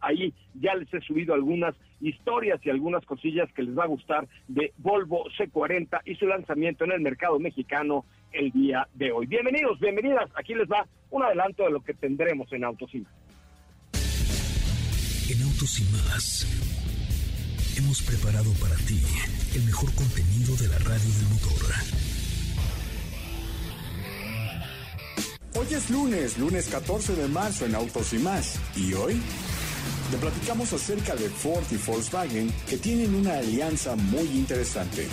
Ahí 0.00 0.34
ya 0.54 0.74
les 0.74 0.92
he 0.92 1.00
subido 1.00 1.34
algunas 1.34 1.74
historias 2.00 2.60
y 2.64 2.70
algunas 2.70 3.04
cosillas 3.04 3.52
que 3.52 3.62
les 3.62 3.76
va 3.76 3.84
a 3.84 3.88
gustar 3.88 4.26
de 4.48 4.72
Volvo 4.78 5.24
C40 5.38 6.00
y 6.04 6.14
su 6.16 6.26
lanzamiento 6.26 6.84
en 6.84 6.92
el 6.92 7.00
mercado 7.00 7.38
mexicano 7.38 8.04
el 8.32 8.50
día 8.52 8.86
de 8.94 9.12
hoy. 9.12 9.26
Bienvenidos, 9.26 9.78
bienvenidas. 9.80 10.30
Aquí 10.34 10.54
les 10.54 10.68
va 10.68 10.86
un 11.10 11.22
adelanto 11.22 11.64
de 11.64 11.70
lo 11.70 11.80
que 11.82 11.94
tendremos 11.94 12.52
en 12.52 12.64
Autos 12.64 12.94
y 12.94 13.00
Más. 13.00 13.12
En 15.30 15.42
Autos 15.42 15.80
y 15.80 15.84
Más 15.92 16.46
hemos 17.78 18.02
preparado 18.02 18.52
para 18.60 18.76
ti 18.76 19.00
el 19.54 19.64
mejor 19.64 19.94
contenido 19.94 20.54
de 20.56 20.68
la 20.68 20.78
radio 20.78 21.12
del 21.14 21.28
motor. 21.28 21.50
Hoy 25.56 25.66
es 25.74 25.90
lunes, 25.90 26.38
lunes 26.38 26.68
14 26.68 27.16
de 27.16 27.28
marzo 27.28 27.66
en 27.66 27.74
Autos 27.74 28.12
y 28.12 28.18
más. 28.18 28.60
¿Y 28.76 28.92
hoy? 28.94 29.20
Te 30.10 30.16
platicamos 30.18 30.72
acerca 30.72 31.14
de 31.16 31.28
Ford 31.28 31.64
y 31.70 31.76
Volkswagen 31.76 32.52
que 32.68 32.76
tienen 32.78 33.14
una 33.14 33.38
alianza 33.38 33.96
muy 33.96 34.26
interesante. 34.26 35.06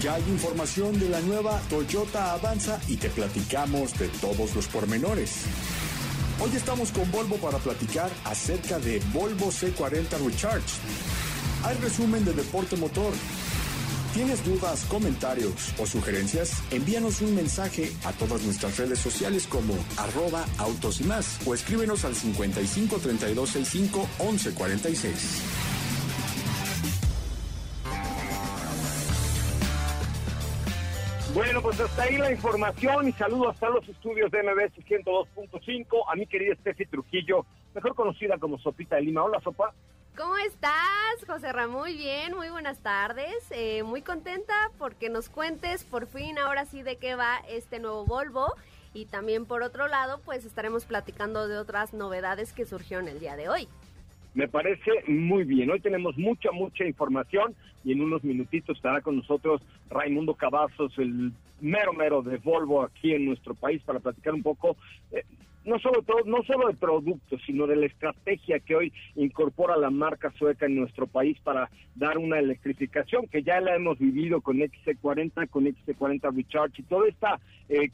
Ya 0.00 0.14
hay 0.14 0.22
información 0.28 0.98
de 0.98 1.08
la 1.08 1.20
nueva 1.20 1.60
Toyota 1.70 2.32
Avanza 2.32 2.80
y 2.88 2.96
te 2.96 3.08
platicamos 3.08 3.98
de 3.98 4.08
todos 4.08 4.54
los 4.54 4.66
pormenores. 4.66 5.44
Hoy 6.40 6.50
estamos 6.54 6.90
con 6.90 7.10
Volvo 7.10 7.36
para 7.36 7.58
platicar 7.58 8.10
acerca 8.24 8.78
de 8.78 9.00
Volvo 9.12 9.50
C40 9.50 10.18
Recharge. 10.24 10.74
Hay 11.64 11.76
resumen 11.78 12.24
de 12.24 12.32
deporte 12.34 12.76
motor 12.76 13.12
¿Tienes 14.16 14.42
dudas, 14.46 14.86
comentarios 14.88 15.74
o 15.78 15.84
sugerencias? 15.84 16.62
Envíanos 16.70 17.20
un 17.20 17.34
mensaje 17.34 17.92
a 18.02 18.12
todas 18.12 18.40
nuestras 18.44 18.78
redes 18.78 18.98
sociales 18.98 19.46
como 19.46 19.74
arroba 19.98 20.46
autos 20.56 21.02
y 21.02 21.04
más 21.04 21.38
o 21.44 21.52
escríbenos 21.52 22.02
al 22.06 22.16
55 22.16 22.96
32 22.96 23.50
65 23.50 24.08
11 24.20 24.54
46. 24.54 25.75
Bueno, 31.36 31.60
pues 31.60 31.78
hasta 31.78 32.04
ahí 32.04 32.16
la 32.16 32.32
información 32.32 33.08
y 33.08 33.12
saludo 33.12 33.50
hasta 33.50 33.68
los 33.68 33.86
estudios 33.86 34.30
de 34.30 34.42
MBS 34.42 34.72
102.5 34.86 36.04
a 36.10 36.16
mi 36.16 36.26
querida 36.26 36.54
Steffi 36.54 36.86
Trujillo, 36.86 37.44
mejor 37.74 37.94
conocida 37.94 38.38
como 38.38 38.58
Sopita 38.58 38.96
de 38.96 39.02
Lima. 39.02 39.22
Hola, 39.22 39.38
Sopa. 39.42 39.74
¿Cómo 40.16 40.34
estás, 40.38 40.72
José 41.26 41.52
Ramón? 41.52 41.82
Muy 41.82 41.94
bien, 41.94 42.34
muy 42.34 42.48
buenas 42.48 42.78
tardes. 42.78 43.36
Eh, 43.50 43.82
muy 43.82 44.00
contenta 44.00 44.54
porque 44.78 45.10
nos 45.10 45.28
cuentes 45.28 45.84
por 45.84 46.06
fin 46.06 46.38
ahora 46.38 46.64
sí 46.64 46.82
de 46.82 46.96
qué 46.96 47.16
va 47.16 47.42
este 47.50 47.80
nuevo 47.80 48.06
Volvo. 48.06 48.54
Y 48.94 49.04
también 49.04 49.44
por 49.44 49.62
otro 49.62 49.88
lado, 49.88 50.22
pues 50.24 50.46
estaremos 50.46 50.86
platicando 50.86 51.48
de 51.48 51.58
otras 51.58 51.92
novedades 51.92 52.54
que 52.54 52.64
surgieron 52.64 53.08
el 53.08 53.20
día 53.20 53.36
de 53.36 53.50
hoy. 53.50 53.68
Me 54.36 54.48
parece 54.48 54.90
muy 55.08 55.44
bien. 55.44 55.70
Hoy 55.70 55.80
tenemos 55.80 56.18
mucha, 56.18 56.52
mucha 56.52 56.84
información 56.84 57.54
y 57.82 57.92
en 57.92 58.02
unos 58.02 58.22
minutitos 58.22 58.76
estará 58.76 59.00
con 59.00 59.16
nosotros 59.16 59.62
Raimundo 59.88 60.34
Cavazos, 60.34 60.92
el 60.98 61.32
mero 61.62 61.94
mero 61.94 62.20
de 62.20 62.36
Volvo 62.36 62.82
aquí 62.82 63.14
en 63.14 63.24
nuestro 63.24 63.54
país 63.54 63.80
para 63.82 63.98
platicar 63.98 64.34
un 64.34 64.42
poco. 64.42 64.76
Eh, 65.10 65.24
no 65.66 65.78
solo 65.78 66.02
todo, 66.02 66.18
no 66.24 66.42
solo 66.44 66.68
de 66.68 66.74
productos, 66.74 67.40
sino 67.44 67.66
de 67.66 67.76
la 67.76 67.86
estrategia 67.86 68.60
que 68.60 68.76
hoy 68.76 68.92
incorpora 69.16 69.76
la 69.76 69.90
marca 69.90 70.32
sueca 70.38 70.66
en 70.66 70.76
nuestro 70.76 71.06
país 71.06 71.38
para 71.40 71.68
dar 71.94 72.18
una 72.18 72.38
electrificación 72.38 73.26
que 73.26 73.42
ya 73.42 73.60
la 73.60 73.74
hemos 73.74 73.98
vivido 73.98 74.40
con 74.40 74.58
XC40, 74.58 75.48
con 75.50 75.66
XC40 75.66 76.34
Recharge 76.34 76.82
y 76.82 76.84
todo 76.84 77.04
este 77.04 77.26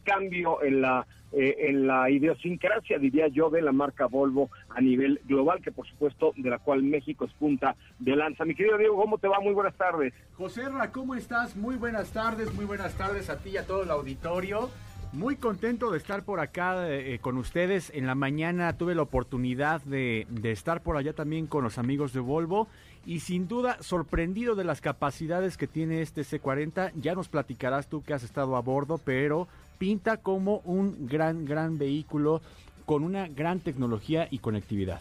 cambio 0.05 0.63
en 0.63 0.83
la 0.83 1.07
eh, 1.35 1.71
en 1.71 1.87
la 1.87 2.11
idiosincrasia, 2.11 2.99
diría 2.99 3.27
yo, 3.29 3.49
de 3.49 3.63
la 3.63 3.73
marca 3.73 4.05
Volvo 4.05 4.51
a 4.69 4.83
nivel 4.83 5.19
global, 5.25 5.63
que 5.63 5.73
por 5.73 5.89
supuesto 5.89 6.35
de 6.37 6.51
la 6.51 6.59
cual 6.59 6.83
México 6.83 7.25
es 7.25 7.33
punta 7.33 7.75
de 7.99 8.15
lanza. 8.15 8.45
Mi 8.45 8.55
querido 8.55 8.77
Diego, 8.77 8.97
¿cómo 9.01 9.17
te 9.17 9.29
va? 9.29 9.41
Muy 9.41 9.55
buenas 9.55 9.75
tardes. 9.75 10.13
José 10.37 10.69
Ra, 10.69 10.93
¿cómo 10.93 11.15
estás? 11.15 11.57
Muy 11.57 11.77
buenas 11.77 12.11
tardes, 12.13 12.53
muy 12.53 12.67
buenas 12.67 12.93
tardes 12.99 13.31
a 13.31 13.39
ti 13.39 13.51
y 13.51 13.57
a 13.57 13.67
todo 13.67 13.85
el 13.85 13.91
auditorio. 13.91 14.69
Muy 15.13 15.37
contento 15.37 15.91
de 15.91 15.99
estar 15.99 16.25
por 16.25 16.41
acá 16.41 16.89
eh, 16.89 17.19
con 17.21 17.37
ustedes. 17.37 17.93
En 17.95 18.07
la 18.07 18.15
mañana 18.15 18.79
tuve 18.79 18.95
la 18.95 19.03
oportunidad 19.03 19.83
de, 19.83 20.27
estar 20.45 20.83
por 20.83 20.97
allá 20.97 21.13
también 21.13 21.47
con 21.47 21.63
los 21.63 21.77
amigos 21.77 22.15
de 22.15 22.21
Volvo 22.21 22.67
y 23.05 23.21
sin 23.21 23.47
duda 23.47 23.77
sorprendido 23.83 24.55
de 24.55 24.65
las 24.65 24.81
capacidades 24.81 25.59
que 25.59 25.67
tiene 25.67 26.01
este 26.01 26.23
C40. 26.23 26.93
Ya 26.95 27.15
nos 27.15 27.29
platicarás 27.29 27.89
tú 27.89 28.03
que 28.03 28.15
has 28.15 28.23
estado 28.23 28.57
a 28.57 28.63
bordo, 28.63 28.99
pero 29.05 29.49
pinta 29.77 30.17
como 30.17 30.63
un 30.65 31.07
gran, 31.07 31.45
gran 31.45 31.77
vehículo 31.77 32.41
con 32.87 33.05
una 33.05 33.29
gran 33.29 33.61
tecnología 33.61 34.29
y 34.31 34.39
conectividad 34.39 35.01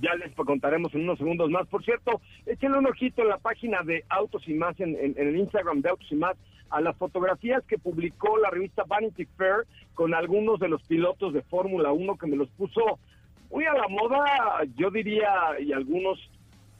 ya 0.00 0.12
les 0.16 0.34
contaremos 0.34 0.92
en 0.92 1.02
unos 1.02 1.18
segundos 1.18 1.48
más. 1.50 1.68
Por 1.68 1.84
cierto, 1.84 2.20
échenle 2.46 2.78
un 2.78 2.86
ojito 2.88 3.22
en 3.22 3.28
la 3.28 3.38
página 3.38 3.80
de 3.84 4.04
Autos 4.08 4.42
y 4.48 4.54
Más, 4.54 4.78
en, 4.80 4.96
en, 4.96 5.14
el 5.16 5.36
Instagram 5.36 5.82
de 5.82 5.90
Autos 5.90 6.10
y 6.10 6.16
Más, 6.16 6.36
a 6.70 6.80
las 6.80 6.96
fotografías 6.96 7.62
que 7.64 7.78
publicó 7.78 8.36
la 8.38 8.50
revista 8.50 8.84
Vanity 8.86 9.26
Fair 9.36 9.66
con 9.94 10.14
algunos 10.14 10.58
de 10.58 10.68
los 10.68 10.82
pilotos 10.82 11.32
de 11.32 11.42
Fórmula 11.42 11.92
1 11.92 12.16
que 12.16 12.26
me 12.26 12.36
los 12.36 12.48
puso 12.50 12.98
muy 13.50 13.64
a 13.66 13.74
la 13.74 13.86
moda, 13.88 14.24
yo 14.76 14.90
diría, 14.90 15.30
y 15.60 15.72
algunos 15.72 16.18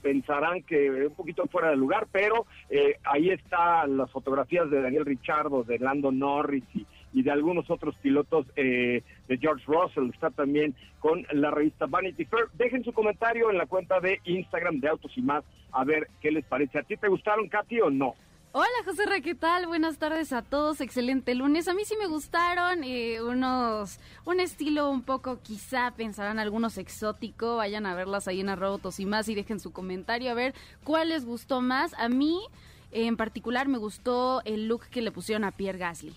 pensarán 0.02 0.62
que 0.62 1.06
un 1.06 1.14
poquito 1.14 1.46
fuera 1.46 1.70
de 1.70 1.76
lugar, 1.76 2.06
pero 2.12 2.46
eh, 2.68 2.96
ahí 3.04 3.30
están 3.30 3.96
las 3.96 4.10
fotografías 4.10 4.68
de 4.70 4.82
Daniel 4.82 5.06
Richardo, 5.06 5.62
de 5.62 5.78
Lando 5.78 6.12
Norris 6.12 6.64
y, 6.74 6.86
y 7.14 7.22
de 7.22 7.30
algunos 7.30 7.70
otros 7.70 7.94
pilotos 8.02 8.46
eh, 8.56 9.02
de 9.28 9.38
George 9.38 9.64
Russell. 9.66 10.10
Está 10.12 10.30
también 10.30 10.74
con 10.98 11.24
la 11.32 11.50
revista 11.50 11.86
Vanity 11.86 12.24
Fair. 12.26 12.46
Dejen 12.54 12.84
su 12.84 12.92
comentario 12.92 13.50
en 13.50 13.56
la 13.56 13.66
cuenta 13.66 14.00
de 14.00 14.20
Instagram 14.24 14.80
de 14.80 14.88
Autos 14.88 15.16
y 15.16 15.22
Más 15.22 15.44
a 15.72 15.84
ver 15.84 16.08
qué 16.20 16.30
les 16.30 16.44
parece. 16.44 16.78
¿A 16.78 16.82
ti 16.82 16.96
te 16.96 17.08
gustaron, 17.08 17.48
Katy, 17.48 17.80
o 17.80 17.90
no? 17.90 18.14
Hola 18.56 18.68
José 18.84 19.04
Ra, 19.04 19.20
¿qué 19.20 19.34
tal? 19.34 19.66
Buenas 19.66 19.98
tardes 19.98 20.32
a 20.32 20.40
todos, 20.40 20.80
excelente 20.80 21.34
lunes. 21.34 21.66
A 21.66 21.74
mí 21.74 21.84
sí 21.84 21.96
me 21.98 22.06
gustaron 22.06 22.84
eh, 22.84 23.20
unos, 23.20 23.98
un 24.24 24.38
estilo 24.38 24.90
un 24.90 25.02
poco 25.02 25.40
quizá 25.42 25.92
pensarán 25.96 26.38
algunos 26.38 26.78
exótico, 26.78 27.56
vayan 27.56 27.84
a 27.84 27.96
verlas 27.96 28.28
ahí 28.28 28.40
en 28.40 28.48
Arrobotos 28.48 29.00
y 29.00 29.06
más 29.06 29.28
y 29.28 29.34
dejen 29.34 29.58
su 29.58 29.72
comentario 29.72 30.30
a 30.30 30.34
ver 30.34 30.54
cuál 30.84 31.08
les 31.08 31.24
gustó 31.24 31.62
más. 31.62 31.94
A 31.98 32.08
mí 32.08 32.38
en 32.92 33.16
particular 33.16 33.66
me 33.66 33.78
gustó 33.78 34.40
el 34.44 34.68
look 34.68 34.86
que 34.88 35.02
le 35.02 35.10
pusieron 35.10 35.42
a 35.42 35.50
Pierre 35.50 35.80
Gasly. 35.80 36.14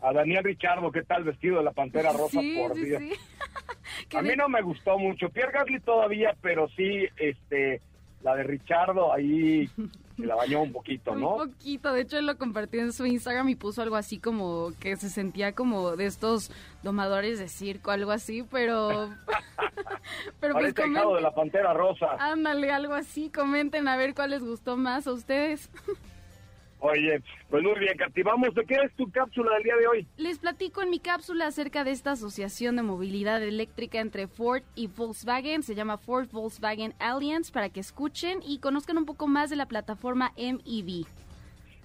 A 0.00 0.12
Daniel 0.12 0.44
Richardo, 0.44 0.92
¿qué 0.92 1.02
tal 1.02 1.24
vestido 1.24 1.58
de 1.58 1.64
la 1.64 1.72
Pantera 1.72 2.12
Rosa? 2.12 2.40
por 2.56 2.76
Dios. 2.76 3.02
a 4.14 4.22
mí 4.22 4.30
no 4.36 4.48
me 4.48 4.62
gustó 4.62 4.96
mucho. 4.96 5.28
Pierre 5.30 5.50
Gasly 5.50 5.80
todavía, 5.80 6.36
pero 6.40 6.68
sí, 6.76 7.04
este, 7.16 7.80
la 8.22 8.36
de 8.36 8.44
Richardo 8.44 9.12
ahí 9.12 9.68
se 10.18 10.26
la 10.26 10.34
bañó 10.34 10.62
un 10.62 10.72
poquito, 10.72 11.14
¿no? 11.14 11.36
Un 11.36 11.50
poquito, 11.50 11.92
de 11.92 12.00
hecho 12.00 12.18
él 12.18 12.26
lo 12.26 12.36
compartió 12.36 12.80
en 12.80 12.92
su 12.92 13.06
Instagram 13.06 13.48
y 13.48 13.54
puso 13.54 13.82
algo 13.82 13.96
así 13.96 14.18
como 14.18 14.72
que 14.80 14.96
se 14.96 15.10
sentía 15.10 15.52
como 15.52 15.96
de 15.96 16.06
estos 16.06 16.50
domadores 16.82 17.38
de 17.38 17.48
circo, 17.48 17.90
algo 17.90 18.10
así, 18.10 18.44
pero... 18.50 19.10
pero 20.40 20.54
pues 20.54 20.74
comenten, 20.74 21.14
de 21.14 21.20
la 21.20 21.34
Pantera 21.34 21.72
Rosa. 21.72 22.16
Ándale, 22.18 22.72
algo 22.72 22.94
así, 22.94 23.30
comenten 23.30 23.86
a 23.86 23.96
ver 23.96 24.14
cuál 24.14 24.30
les 24.30 24.42
gustó 24.42 24.76
más 24.76 25.06
a 25.06 25.12
ustedes. 25.12 25.70
Oye, 26.80 27.20
pues 27.50 27.62
muy 27.62 27.78
bien, 27.78 27.96
captivamos. 27.96 28.54
¿De 28.54 28.64
qué 28.64 28.76
es 28.76 28.92
tu 28.94 29.10
cápsula 29.10 29.54
del 29.54 29.64
día 29.64 29.76
de 29.76 29.86
hoy? 29.88 30.06
Les 30.16 30.38
platico 30.38 30.80
en 30.82 30.90
mi 30.90 31.00
cápsula 31.00 31.46
acerca 31.46 31.82
de 31.82 31.90
esta 31.90 32.12
asociación 32.12 32.76
de 32.76 32.82
movilidad 32.82 33.42
eléctrica 33.42 34.00
entre 34.00 34.28
Ford 34.28 34.62
y 34.76 34.86
Volkswagen. 34.86 35.62
Se 35.62 35.74
llama 35.74 35.98
Ford 35.98 36.28
Volkswagen 36.30 36.94
Alliance 37.00 37.52
para 37.52 37.68
que 37.70 37.80
escuchen 37.80 38.40
y 38.46 38.60
conozcan 38.60 38.96
un 38.96 39.06
poco 39.06 39.26
más 39.26 39.50
de 39.50 39.56
la 39.56 39.66
plataforma 39.66 40.32
MEV. 40.36 41.06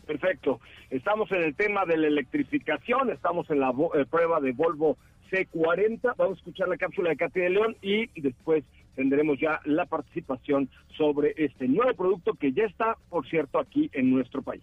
Perfecto. 0.05 0.59
Estamos 0.89 1.31
en 1.31 1.43
el 1.43 1.55
tema 1.55 1.85
de 1.85 1.97
la 1.97 2.07
electrificación, 2.07 3.09
estamos 3.09 3.49
en 3.49 3.61
la 3.61 3.71
eh, 3.71 4.05
prueba 4.09 4.39
de 4.41 4.51
Volvo 4.51 4.97
C40. 5.31 6.13
Vamos 6.17 6.37
a 6.37 6.39
escuchar 6.39 6.67
la 6.67 6.77
cápsula 6.77 7.09
de 7.09 7.17
Katy 7.17 7.39
de 7.39 7.49
León 7.49 7.75
y 7.81 8.07
después 8.21 8.63
tendremos 8.95 9.39
ya 9.39 9.59
la 9.65 9.85
participación 9.85 10.69
sobre 10.97 11.33
este 11.37 11.67
nuevo 11.67 11.93
producto 11.95 12.33
que 12.33 12.51
ya 12.51 12.65
está, 12.65 12.97
por 13.09 13.27
cierto, 13.27 13.57
aquí 13.59 13.89
en 13.93 14.11
nuestro 14.11 14.43
país. 14.43 14.61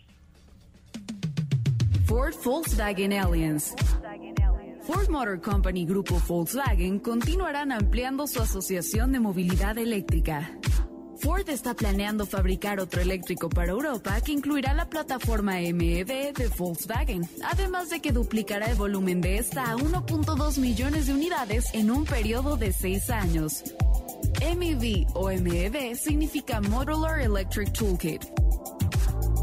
Ford 2.11 2.35
Volkswagen 2.43 3.13
Alliance. 3.13 3.73
Ford 4.83 5.09
Motor 5.11 5.41
Company 5.41 5.87
Grupo 5.87 6.21
Volkswagen 6.27 6.99
continuarán 6.99 7.71
ampliando 7.71 8.27
su 8.27 8.43
asociación 8.43 9.13
de 9.13 9.21
movilidad 9.21 9.79
eléctrica. 9.79 10.51
Ford 11.21 11.49
está 11.49 11.75
planeando 11.75 12.27
fabricar 12.27 12.81
otro 12.81 13.01
eléctrico 13.01 13.49
para 13.49 13.71
Europa 13.71 14.21
que 14.23 14.33
incluirá 14.33 14.75
la 14.75 14.89
plataforma 14.89 15.53
MEB 15.53 16.35
de 16.35 16.51
Volkswagen, 16.59 17.29
además 17.45 17.91
de 17.91 18.01
que 18.01 18.11
duplicará 18.11 18.67
el 18.67 18.77
volumen 18.77 19.21
de 19.21 19.39
esta 19.39 19.71
a 19.71 19.77
1.2 19.77 20.59
millones 20.59 21.07
de 21.07 21.15
unidades 21.15 21.73
en 21.75 21.93
un 21.93 22.05
periodo 22.05 22.57
de 22.57 22.73
seis 22.73 23.09
años. 23.09 23.63
MEV 24.41 25.07
o 25.15 25.29
MEB 25.29 25.95
significa 25.95 26.61
Modular 26.61 27.21
Electric 27.21 27.73
Toolkit 27.73 28.40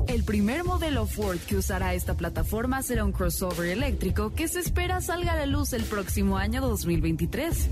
el 0.08 0.24
primer 0.24 0.64
modelo 0.64 1.06
Ford 1.06 1.40
que 1.40 1.58
usará 1.58 1.94
esta 1.94 2.16
plataforma 2.16 2.82
será 2.82 3.04
un 3.04 3.12
crossover 3.12 3.70
eléctrico 3.70 4.34
que 4.34 4.48
se 4.48 4.60
espera 4.60 5.02
salga 5.02 5.34
a 5.34 5.36
la 5.36 5.46
luz 5.46 5.74
el 5.74 5.84
próximo 5.84 6.38
año 6.38 6.62
2023. 6.62 7.70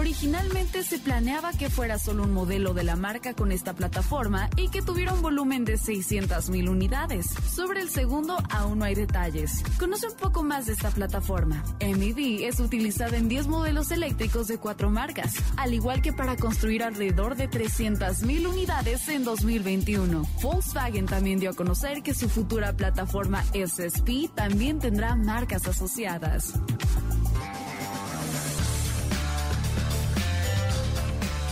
Originalmente 0.00 0.82
se 0.82 0.98
planeaba 0.98 1.52
que 1.52 1.68
fuera 1.68 1.98
solo 1.98 2.22
un 2.22 2.32
modelo 2.32 2.72
de 2.72 2.84
la 2.84 2.96
marca 2.96 3.34
con 3.34 3.52
esta 3.52 3.74
plataforma 3.74 4.48
y 4.56 4.70
que 4.70 4.80
tuviera 4.80 5.12
un 5.12 5.20
volumen 5.20 5.66
de 5.66 5.74
600.000 5.74 6.70
unidades. 6.70 7.26
Sobre 7.54 7.82
el 7.82 7.90
segundo 7.90 8.38
aún 8.48 8.78
no 8.78 8.86
hay 8.86 8.94
detalles. 8.94 9.62
Conoce 9.78 10.08
un 10.08 10.16
poco 10.16 10.42
más 10.42 10.64
de 10.64 10.72
esta 10.72 10.90
plataforma. 10.90 11.62
MEV 11.80 12.46
es 12.48 12.60
utilizada 12.60 13.18
en 13.18 13.28
10 13.28 13.48
modelos 13.48 13.90
eléctricos 13.90 14.48
de 14.48 14.56
cuatro 14.56 14.88
marcas, 14.90 15.34
al 15.58 15.74
igual 15.74 16.00
que 16.00 16.14
para 16.14 16.34
construir 16.36 16.82
alrededor 16.82 17.36
de 17.36 17.50
300.000 17.50 18.48
unidades 18.48 19.06
en 19.10 19.22
2021. 19.22 20.26
Volkswagen 20.40 21.04
también 21.04 21.40
dio 21.40 21.50
a 21.50 21.54
conocer 21.54 22.02
que 22.02 22.14
su 22.14 22.30
futura 22.30 22.72
plataforma 22.72 23.44
SSP 23.52 24.34
también 24.34 24.78
tendrá 24.78 25.14
marcas 25.14 25.68
asociadas. 25.68 26.54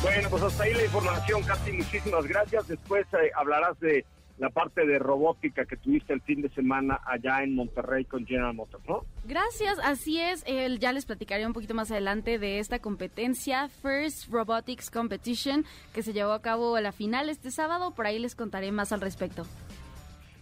Bueno, 0.02 0.28
pues 0.30 0.42
hasta 0.44 0.62
ahí 0.62 0.74
la 0.74 0.84
información, 0.84 1.42
Katy, 1.42 1.72
muchísimas 1.72 2.26
gracias. 2.26 2.68
Después 2.68 3.04
eh, 3.14 3.32
hablarás 3.34 3.78
de 3.80 4.04
la 4.38 4.48
parte 4.48 4.86
de 4.86 5.00
robótica 5.00 5.64
que 5.64 5.76
tuviste 5.76 6.12
el 6.12 6.20
fin 6.20 6.40
de 6.40 6.48
semana 6.50 7.00
allá 7.04 7.42
en 7.42 7.56
Monterrey 7.56 8.04
con 8.04 8.24
General 8.24 8.54
Motors, 8.54 8.84
¿no? 8.88 9.04
Gracias, 9.24 9.76
así 9.82 10.20
es. 10.20 10.44
ya 10.78 10.92
les 10.92 11.04
platicaré 11.04 11.44
un 11.44 11.52
poquito 11.52 11.74
más 11.74 11.90
adelante 11.90 12.38
de 12.38 12.60
esta 12.60 12.78
competencia, 12.78 13.68
First 13.68 14.30
Robotics 14.30 14.90
Competition, 14.90 15.64
que 15.92 16.04
se 16.04 16.12
llevó 16.12 16.30
a 16.30 16.42
cabo 16.42 16.76
a 16.76 16.80
la 16.80 16.92
final 16.92 17.28
este 17.28 17.50
sábado. 17.50 17.92
Por 17.92 18.06
ahí 18.06 18.20
les 18.20 18.36
contaré 18.36 18.70
más 18.70 18.92
al 18.92 19.00
respecto. 19.00 19.44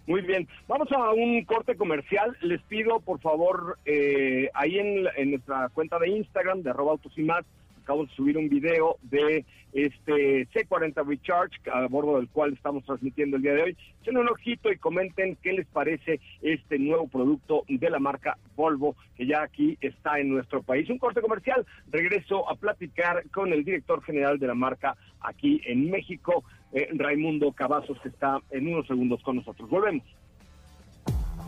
Muy 0.06 0.20
bien, 0.20 0.46
vamos 0.68 0.92
a 0.92 1.12
un 1.12 1.42
corte 1.46 1.76
comercial. 1.76 2.36
Les 2.42 2.62
pido, 2.62 3.00
por 3.00 3.18
favor, 3.20 3.78
eh, 3.86 4.50
ahí 4.52 4.78
en, 4.78 5.06
en, 5.16 5.30
nuestra 5.30 5.70
cuenta 5.70 5.98
de 5.98 6.10
Instagram, 6.10 6.62
de 6.62 6.70
arroba 6.70 6.92
autos 6.92 7.12
y 7.16 7.22
más, 7.22 7.44
acabo 7.86 8.04
de 8.04 8.14
subir 8.16 8.36
un 8.36 8.48
video 8.48 8.96
de 9.02 9.44
este 9.72 10.48
C40 10.48 11.06
Recharge, 11.06 11.70
a 11.72 11.86
bordo 11.86 12.16
del 12.16 12.28
cual 12.28 12.52
estamos 12.52 12.84
transmitiendo 12.84 13.36
el 13.36 13.42
día 13.42 13.52
de 13.52 13.62
hoy. 13.62 13.76
Echen 14.02 14.16
un 14.16 14.28
ojito 14.28 14.72
y 14.72 14.78
comenten 14.78 15.36
qué 15.40 15.52
les 15.52 15.66
parece 15.68 16.18
este 16.42 16.80
nuevo 16.80 17.06
producto 17.06 17.62
de 17.68 17.88
la 17.88 18.00
marca 18.00 18.38
Volvo, 18.56 18.96
que 19.16 19.24
ya 19.24 19.42
aquí 19.42 19.78
está 19.80 20.18
en 20.18 20.30
nuestro 20.30 20.62
país. 20.62 20.90
Un 20.90 20.98
corte 20.98 21.20
comercial, 21.20 21.64
regreso 21.92 22.50
a 22.50 22.56
platicar 22.56 23.22
con 23.30 23.52
el 23.52 23.64
director 23.64 24.02
general 24.02 24.40
de 24.40 24.48
la 24.48 24.54
marca 24.54 24.96
aquí 25.20 25.60
en 25.64 25.88
México, 25.88 26.42
eh, 26.72 26.88
Raimundo 26.92 27.52
Cavazos, 27.52 28.00
que 28.00 28.08
está 28.08 28.40
en 28.50 28.66
unos 28.66 28.88
segundos 28.88 29.22
con 29.22 29.36
nosotros. 29.36 29.70
Volvemos. 29.70 30.04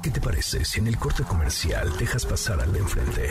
¿Qué 0.05 0.11
te 0.11 0.21
parece 0.21 0.65
si 0.65 0.79
en 0.79 0.87
el 0.87 0.99
corte 0.99 1.25
comercial 1.25 1.89
dejas 1.99 2.25
pasar 2.25 2.61
al 2.61 2.73
de 2.73 2.79
enfrente? 2.79 3.31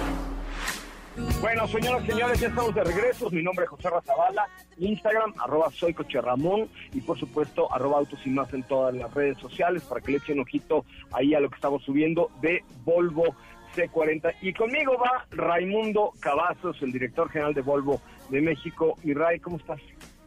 Bueno, 1.41 1.67
señoras 1.67 2.03
y 2.03 2.11
señores, 2.11 2.39
ya 2.39 2.47
estamos 2.47 2.75
de 2.75 2.83
regreso. 2.83 3.29
Mi 3.31 3.43
nombre 3.43 3.65
es 3.65 3.69
José 3.71 3.89
Razabala, 3.89 4.47
Instagram, 4.77 5.33
arroba 5.39 5.69
soy 5.71 5.93
Ramón 5.93 6.69
y 6.93 7.01
por 7.01 7.19
supuesto 7.19 7.73
arroba 7.73 7.97
autos 7.97 8.19
y 8.25 8.29
más 8.29 8.53
en 8.53 8.63
todas 8.63 8.93
las 8.93 9.13
redes 9.13 9.37
sociales 9.39 9.83
para 9.83 10.01
que 10.01 10.11
le 10.11 10.17
echen 10.19 10.39
ojito 10.39 10.85
ahí 11.11 11.33
a 11.33 11.39
lo 11.39 11.49
que 11.49 11.55
estamos 11.55 11.83
subiendo 11.83 12.29
de 12.41 12.63
Volvo 12.83 13.35
C40. 13.75 14.35
Y 14.41 14.53
conmigo 14.53 14.97
va 14.97 15.25
Raimundo 15.31 16.13
Cavazos, 16.19 16.81
el 16.81 16.91
director 16.91 17.29
general 17.29 17.53
de 17.53 17.61
Volvo 17.61 18.01
de 18.29 18.41
México. 18.41 18.95
Y 19.03 19.13
Ray, 19.13 19.39
¿cómo 19.39 19.57
estás? 19.57 19.79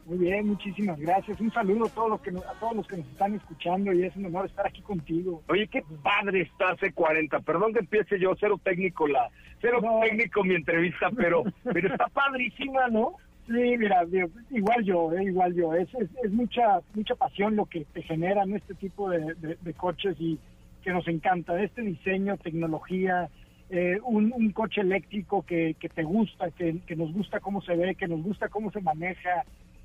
Muy 0.07 0.19
bien, 0.19 0.47
muchísimas 0.49 0.99
gracias. 0.99 1.41
Un 1.41 1.51
saludo 1.53 1.87
a 1.87 1.89
todos 1.89 2.11
los 2.11 2.21
que 2.21 2.31
nos, 2.31 2.45
a 2.45 2.53
todos 2.61 2.77
los 2.77 2.87
que 2.87 2.99
nos 2.99 3.07
están 3.07 3.35
escuchando 3.35 3.93
y 3.93 4.05
es 4.05 4.15
un 4.17 4.27
honor 4.27 4.47
estar 4.47 4.67
aquí 4.67 4.83
contigo. 4.83 5.43
Oye, 5.49 5.67
qué 5.69 5.83
padre 6.03 6.43
está 6.43 6.77
C40. 6.77 7.43
Perdón 7.43 7.73
que 7.73 7.81
empiece 7.81 8.19
yo, 8.19 8.35
cero 8.39 8.61
técnico 8.63 9.09
la, 9.09 9.31
cero 9.63 9.81
técnico 10.03 10.45
mi 10.45 10.55
entrevista, 10.55 11.11
pero, 11.17 11.45
pero 11.65 11.89
está 11.89 12.09
padrísima, 12.09 12.89
¿no? 12.89 13.15
Sí, 13.47 13.77
mira, 13.79 14.05
igual 14.51 14.85
yo, 14.85 15.13
eh, 15.15 15.25
igual 15.25 15.55
yo. 15.55 15.75
Es, 15.75 15.89
es, 15.95 16.31
mucha 16.33 16.81
mucha 16.95 17.15
pasión 17.15 17.57
lo 17.57 17.67
que 17.67 17.87
te 17.87 18.03
generan 18.03 18.55
este 18.55 18.75
tipo 18.75 19.09
de, 19.09 19.57
coches 19.77 20.17
y 20.19 20.39
que 20.83 20.93
nos 20.93 21.09
encanta. 21.09 21.63
Este 21.63 21.81
diseño, 21.81 22.37
tecnología, 22.37 23.31
eh, 23.71 23.99
un, 24.05 24.51
coche 24.53 24.83
eléctrico 24.83 25.43
que, 25.47 25.77
que 25.81 25.89
te 25.89 26.03
gusta, 26.03 26.51
que, 26.51 26.81
que 26.87 26.97
nos 26.97 27.13
gusta 27.13 27.41
cómo 27.41 27.63
se 27.63 27.75
ve, 27.75 27.95
que 27.95 28.09
nos 28.09 28.23
gusta 28.23 28.49
cómo 28.49 28.71
se 28.71 28.81
maneja, 28.81 29.45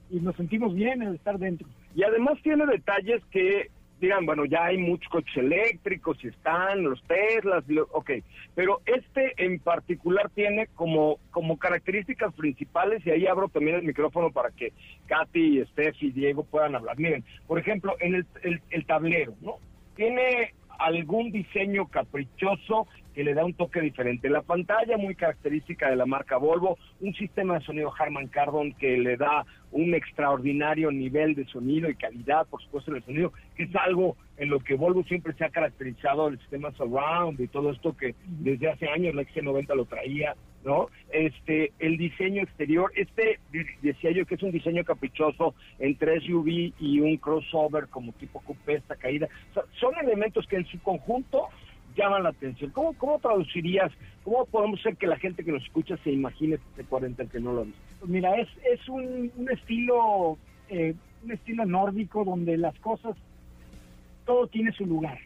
y 0.10 0.20
nos 0.20 0.36
sentimos 0.36 0.74
bien 0.74 1.02
en 1.02 1.16
estar 1.16 1.38
dentro. 1.38 1.68
Y 1.96 2.04
además 2.04 2.38
tiene 2.42 2.66
detalles 2.66 3.24
que 3.32 3.70
digan, 4.00 4.26
bueno, 4.26 4.46
ya 4.46 4.66
hay 4.66 4.78
muchos 4.78 5.10
coches 5.10 5.36
eléctricos 5.36 6.24
y 6.24 6.30
están 6.30 6.84
los 6.84 7.04
Teslas, 7.04 7.66
ok, 7.92 8.12
pero 8.56 8.80
este 8.86 9.34
en 9.38 9.60
particular 9.60 10.30
tiene 10.30 10.68
como, 10.68 11.18
como 11.32 11.58
características 11.58 12.34
principales, 12.34 13.06
y 13.06 13.12
ahí 13.12 13.28
abro 13.28 13.50
también 13.50 13.76
el 13.78 13.84
micrófono 13.84 14.32
para 14.32 14.52
que 14.52 14.72
Katy, 15.08 15.66
Steph 15.66 16.02
y 16.02 16.12
Diego 16.12 16.44
puedan 16.46 16.76
hablar. 16.76 16.98
Miren, 16.98 17.24
por 17.46 17.60
ejemplo, 17.60 17.96
en 18.00 18.16
el, 18.16 18.62
el 18.70 18.86
tablero, 18.86 19.34
¿no? 19.42 19.58
Tiene 19.96 20.54
algún 20.80 21.32
diseño 21.32 21.88
caprichoso 21.88 22.88
que 23.14 23.24
le 23.24 23.34
da 23.34 23.46
un 23.46 23.54
toque 23.54 23.82
diferente. 23.82 24.30
La 24.30 24.42
pantalla 24.42 24.98
muy 24.98 25.16
característica 25.16 25.90
de 25.90 25.96
la 25.96 26.06
marca 26.06 26.38
Volvo, 26.38 26.78
un 27.02 27.14
sistema 27.14 27.60
de 27.60 27.66
sonido 27.66 27.94
Harman 27.98 28.28
Kardon 28.28 28.74
que 28.74 28.98
le 28.98 29.18
da 29.18 29.46
un 29.72 29.94
extraordinario 29.94 30.92
nivel 30.92 31.36
de 31.36 31.46
sonido 31.46 31.90
y 31.90 31.96
calidad, 31.96 32.48
por 32.48 32.62
supuesto, 32.64 32.92
del 32.92 33.04
sonido, 33.04 33.34
que 33.56 33.64
es 33.64 33.76
algo 33.76 34.18
en 34.38 34.50
lo 34.50 34.60
que 34.60 34.76
Volvo 34.76 35.04
siempre 35.04 35.34
se 35.34 35.46
ha 35.46 35.50
caracterizado, 35.50 36.30
el 36.30 36.40
sistema 36.40 36.72
surround 36.72 37.40
y 37.40 37.48
todo 37.48 37.72
esto 37.72 37.96
que 37.96 38.16
desde 38.26 38.70
hace 38.70 38.88
años 38.88 39.14
la 39.14 39.24
XC90 39.24 39.76
lo 39.76 39.86
traía, 39.86 40.36
¿no? 40.64 40.88
Este, 41.12 41.72
el 41.80 41.98
diseño 41.98 42.42
exterior, 42.42 42.92
este 42.96 43.40
decía 43.82 44.12
yo 44.12 44.26
que 44.26 44.36
es 44.36 44.44
un 44.44 44.52
diseño 44.52 44.84
caprichoso 44.84 45.56
entre 45.78 46.22
SUV 46.22 46.74
y 46.80 47.00
un 47.00 47.18
crossover 47.18 47.88
como 47.88 48.14
tipo 48.14 48.42
coupé, 48.42 48.76
esta 48.76 48.96
caída. 48.96 49.28
son 49.80 49.94
elementos 50.02 50.48
que 50.48 50.58
en 50.58 50.66
su 50.66 50.80
conjunto 50.82 51.50
llaman 51.96 52.24
la 52.24 52.30
atención. 52.30 52.72
¿Cómo, 52.72 52.94
cómo 52.94 53.20
traducirías, 53.20 53.92
cómo 54.24 54.46
podemos 54.46 54.80
hacer 54.80 54.96
que 54.98 55.08
la 55.08 55.18
gente 55.18 55.44
que 55.44 55.52
nos 55.52 55.64
escucha 55.64 55.98
se 56.04 56.12
imagine 56.12 56.56
este 56.56 56.84
40 56.84 57.26
que 57.26 57.40
no 57.40 57.54
lo 57.54 57.62
ha 57.62 57.64
visto? 57.66 57.80
Pues 58.00 58.12
mira, 58.12 58.36
es, 58.36 58.48
es 58.72 58.88
un, 58.90 59.32
un 59.36 59.50
estilo 59.52 60.38
eh, 60.70 60.94
un 61.24 61.32
estilo 61.32 61.66
nórdico 61.66 62.24
donde 62.24 62.58
las 62.58 62.78
cosas, 62.80 63.16
todo 64.26 64.48
tiene 64.48 64.72
su 64.72 64.86
lugar. 64.86 65.18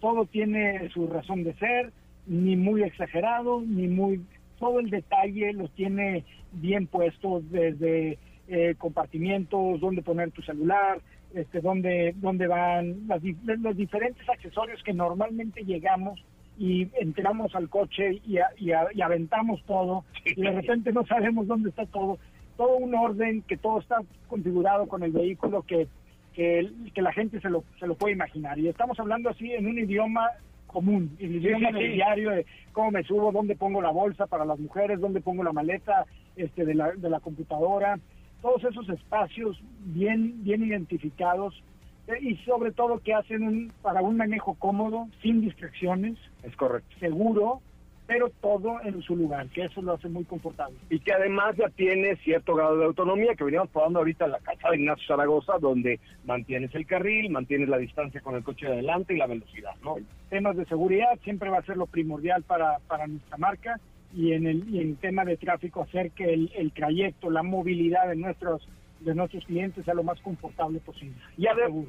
Todo 0.00 0.26
tiene 0.26 0.88
su 0.90 1.06
razón 1.08 1.44
de 1.44 1.54
ser, 1.54 1.92
ni 2.26 2.56
muy 2.56 2.82
exagerado, 2.82 3.60
ni 3.60 3.88
muy... 3.88 4.22
Todo 4.58 4.80
el 4.80 4.90
detalle 4.90 5.52
lo 5.52 5.68
tiene 5.68 6.24
bien 6.52 6.86
puesto 6.86 7.42
desde 7.50 8.18
eh, 8.48 8.74
compartimientos, 8.78 9.80
dónde 9.80 10.02
poner 10.02 10.30
tu 10.30 10.42
celular, 10.42 11.00
este, 11.34 11.60
dónde, 11.60 12.14
dónde 12.16 12.46
van 12.46 13.06
las, 13.06 13.22
los 13.44 13.76
diferentes 13.76 14.28
accesorios 14.28 14.82
que 14.82 14.92
normalmente 14.92 15.64
llegamos 15.64 16.24
y 16.58 16.88
entramos 17.00 17.54
al 17.54 17.68
coche 17.68 18.20
y, 18.26 18.38
y, 18.58 18.72
aventamos 18.72 19.62
todo 19.64 20.04
y 20.24 20.40
de 20.40 20.50
repente 20.50 20.92
no 20.92 21.06
sabemos 21.06 21.46
dónde 21.46 21.70
está 21.70 21.86
todo. 21.86 22.18
Todo 22.56 22.76
un 22.76 22.92
orden, 22.92 23.42
que 23.42 23.56
todo 23.56 23.78
está 23.78 23.98
configurado 24.26 24.88
con 24.88 25.04
el 25.04 25.12
vehículo 25.12 25.62
que, 25.62 25.86
que, 26.34 26.68
la 26.96 27.12
gente 27.12 27.40
se 27.40 27.48
lo, 27.48 27.62
se 27.78 27.86
lo 27.86 27.94
puede 27.94 28.14
imaginar. 28.14 28.58
Y 28.58 28.66
estamos 28.68 28.98
hablando 28.98 29.30
así 29.30 29.52
en 29.52 29.66
un 29.66 29.78
idioma 29.78 30.28
común, 30.66 31.16
el 31.20 31.36
idioma 31.36 31.70
del 31.70 31.94
diario 31.94 32.30
de 32.30 32.46
cómo 32.72 32.90
me 32.90 33.04
subo, 33.04 33.30
dónde 33.30 33.54
pongo 33.54 33.80
la 33.80 33.90
bolsa 33.90 34.26
para 34.26 34.44
las 34.44 34.58
mujeres, 34.58 35.00
dónde 35.00 35.20
pongo 35.20 35.44
la 35.44 35.52
maleta 35.52 36.04
este, 36.36 36.64
de, 36.64 36.74
la, 36.74 36.92
de 36.92 37.08
la 37.08 37.20
computadora, 37.20 37.98
todos 38.42 38.64
esos 38.64 38.88
espacios 38.88 39.60
bien, 39.80 40.42
bien 40.44 40.64
identificados 40.64 41.62
eh, 42.06 42.18
y 42.20 42.36
sobre 42.38 42.72
todo 42.72 43.00
que 43.00 43.14
hacen 43.14 43.42
un, 43.42 43.72
para 43.82 44.00
un 44.00 44.16
manejo 44.16 44.54
cómodo, 44.54 45.08
sin 45.22 45.40
distracciones. 45.40 46.16
Es 46.42 46.54
correcto. 46.56 46.96
Seguro, 47.00 47.60
pero 48.06 48.30
todo 48.40 48.80
en 48.82 49.02
su 49.02 49.14
lugar, 49.14 49.48
que 49.48 49.64
eso 49.64 49.82
lo 49.82 49.92
hace 49.92 50.08
muy 50.08 50.24
confortable. 50.24 50.78
Y 50.88 50.98
que 51.00 51.12
además 51.12 51.54
ya 51.56 51.68
tiene 51.68 52.16
cierto 52.16 52.54
grado 52.54 52.78
de 52.78 52.86
autonomía, 52.86 53.34
que 53.34 53.44
veníamos 53.44 53.68
probando 53.68 53.98
ahorita 53.98 54.24
en 54.24 54.32
la 54.32 54.38
casa 54.38 54.70
de 54.70 54.76
Ignacio 54.78 55.06
Zaragoza, 55.06 55.58
donde 55.60 56.00
mantienes 56.24 56.74
el 56.74 56.86
carril, 56.86 57.30
mantienes 57.30 57.68
la 57.68 57.76
distancia 57.76 58.22
con 58.22 58.34
el 58.34 58.42
coche 58.42 58.66
de 58.66 58.72
adelante 58.72 59.12
y 59.12 59.18
la 59.18 59.26
velocidad, 59.26 59.74
¿no? 59.84 59.96
Temas 60.30 60.56
de 60.56 60.64
seguridad 60.64 61.18
siempre 61.22 61.50
va 61.50 61.58
a 61.58 61.66
ser 61.66 61.76
lo 61.76 61.86
primordial 61.86 62.42
para, 62.44 62.78
para 62.88 63.06
nuestra 63.06 63.36
marca 63.36 63.78
y 64.14 64.32
en 64.32 64.46
el 64.46 64.68
y 64.68 64.80
en 64.80 64.96
tema 64.96 65.24
de 65.24 65.36
tráfico 65.36 65.82
hacer 65.82 66.10
que 66.12 66.32
el, 66.32 66.50
el 66.54 66.72
trayecto, 66.72 67.30
la 67.30 67.42
movilidad 67.42 68.08
de 68.08 68.16
nuestros 68.16 68.66
de 69.00 69.14
nuestros 69.14 69.44
clientes 69.44 69.84
sea 69.84 69.94
lo 69.94 70.02
más 70.02 70.20
confortable 70.20 70.80
posible. 70.80 71.16
Y, 71.36 71.46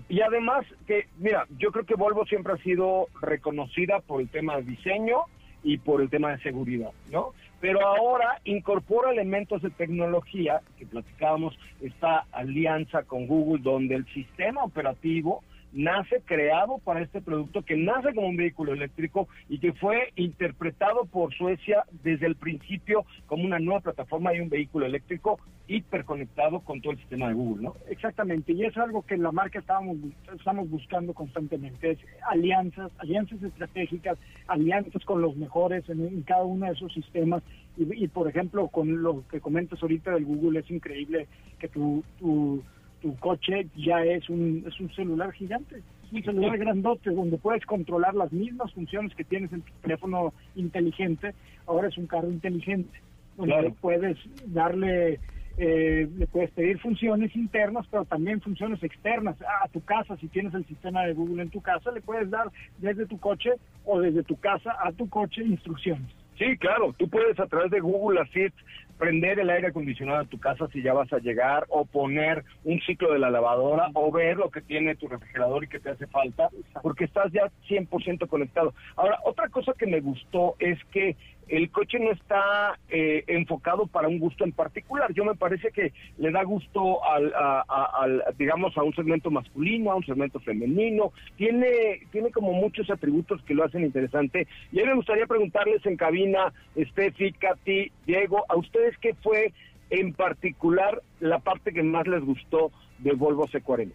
y 0.10 0.22
además 0.22 0.66
que, 0.86 1.08
mira, 1.18 1.48
yo 1.58 1.72
creo 1.72 1.86
que 1.86 1.96
Volvo 1.96 2.26
siempre 2.26 2.54
ha 2.54 2.58
sido 2.58 3.08
reconocida 3.22 4.00
por 4.02 4.22
el 4.22 4.30
tema 4.30 4.58
de 4.58 4.64
diseño 4.64 5.22
y 5.64 5.78
por 5.78 6.02
el 6.02 6.10
tema 6.10 6.32
de 6.32 6.40
seguridad, 6.40 6.92
¿no? 7.12 7.34
Pero 7.60 7.86
ahora 7.86 8.40
incorpora 8.46 9.12
elementos 9.12 9.62
de 9.62 9.70
tecnología, 9.72 10.62
que 10.78 10.86
platicábamos, 10.86 11.58
esta 11.82 12.26
alianza 12.32 13.04
con 13.04 13.28
Google, 13.28 13.62
donde 13.62 13.96
el 13.96 14.06
sistema 14.14 14.64
operativo 14.64 15.44
nace 15.72 16.22
creado 16.26 16.80
para 16.80 17.02
este 17.02 17.22
producto 17.22 17.62
que 17.64 17.78
nace 17.78 18.14
como 18.14 18.28
un 18.28 18.38
vehículo 18.38 18.74
eléctrico 18.74 19.28
y 19.48 19.60
que 19.60 19.74
fue 19.74 20.12
interpretado 20.16 21.06
por 21.06 21.34
Suecia 21.34 21.84
desde 22.04 22.26
el 22.26 22.36
principio 22.36 23.06
como 23.28 23.44
una 23.44 23.60
nueva 23.60 23.82
plataforma 23.82 24.34
y 24.34 24.40
un 24.40 24.50
vehículo 24.50 24.86
eléctrico 24.86 25.40
hiperconectado 25.68 26.62
con 26.62 26.82
todo 26.82 26.94
el 26.94 27.00
sistema 27.00 27.28
de 27.28 27.36
Google, 27.36 27.64
¿no? 27.64 27.76
Exactamente, 27.90 28.54
y 28.54 28.66
es 28.66 28.76
algo 28.78 29.04
que 29.04 29.14
en 29.14 29.22
la 29.22 29.32
marca 29.32 29.60
estábamos, 29.60 29.98
estamos 30.36 30.68
buscando 30.70 31.14
constantemente, 31.14 31.92
es 31.92 32.00
alianzas, 32.28 32.92
alianzas 32.98 33.42
estratégicas, 33.44 34.18
alianzas 34.48 35.06
con 35.06 35.22
los 35.22 35.36
mejores 35.36 35.88
en, 35.90 36.24
cada 36.24 36.44
uno 36.44 36.66
de 36.66 36.72
esos 36.72 36.92
sistemas 36.92 37.44
y, 37.78 38.08
por 38.08 38.28
ejemplo, 38.28 38.68
con 38.68 39.04
lo 39.04 39.24
que 39.30 39.40
comentas 39.40 39.82
ahorita 39.82 40.12
del 40.12 40.26
Google, 40.26 40.60
es 40.60 40.72
increíble 40.72 41.28
que 41.60 41.68
tu, 41.68 42.04
tu 42.20 42.64
tu 43.02 43.16
coche 43.18 43.68
ya 43.76 44.04
es 44.04 44.30
un, 44.30 44.64
es 44.68 44.80
un 44.80 44.92
celular 44.94 45.32
gigante, 45.32 45.82
un 46.12 46.24
celular 46.24 46.58
grandote 46.58 47.12
donde 47.12 47.38
puedes 47.38 47.66
controlar 47.66 48.16
las 48.16 48.32
mismas 48.32 48.74
funciones 48.74 49.14
que 49.16 49.24
tienes 49.24 49.52
en 49.54 49.62
tu 49.62 49.72
teléfono 49.82 50.34
inteligente, 50.56 51.34
ahora 51.68 51.88
es 51.88 51.98
un 51.98 52.08
carro 52.08 52.30
inteligente, 52.30 53.00
donde 53.38 53.74
puedes 53.80 54.18
darle, 54.48 55.20
eh, 55.58 56.10
le 56.18 56.28
puedes 56.28 56.52
pedir 56.52 56.80
funciones 56.80 57.36
internas, 57.36 57.86
pero 57.90 58.06
también 58.06 58.42
funciones 58.42 58.82
externas. 58.84 59.38
A 59.64 59.68
tu 59.70 59.82
casa, 59.82 60.18
si 60.18 60.28
tienes 60.28 60.54
el 60.54 60.66
sistema 60.66 61.06
de 61.06 61.14
Google 61.14 61.44
en 61.44 61.50
tu 61.50 61.62
casa, 61.62 61.92
le 61.92 62.02
puedes 62.02 62.30
dar 62.30 62.52
desde 62.80 63.06
tu 63.06 63.20
coche 63.20 63.52
o 63.86 64.00
desde 64.02 64.24
tu 64.24 64.36
casa 64.38 64.76
a 64.84 64.92
tu 64.92 65.08
coche 65.10 65.44
instrucciones. 65.44 66.10
Sí, 66.38 66.58
claro, 66.58 66.94
tú 66.98 67.10
puedes 67.10 67.38
a 67.40 67.48
través 67.48 67.70
de 67.70 67.82
Google 67.82 68.22
Assist 68.22 68.56
prender 69.00 69.40
el 69.40 69.50
aire 69.50 69.68
acondicionado 69.68 70.20
de 70.20 70.28
tu 70.28 70.40
casa 70.40 70.68
si 70.74 70.84
ya 70.84 70.94
vas 70.94 71.12
a 71.14 71.20
llegar, 71.20 71.66
o 71.70 71.86
poner 71.86 72.44
un 72.66 72.80
ciclo 72.82 73.14
de 73.14 73.20
la 73.20 73.32
lavadora, 73.32 73.90
o 73.94 74.12
ver 74.12 74.38
lo 74.38 74.52
que 74.52 74.62
tiene 74.62 74.96
tu 74.96 75.08
refrigerador 75.08 75.64
y 75.64 75.70
que 75.70 75.80
te 75.80 75.90
hace 75.90 76.06
falta, 76.08 76.50
porque 76.84 77.06
estás 77.06 77.32
ya 77.32 77.50
100% 77.70 78.28
conectado. 78.28 78.74
Ahora, 78.98 79.20
otra 79.24 79.48
cosa 79.48 79.74
que 79.74 79.88
me 79.88 80.02
gustó 80.02 80.56
es 80.60 80.78
que 80.92 81.16
el 81.50 81.70
coche 81.72 82.00
no 82.00 82.12
está 82.12 82.80
eh, 82.90 83.24
enfocado 83.28 83.88
para 83.88 84.08
un 84.08 84.20
gusto 84.20 84.44
en 84.44 84.52
particular. 84.52 85.14
Yo 85.14 85.26
me 85.26 85.36
parece 85.36 85.72
que 85.72 85.94
le 86.18 86.32
da 86.32 86.44
gusto 86.44 87.00
al, 87.04 88.24
digamos, 88.38 88.78
a 88.78 88.84
un 88.84 88.94
segmento 88.94 89.32
masculino, 89.32 89.92
a 89.92 89.96
un 89.96 90.06
segmento 90.06 90.40
femenino. 90.40 91.12
Tiene, 91.38 92.02
tiene 92.12 92.32
como 92.32 92.54
muchos 92.54 92.90
atributos 92.90 93.42
que 93.44 93.56
lo 93.56 93.66
hacen 93.66 93.84
interesante. 93.84 94.48
Y 94.72 94.80
a 94.80 94.84
mí 94.84 94.90
me 94.90 94.96
gustaría 94.96 95.26
preguntarles 95.26 95.86
en 95.86 95.98
cabina, 95.98 96.54
Steffi, 96.78 97.34
Katy, 97.34 97.92
Diego, 98.06 98.46
a 98.48 98.56
ustedes 98.56 98.98
qué 99.00 99.14
fue 99.16 99.52
en 99.90 100.14
particular 100.14 101.02
la 101.20 101.40
parte 101.40 101.74
que 101.74 101.84
más 101.84 102.08
les 102.08 102.24
gustó 102.24 102.72
de 103.00 103.14
Volvo 103.14 103.48
C40? 103.48 103.92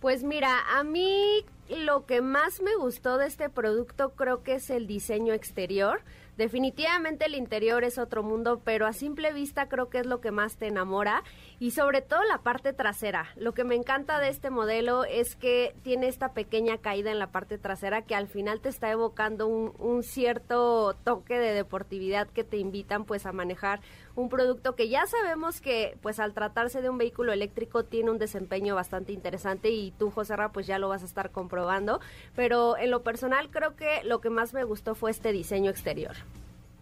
Pues 0.00 0.22
mira, 0.22 0.58
a 0.76 0.84
mí 0.84 1.44
lo 1.70 2.04
que 2.04 2.20
más 2.20 2.60
me 2.60 2.74
gustó 2.76 3.16
de 3.16 3.26
este 3.26 3.48
producto 3.48 4.10
creo 4.10 4.42
que 4.42 4.54
es 4.54 4.68
el 4.68 4.86
diseño 4.86 5.32
exterior. 5.32 6.00
Definitivamente 6.36 7.26
el 7.26 7.36
interior 7.36 7.84
es 7.84 7.96
otro 7.96 8.24
mundo, 8.24 8.60
pero 8.64 8.86
a 8.86 8.92
simple 8.92 9.32
vista 9.32 9.68
creo 9.68 9.88
que 9.88 9.98
es 10.00 10.06
lo 10.06 10.20
que 10.20 10.32
más 10.32 10.56
te 10.56 10.66
enamora 10.66 11.22
y 11.60 11.70
sobre 11.70 12.02
todo 12.02 12.24
la 12.24 12.38
parte 12.38 12.72
trasera. 12.72 13.28
Lo 13.36 13.54
que 13.54 13.62
me 13.62 13.76
encanta 13.76 14.18
de 14.18 14.30
este 14.30 14.50
modelo 14.50 15.04
es 15.04 15.36
que 15.36 15.76
tiene 15.82 16.08
esta 16.08 16.32
pequeña 16.32 16.78
caída 16.78 17.12
en 17.12 17.20
la 17.20 17.28
parte 17.28 17.56
trasera 17.56 18.02
que 18.02 18.16
al 18.16 18.26
final 18.26 18.60
te 18.60 18.68
está 18.68 18.90
evocando 18.90 19.46
un, 19.46 20.02
cierto 20.02 20.94
toque 21.04 21.38
de 21.38 21.54
deportividad 21.54 22.28
que 22.28 22.42
te 22.42 22.56
invitan 22.56 23.04
pues 23.04 23.26
a 23.26 23.32
manejar 23.32 23.80
un 24.16 24.28
producto 24.28 24.74
que 24.74 24.88
ya 24.88 25.06
sabemos 25.06 25.60
que 25.60 25.96
pues 26.02 26.18
al 26.18 26.34
tratarse 26.34 26.82
de 26.82 26.90
un 26.90 26.98
vehículo 26.98 27.32
eléctrico 27.32 27.84
tiene 27.84 28.10
un 28.10 28.18
desempeño 28.18 28.74
bastante 28.74 29.12
interesante 29.12 29.70
y 29.70 29.92
tú 29.92 30.10
José 30.10 30.36
Ra 30.36 30.52
pues 30.52 30.66
ya 30.66 30.78
lo 30.78 30.88
vas 30.88 31.02
a 31.02 31.06
estar 31.06 31.30
comprobando, 31.30 32.00
pero 32.34 32.76
en 32.76 32.90
lo 32.90 33.02
personal 33.02 33.50
creo 33.50 33.76
que 33.76 34.02
lo 34.04 34.20
que 34.20 34.30
más 34.30 34.52
me 34.52 34.64
gustó 34.64 34.94
fue 34.94 35.10
este 35.10 35.32
diseño 35.32 35.70
exterior. 35.70 36.23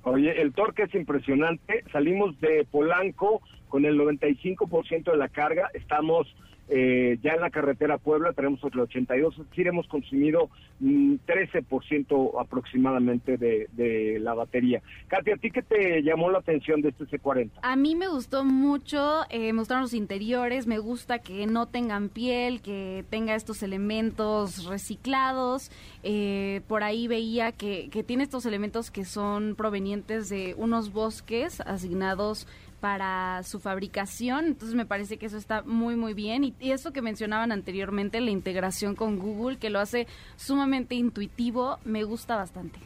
Oye, 0.04 0.40
el 0.40 0.52
torque 0.52 0.82
es 0.84 0.94
impresionante. 0.94 1.84
Salimos 1.92 2.38
de 2.40 2.66
Polanco 2.70 3.40
con 3.68 3.84
el 3.84 3.98
95% 3.98 5.10
de 5.10 5.16
la 5.16 5.28
carga. 5.28 5.70
Estamos 5.74 6.26
eh, 6.74 7.18
ya 7.22 7.32
en 7.32 7.42
la 7.42 7.50
carretera 7.50 7.98
Puebla 7.98 8.32
tenemos 8.32 8.64
otro 8.64 8.84
82, 8.84 9.38
es 9.38 9.50
decir, 9.50 9.66
hemos 9.66 9.86
consumido 9.88 10.48
13% 10.80 12.06
mm, 12.08 12.38
aproximadamente 12.38 13.36
de, 13.36 14.18
la 14.20 14.32
batería. 14.32 14.80
Katia, 15.08 15.34
¿a 15.34 15.36
ti 15.36 15.50
qué 15.50 15.60
te 15.60 16.02
llamó 16.02 16.30
la 16.30 16.38
atención 16.38 16.80
de 16.80 16.88
este 16.88 17.04
C40? 17.04 17.50
A 17.60 17.76
mí 17.76 17.94
me 17.94 18.08
gustó 18.08 18.42
mucho, 18.42 19.20
eh, 19.28 19.52
mostraron 19.52 19.82
los 19.82 19.92
interiores, 19.92 20.66
me 20.66 20.78
gusta 20.78 21.18
que 21.18 21.46
no 21.46 21.66
tengan 21.66 22.08
piel, 22.08 22.62
que 22.62 23.04
tenga 23.10 23.34
estos 23.34 23.62
elementos 23.62 24.64
reciclados. 24.64 25.70
Eh, 26.02 26.62
por 26.68 26.84
ahí 26.84 27.06
veía 27.06 27.52
que 27.52 28.04
tiene 28.06 28.22
estos 28.22 28.46
elementos 28.46 28.90
que 28.90 29.04
son 29.04 29.56
provenientes 29.56 30.30
de 30.30 30.54
unos 30.56 30.90
bosques 30.92 31.60
asignados 31.60 32.46
para 32.82 33.44
su 33.44 33.60
fabricación, 33.60 34.46
entonces 34.46 34.74
me 34.74 34.84
parece 34.84 35.16
que 35.16 35.26
eso 35.26 35.38
está 35.38 35.62
muy 35.62 35.94
muy 35.94 36.14
bien 36.14 36.42
y, 36.42 36.52
eso 36.58 36.92
que 36.92 37.00
mencionaban 37.00 37.52
anteriormente, 37.52 38.20
la 38.20 38.32
integración 38.32 38.96
con 38.96 39.20
Google, 39.20 39.56
que 39.58 39.70
lo 39.70 39.78
hace 39.78 40.08
sumamente 40.34 40.96
intuitivo, 40.96 41.78
me 41.84 42.02
gusta 42.02 42.34
bastante. 42.34 42.80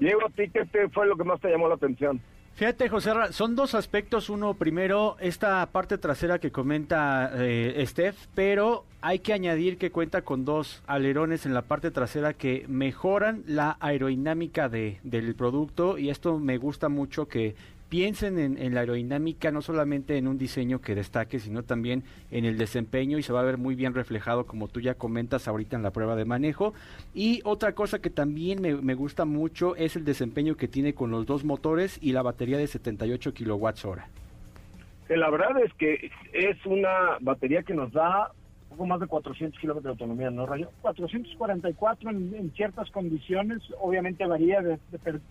Diego, 0.00 0.26
¿a 0.26 0.30
ti 0.30 0.50
qué 0.52 0.88
fue 0.88 1.06
lo 1.06 1.16
que 1.16 1.22
más 1.22 1.40
te 1.40 1.48
llamó 1.48 1.68
la 1.68 1.76
atención? 1.76 2.20
Fíjate, 2.54 2.88
José, 2.88 3.12
son 3.30 3.54
dos 3.54 3.74
aspectos. 3.74 4.28
Uno, 4.28 4.54
primero, 4.54 5.16
esta 5.20 5.64
parte 5.66 5.98
trasera 5.98 6.38
que 6.38 6.50
comenta 6.50 7.30
eh, 7.34 7.84
Steph, 7.86 8.16
pero 8.34 8.86
hay 9.02 9.18
que 9.18 9.34
añadir 9.34 9.76
que 9.78 9.90
cuenta 9.92 10.22
con 10.22 10.44
dos 10.44 10.82
alerones 10.86 11.46
en 11.46 11.54
la 11.54 11.62
parte 11.62 11.90
trasera 11.90 12.32
que 12.32 12.64
mejoran 12.66 13.44
la 13.46 13.76
aerodinámica 13.78 14.70
de, 14.70 14.98
del 15.04 15.34
producto 15.34 15.98
y 15.98 16.08
esto 16.08 16.38
me 16.38 16.56
gusta 16.56 16.88
mucho 16.88 17.28
que 17.28 17.54
piensen 17.88 18.38
en, 18.38 18.74
la 18.74 18.80
aerodinámica, 18.80 19.50
no 19.50 19.62
solamente 19.62 20.16
en 20.16 20.26
un 20.26 20.38
diseño 20.38 20.80
que 20.80 20.94
destaque, 20.94 21.38
sino 21.38 21.62
también 21.62 22.02
en 22.30 22.44
el 22.44 22.58
desempeño 22.58 23.18
y 23.18 23.22
se 23.22 23.32
va 23.32 23.40
a 23.40 23.44
ver 23.44 23.58
muy 23.58 23.74
bien 23.74 23.94
reflejado, 23.94 24.46
como 24.46 24.68
tú 24.68 24.80
ya 24.80 24.94
comentas 24.94 25.46
ahorita 25.46 25.76
en 25.76 25.82
la 25.82 25.92
prueba 25.92 26.16
de 26.16 26.24
manejo. 26.24 26.74
Y 27.14 27.40
otra 27.44 27.72
cosa 27.72 28.00
que 28.00 28.10
también 28.10 28.60
me, 28.60 28.94
gusta 28.94 29.24
mucho 29.24 29.76
es 29.76 29.96
el 29.96 30.04
desempeño 30.04 30.56
que 30.56 30.68
tiene 30.68 30.94
con 30.94 31.10
los 31.10 31.26
dos 31.26 31.44
motores 31.44 31.98
y 32.00 32.12
la 32.12 32.22
batería 32.22 32.58
de 32.58 32.66
78 32.66 33.34
kilowatts 33.34 33.84
hora. 33.84 34.08
La 35.08 35.30
verdad 35.30 35.62
es 35.62 35.72
que 35.74 36.10
es 36.32 36.66
una 36.66 37.18
batería 37.20 37.62
que 37.62 37.74
nos 37.74 37.92
da 37.92 38.32
poco 38.68 38.86
más 38.86 39.00
de 39.00 39.06
400 39.06 39.60
kilómetros 39.60 39.84
de 39.84 40.02
autonomía, 40.02 40.30
¿no, 40.30 40.46
Rayo? 40.46 40.70
444 40.82 42.10
en, 42.10 42.34
en 42.34 42.52
ciertas 42.52 42.90
condiciones, 42.90 43.62
obviamente 43.80 44.26
varía, 44.26 44.60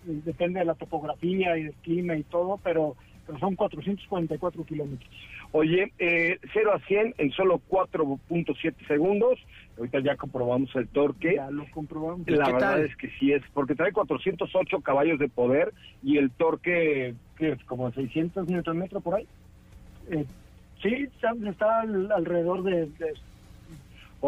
depende 0.04 0.60
de 0.60 0.64
la 0.64 0.74
topografía 0.74 1.56
y 1.56 1.64
del 1.64 1.74
clima 1.74 2.16
y 2.16 2.22
todo, 2.24 2.58
pero, 2.62 2.96
pero 3.26 3.38
son 3.38 3.54
444 3.54 4.64
kilómetros. 4.64 5.10
Oye, 5.52 5.92
eh, 5.98 6.38
0 6.52 6.72
a 6.74 6.80
100 6.80 7.14
en 7.18 7.30
solo 7.32 7.60
4.7 7.68 8.86
segundos. 8.86 9.38
Ahorita 9.78 10.00
ya 10.00 10.16
comprobamos 10.16 10.74
el 10.76 10.88
torque. 10.88 11.36
Ya 11.36 11.50
lo 11.50 11.64
comprobamos. 11.70 12.28
La 12.28 12.50
verdad 12.50 12.84
es 12.84 12.96
que 12.96 13.10
sí 13.18 13.32
es, 13.32 13.42
porque 13.54 13.74
trae 13.74 13.92
408 13.92 14.80
caballos 14.80 15.18
de 15.18 15.28
poder 15.28 15.72
y 16.02 16.18
el 16.18 16.30
torque, 16.30 17.14
que 17.38 17.52
es 17.52 17.64
como 17.64 17.90
600 17.92 18.48
Nm 18.48 18.88
por 19.02 19.14
ahí. 19.14 19.26
Eh, 20.10 20.24
sí, 20.82 21.08
está, 21.46 21.80
alrededor 21.80 22.62
de, 22.62 22.86
de 22.86 23.14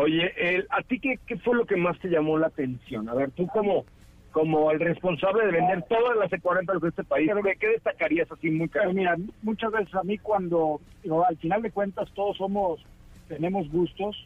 Oye, 0.00 0.32
el, 0.36 0.64
¿a 0.70 0.80
ti 0.82 1.00
qué, 1.00 1.18
fue 1.38 1.56
lo 1.56 1.66
que 1.66 1.74
más 1.74 1.98
te 1.98 2.06
llamó 2.06 2.38
la 2.38 2.46
atención? 2.46 3.08
A 3.08 3.14
ver, 3.14 3.32
tú 3.32 3.48
como, 3.48 3.84
como 4.30 4.70
el 4.70 4.78
responsable 4.78 5.44
de 5.44 5.50
vender 5.50 5.82
todas 5.88 6.16
las 6.16 6.30
E40 6.30 6.80
de 6.80 6.88
este 6.88 7.02
país, 7.02 7.28
¿qué 7.58 7.66
destacarías 7.66 8.30
así 8.30 8.48
muy 8.48 8.68
caro? 8.68 8.92
Mira, 8.92 9.16
muchas 9.42 9.72
veces 9.72 9.92
a 9.96 10.04
mí 10.04 10.16
cuando, 10.18 10.80
al 11.28 11.36
final 11.38 11.62
de 11.62 11.72
cuentas 11.72 12.08
todos 12.12 12.36
somos, 12.36 12.80
tenemos 13.26 13.68
gustos 13.72 14.24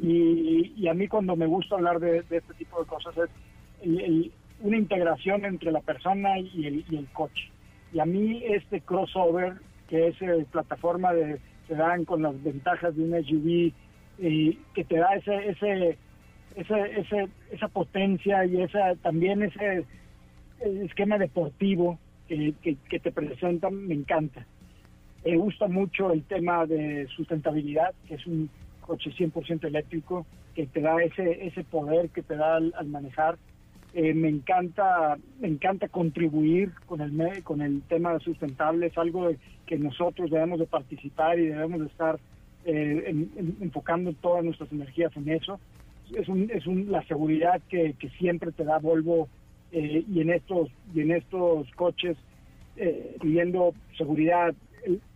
y, 0.00 0.88
a 0.88 0.94
mí 0.94 1.06
cuando 1.06 1.36
me 1.36 1.46
gusta 1.46 1.74
hablar 1.74 2.00
de, 2.00 2.20
este 2.20 2.54
tipo 2.56 2.80
de 2.80 2.86
cosas 2.86 3.14
es 3.18 4.30
una 4.62 4.76
integración 4.78 5.44
entre 5.44 5.70
la 5.70 5.80
persona 5.80 6.38
y 6.38 6.66
el, 6.66 6.84
y 6.88 6.96
el 6.96 7.06
coche. 7.08 7.50
Y 7.92 8.00
a 8.00 8.06
mí 8.06 8.42
este 8.46 8.80
crossover, 8.80 9.56
que 9.86 10.08
es 10.08 10.22
eh, 10.22 10.46
plataforma 10.50 11.12
de, 11.12 11.40
se 11.68 11.74
dan 11.74 12.06
con 12.06 12.22
las 12.22 12.42
ventajas 12.42 12.96
de 12.96 13.02
un 13.02 13.22
SUV 13.22 13.83
y 14.18 14.54
que 14.74 14.84
te 14.84 14.96
da 14.96 15.14
ese, 15.14 15.48
ese, 15.48 15.98
ese, 16.56 17.00
ese, 17.00 17.28
esa 17.50 17.68
potencia 17.68 18.44
y 18.44 18.62
esa 18.62 18.94
también 18.96 19.42
ese 19.42 19.84
esquema 20.60 21.18
deportivo 21.18 21.98
que, 22.28 22.54
que, 22.88 23.00
te 23.00 23.12
presentan, 23.12 23.86
me 23.86 23.94
encanta. 23.94 24.46
Me 25.24 25.36
gusta 25.36 25.68
mucho 25.68 26.12
el 26.12 26.22
tema 26.24 26.66
de 26.66 27.06
sustentabilidad, 27.08 27.94
que 28.06 28.14
es 28.14 28.26
un 28.26 28.48
coche 28.80 29.10
100% 29.10 29.64
eléctrico, 29.64 30.26
que 30.54 30.66
te 30.66 30.80
da 30.80 31.02
ese, 31.02 31.46
ese 31.46 31.64
poder 31.64 32.10
que 32.10 32.22
te 32.22 32.36
da 32.36 32.56
al, 32.56 32.86
manejar. 32.86 33.36
Eh, 33.94 34.12
me 34.12 34.28
encanta 34.28 35.16
me 35.38 35.46
encanta 35.46 35.86
contribuir 35.86 36.72
con 36.86 37.00
el 37.00 37.44
con 37.44 37.62
el 37.62 37.80
tema 37.82 38.18
sustentable 38.18 38.86
es 38.86 38.98
algo 38.98 39.30
que 39.66 39.78
nosotros 39.78 40.32
debemos 40.32 40.58
de 40.58 40.66
participar 40.66 41.38
y 41.38 41.46
debemos 41.46 41.78
de 41.78 41.86
estar 41.86 42.18
eh, 42.64 43.26
enfocando 43.60 44.12
todas 44.14 44.44
nuestras 44.44 44.70
energías 44.72 45.16
en 45.16 45.28
eso. 45.30 45.60
Es, 46.14 46.28
un, 46.28 46.50
es 46.50 46.66
un, 46.66 46.90
la 46.90 47.02
seguridad 47.04 47.60
que, 47.68 47.94
que 47.98 48.08
siempre 48.10 48.52
te 48.52 48.64
da 48.64 48.78
Volvo 48.78 49.28
eh, 49.72 50.04
y 50.06 50.20
en 50.20 50.30
estos 50.30 50.70
y 50.94 51.00
en 51.00 51.12
estos 51.12 51.70
coches 51.72 52.16
eh, 52.76 53.16
pidiendo 53.20 53.74
seguridad 53.96 54.54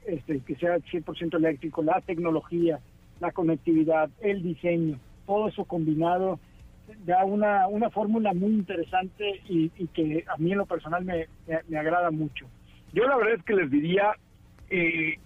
este, 0.06 0.40
que 0.40 0.56
sea 0.56 0.78
100% 0.78 1.37
eléctrico, 1.37 1.82
la 1.82 2.00
tecnología, 2.00 2.80
la 3.20 3.32
conectividad, 3.32 4.08
el 4.20 4.42
diseño, 4.42 4.98
todo 5.26 5.48
eso 5.48 5.64
combinado 5.64 6.40
da 7.04 7.24
una, 7.24 7.66
una 7.68 7.90
fórmula 7.90 8.32
muy 8.32 8.50
interesante 8.50 9.40
y, 9.48 9.68
que 9.88 10.24
a 10.26 10.37
mí 10.38 10.52
en 10.52 10.58
lo 10.58 10.66
personal 10.66 11.04
me, 11.04 11.26
me, 11.68 11.78
agrada 11.78 12.11
mucho. 12.11 12.46
Yo 12.92 13.06
la 13.06 13.16
verdad 13.16 13.34
es 13.34 13.44
que 13.44 13.54
les 13.54 13.70
diría, 13.70 14.12
eh, 14.70 15.18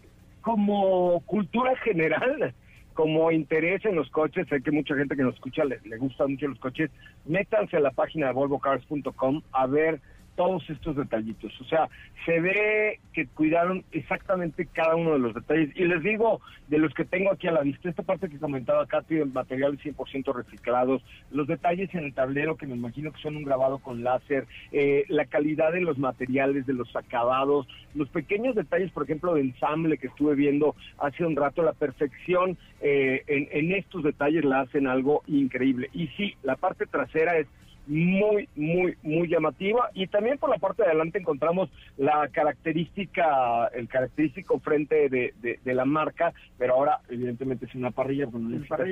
como 0.42 1.20
cultura 1.26 1.74
general, 1.76 2.54
como 2.94 3.30
interés 3.32 3.84
en 3.84 3.96
los 3.96 4.10
coches, 4.10 4.46
sé 4.48 4.60
que 4.60 4.70
mucha 4.70 4.94
gente 4.94 5.16
que 5.16 5.22
nos 5.22 5.34
escucha 5.34 5.64
le, 5.64 5.80
le 5.84 5.96
gusta 5.96 6.26
mucho 6.26 6.48
los 6.48 6.58
coches, 6.58 6.90
métanse 7.24 7.76
a 7.76 7.80
la 7.80 7.90
página 7.90 8.26
de 8.26 8.32
volvocars.com 8.34 9.42
a 9.52 9.66
ver 9.66 10.00
todos 10.36 10.68
estos 10.70 10.96
detallitos. 10.96 11.52
O 11.60 11.64
sea, 11.64 11.88
se 12.24 12.40
ve 12.40 13.00
que 13.12 13.26
cuidaron 13.26 13.84
exactamente 13.92 14.66
cada 14.66 14.96
uno 14.96 15.12
de 15.12 15.18
los 15.18 15.34
detalles. 15.34 15.70
Y 15.74 15.84
les 15.84 16.02
digo, 16.02 16.40
de 16.68 16.78
los 16.78 16.92
que 16.94 17.04
tengo 17.04 17.32
aquí 17.32 17.48
a 17.48 17.52
la 17.52 17.62
vista, 17.62 17.88
esta 17.88 18.02
parte 18.02 18.28
que 18.28 18.38
comentaba 18.38 18.86
Katy, 18.86 19.16
el 19.16 19.32
material 19.32 19.78
100% 19.78 20.34
reciclados, 20.34 21.02
los 21.30 21.46
detalles 21.46 21.94
en 21.94 22.04
el 22.04 22.14
tablero 22.14 22.56
que 22.56 22.66
me 22.66 22.74
imagino 22.74 23.12
que 23.12 23.20
son 23.20 23.36
un 23.36 23.44
grabado 23.44 23.78
con 23.78 24.02
láser, 24.02 24.46
eh, 24.70 25.04
la 25.08 25.26
calidad 25.26 25.72
de 25.72 25.80
los 25.80 25.98
materiales, 25.98 26.66
de 26.66 26.74
los 26.74 26.94
acabados, 26.96 27.66
los 27.94 28.08
pequeños 28.08 28.54
detalles, 28.54 28.90
por 28.92 29.04
ejemplo, 29.04 29.34
de 29.34 29.42
ensamble 29.42 29.98
que 29.98 30.06
estuve 30.06 30.34
viendo 30.34 30.74
hace 30.98 31.24
un 31.24 31.36
rato, 31.36 31.62
la 31.62 31.72
perfección 31.72 32.56
eh, 32.80 33.22
en, 33.26 33.48
en 33.50 33.72
estos 33.72 34.02
detalles 34.02 34.44
la 34.44 34.60
hacen 34.60 34.86
algo 34.86 35.22
increíble. 35.26 35.90
Y 35.92 36.08
sí, 36.08 36.34
la 36.42 36.56
parte 36.56 36.86
trasera 36.86 37.38
es 37.38 37.46
muy, 37.86 38.48
muy, 38.56 38.96
muy 39.02 39.28
llamativa. 39.28 39.90
Y 39.94 40.06
también 40.06 40.38
por 40.38 40.50
la 40.50 40.58
parte 40.58 40.82
de 40.82 40.88
adelante 40.88 41.18
encontramos 41.18 41.70
la 41.96 42.28
característica, 42.28 43.66
el 43.68 43.88
característico 43.88 44.58
frente 44.60 45.08
de, 45.08 45.34
de, 45.40 45.74
la 45.74 45.84
marca, 45.84 46.32
pero 46.58 46.74
ahora 46.74 47.00
evidentemente 47.08 47.66
es 47.66 47.74
una 47.74 47.90
parrilla, 47.90 48.24
es 48.24 48.34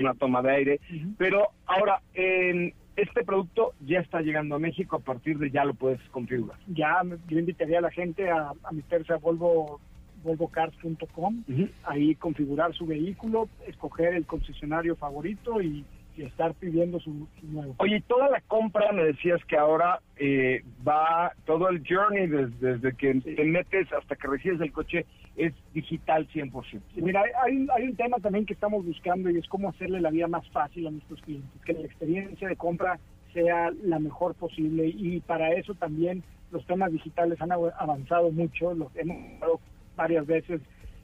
una 0.01 0.15
toma 0.15 0.43
de 0.43 0.51
aire. 0.51 0.81
Pero 1.19 1.49
ahora, 1.67 2.01
en 2.15 2.75
este 2.97 3.25
producto 3.25 3.75
ya 3.81 4.01
está 4.01 4.21
llegando 4.21 4.57
a 4.57 4.59
México, 4.59 4.97
a 4.97 5.01
partir 5.01 5.39
de 5.39 5.51
ya 5.51 5.65
lo 5.65 5.75
puedes 5.75 6.01
configurar. 6.11 6.59
Ya, 6.69 7.03
yo 7.29 7.39
invitaría 7.39 7.79
a 7.79 7.83
la 7.83 7.91
gente 7.91 8.31
a, 8.31 8.53
meterse 8.73 9.13
a 9.13 9.17
Volvo 9.17 9.81
volvocars.com, 10.23 11.45
ahí 11.85 12.15
configurar 12.15 12.75
su 12.75 12.85
vehículo, 12.85 13.49
escoger 13.67 14.13
el 14.13 14.27
concesionario 14.27 14.95
favorito 14.95 15.63
y 15.63 15.83
y 16.21 16.25
estar 16.25 16.55
pidiendo 16.55 17.01
su, 17.01 17.27
nuevo. 17.43 17.75
Oye, 17.79 18.03
toda 18.07 18.29
la 18.29 18.41
compra, 18.43 18.93
me 18.93 19.05
decías 19.05 19.43
que 19.47 19.57
ahora 19.57 20.01
eh, 20.17 20.63
va, 20.87 21.33
todo 21.47 21.69
el 21.69 21.83
journey 21.87 22.27
desde, 22.27 22.95
que 22.95 23.15
te 23.15 23.45
metes 23.45 23.91
hasta 23.93 24.17
que 24.17 24.29
recibes 24.29 24.61
el 24.61 24.73
coche 24.73 25.07
es 25.37 25.55
digital 25.73 26.29
100%. 26.29 26.81
mira, 26.97 27.23
hay, 27.43 27.67
hay 27.75 27.85
un 27.85 27.97
tema 27.97 28.19
también 28.19 28.45
que 28.45 28.53
estamos 28.53 28.85
buscando 28.85 29.31
y 29.31 29.39
es 29.39 29.49
cómo 29.49 29.71
hacerle 29.71 30.01
la 30.01 30.11
vida 30.11 30.29
más 30.29 30.47
fácil 30.51 30.87
a 30.87 30.91
nuestros 30.91 31.21
clientes, 31.23 31.61
que 31.65 31.73
la 31.73 31.81
experiencia 31.81 32.49
de 32.49 32.57
compra 32.57 32.99
sea 33.33 33.71
la 33.83 33.99
mejor 33.99 34.35
posible 34.35 34.87
y 34.87 35.21
para 35.21 35.53
eso 35.53 35.75
también 35.75 36.23
los 36.51 36.67
temas 36.67 36.93
digitales 36.93 37.41
han 37.41 37.53
avanzado 37.53 38.31
mucho, 38.31 38.75
lo 38.75 38.91
hemos 38.95 39.17
hablado 39.35 39.61
varias 39.97 40.27
veces, 40.27 40.61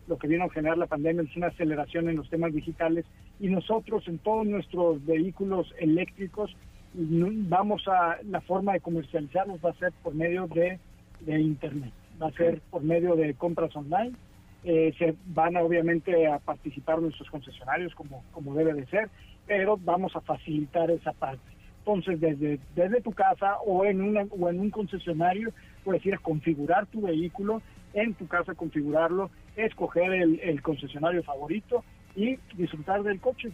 lo 0.07 0.19
que 0.19 0.29
vino 0.29 0.45
a 0.45 0.51
generar 0.51 0.79
la 0.79 0.87
pandemia 0.87 1.23
es 1.23 1.37
una 1.37 1.49
aceleración 1.49 2.09
en 2.09 2.17
los 2.17 2.29
temas 2.31 2.53
digitales 2.53 3.05
y 3.41 3.49
nosotros 3.49 4.07
en 4.09 4.19
todos 4.19 4.47
nuestros 4.47 5.05
vehículos 5.05 5.73
eléctricos 5.79 6.55
vamos 6.95 7.87
a, 7.89 8.19
la 8.29 8.41
forma 8.41 8.73
de 8.73 8.81
comercializarlos 8.81 9.61
va 9.65 9.71
a 9.71 9.75
ser 9.75 9.93
por 10.03 10.15
medio 10.15 10.47
de, 10.47 10.79
Internet, 11.27 11.93
va 12.21 12.29
a 12.29 12.33
ser 12.33 12.61
por 12.71 12.83
medio 12.83 13.17
de 13.17 13.35
compras 13.35 13.75
online. 13.75 14.13
Eh, 14.65 14.93
se 14.99 15.15
van 15.27 15.57
a, 15.57 15.63
obviamente 15.63 16.27
a 16.27 16.39
participar 16.39 17.01
nuestros 17.01 17.31
concesionarios 17.31 17.95
como, 17.95 18.25
como 18.33 18.55
debe 18.55 18.75
de 18.75 18.87
ser, 18.87 19.09
pero 19.47 19.77
vamos 19.77 20.17
a 20.17 20.21
facilitar 20.21 20.91
esa 20.91 21.13
parte. 21.13 21.57
Entonces, 21.79 22.21
desde, 22.21 22.59
desde 22.75 23.01
tu 23.01 23.13
casa 23.13 23.59
o 23.65 23.85
en, 23.85 24.03
una, 24.03 24.27
o 24.31 24.49
en 24.49 24.59
un 24.59 24.71
concesionario, 24.71 25.53
puedes 25.85 26.05
ir 26.05 26.15
a 26.15 26.19
configurar 26.19 26.87
tu 26.87 27.03
vehículo, 27.03 27.63
en 27.97 28.15
tu 28.15 28.29
casa 28.29 28.55
configurarlo, 28.55 29.31
escoger 29.57 30.13
el, 30.13 30.63
concesionario 30.63 31.23
favorito 31.23 31.83
y 32.15 32.39
disfrutar 32.55 33.03
del 33.03 33.21
coche. 33.21 33.51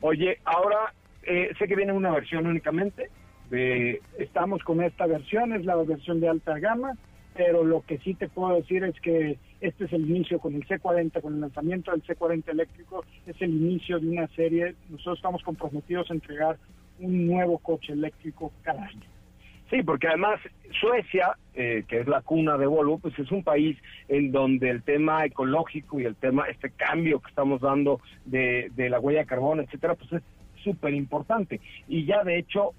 Oye, 0.00 0.38
ahora 0.44 0.94
eh, 1.22 1.50
sé 1.58 1.68
que 1.68 1.76
viene 1.76 1.92
una 1.92 2.10
versión 2.10 2.46
únicamente. 2.46 3.10
De... 3.50 4.00
Estamos 4.18 4.62
con 4.64 4.82
esta 4.82 5.06
versión, 5.06 5.52
es 5.52 5.66
la 5.66 5.76
versión 5.76 6.20
de 6.20 6.28
alta 6.28 6.58
gama, 6.58 6.96
pero 7.34 7.64
lo 7.64 7.82
que 7.82 7.98
sí 7.98 8.14
te 8.14 8.28
puedo 8.28 8.56
decir 8.56 8.82
es 8.82 8.98
que 9.00 9.38
este 9.60 9.84
es 9.84 9.92
el 9.92 10.08
inicio 10.08 10.38
con 10.38 10.54
el 10.54 10.66
C40, 10.66 11.20
con 11.20 11.34
el 11.34 11.40
lanzamiento 11.42 11.90
del 11.90 12.02
C40 12.02 12.48
eléctrico, 12.48 13.04
es 13.26 13.40
el 13.42 13.50
inicio 13.50 14.00
de 14.00 14.08
una 14.08 14.26
serie. 14.28 14.74
Nosotros 14.88 15.18
estamos 15.18 15.42
comprometidos 15.42 16.10
a 16.10 16.14
entregar 16.14 16.56
un 16.98 17.26
nuevo 17.26 17.58
coche 17.58 17.92
eléctrico 17.92 18.52
cada 18.62 18.84
año. 18.84 19.11
Sí, 19.72 19.82
porque 19.82 20.06
además 20.06 20.38
Suecia, 20.78 21.34
eh, 21.54 21.84
que 21.88 22.00
es 22.00 22.06
la 22.06 22.20
cuna 22.20 22.58
de 22.58 22.66
Volvo, 22.66 22.98
pues 22.98 23.18
es 23.18 23.32
un 23.32 23.42
país 23.42 23.78
en 24.06 24.30
donde 24.30 24.68
el 24.68 24.82
tema 24.82 25.24
ecológico 25.24 25.98
y 25.98 26.04
el 26.04 26.14
tema, 26.14 26.44
este 26.50 26.68
cambio 26.68 27.20
que 27.20 27.30
estamos 27.30 27.62
dando 27.62 27.98
de, 28.26 28.70
la 28.76 29.00
huella 29.00 29.20
de 29.20 29.26
carbono, 29.26 29.62
etcétera, 29.62 29.94
pues 29.94 30.12
es 30.12 30.22
súper 30.62 30.92
importante. 30.92 31.58
Y 31.88 32.04
ya 32.04 32.22
de 32.22 32.36
hecho, 32.36 32.72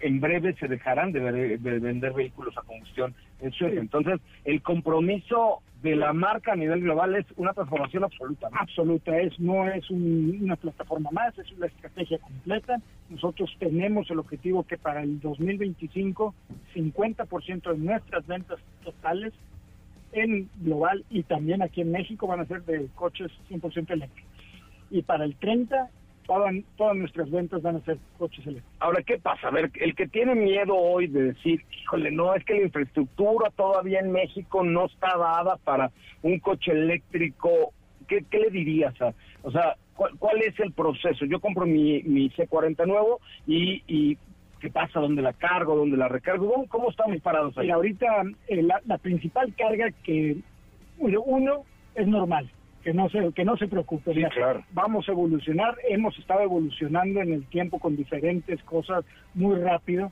en 0.00 0.20
breve 0.20 0.56
se 0.58 0.66
dejarán 0.66 1.12
de, 1.12 1.20
vender 1.58 2.12
vehículos 2.12 2.58
a 2.58 2.62
combustión 2.62 3.14
en 3.40 3.52
Suecia. 3.52 3.80
Entonces, 3.80 4.18
el 4.44 4.62
compromiso 4.62 5.62
de 5.82 5.96
la 5.96 6.12
marca 6.12 6.52
a 6.52 6.56
nivel 6.56 6.80
global 6.82 7.16
es 7.16 7.26
una 7.36 7.52
transformación 7.52 8.04
absoluta. 8.04 8.48
Absoluta, 8.52 9.18
es 9.18 9.38
no 9.40 9.68
es 9.68 9.90
una 9.90 10.54
plataforma 10.54 11.10
más, 11.10 11.36
es 11.38 11.50
una 11.52 11.66
estrategia 11.66 12.18
completa. 12.18 12.80
Nosotros 13.10 13.50
tenemos 13.58 14.08
el 14.10 14.20
objetivo 14.20 14.62
que 14.62 14.78
para 14.78 15.02
el 15.02 15.20
2025 15.20 16.34
50% 16.74 17.72
de 17.72 17.78
nuestras 17.78 18.26
ventas 18.26 18.60
totales 18.84 19.32
en 20.12 20.48
global 20.60 21.04
y 21.10 21.24
también 21.24 21.62
aquí 21.62 21.80
en 21.80 21.90
México 21.90 22.28
van 22.28 22.40
a 22.40 22.46
ser 22.46 22.62
de 22.62 22.86
coches 22.94 23.32
100% 23.50 23.90
eléctricos. 23.90 24.30
Y 24.90 25.02
para 25.02 25.24
el 25.24 25.34
30 25.36 25.90
todas, 26.26 26.54
todas 26.76 26.96
nuestras 26.96 27.30
ventas 27.30 27.62
van 27.62 27.76
a 27.76 27.80
ser 27.80 27.98
coches 28.18 28.46
eléctricos. 28.46 28.80
Ahora, 28.80 29.02
¿qué 29.02 29.18
pasa? 29.18 29.48
A 29.48 29.50
ver, 29.50 29.70
el 29.74 29.94
que 29.94 30.06
tiene 30.06 30.34
miedo 30.34 30.74
hoy 30.74 31.06
de 31.06 31.32
decir, 31.32 31.64
híjole, 31.82 32.10
no, 32.10 32.34
es 32.34 32.44
que 32.44 32.54
la 32.54 32.62
infraestructura 32.62 33.50
todavía 33.50 34.00
en 34.00 34.12
México 34.12 34.62
no 34.64 34.86
está 34.86 35.16
dada 35.16 35.56
para 35.64 35.90
un 36.22 36.38
coche 36.38 36.72
eléctrico, 36.72 37.72
¿qué, 38.06 38.24
le 38.32 38.50
dirías? 38.50 39.00
A, 39.00 39.14
o 39.42 39.50
sea, 39.50 39.76
¿cuál, 39.96 40.42
es 40.42 40.58
el 40.60 40.72
proceso? 40.72 41.24
Yo 41.24 41.40
compro 41.40 41.66
mi, 41.66 42.02
mi 42.02 42.30
C40 42.30 42.86
nuevo 42.86 43.20
y, 43.46 43.82
y 43.86 44.18
¿qué 44.60 44.70
pasa? 44.70 45.00
¿Dónde 45.00 45.22
la 45.22 45.32
cargo? 45.32 45.76
¿Dónde 45.76 45.96
la 45.96 46.08
recargo? 46.08 46.66
¿Cómo, 46.68 46.90
estamos 46.90 47.20
parados 47.20 47.56
ahí? 47.58 47.70
Ahorita 47.70 48.22
eh, 48.48 48.62
la, 48.62 48.80
la 48.86 48.98
principal 48.98 49.52
carga 49.54 49.90
que, 50.04 50.36
uno, 50.98 51.64
es 51.94 52.06
normal 52.06 52.48
que 52.82 52.92
no 52.92 53.08
se 53.08 53.32
que 53.32 53.44
no 53.44 53.56
se 53.56 53.68
preocupe 53.68 54.12
vamos 54.72 55.08
a 55.08 55.12
evolucionar. 55.12 55.76
Hemos 55.88 56.18
estado 56.18 56.42
evolucionando 56.42 57.20
en 57.20 57.32
el 57.32 57.46
tiempo 57.46 57.78
con 57.78 57.96
diferentes 57.96 58.62
cosas 58.64 59.04
muy 59.34 59.56
rápido. 59.56 60.10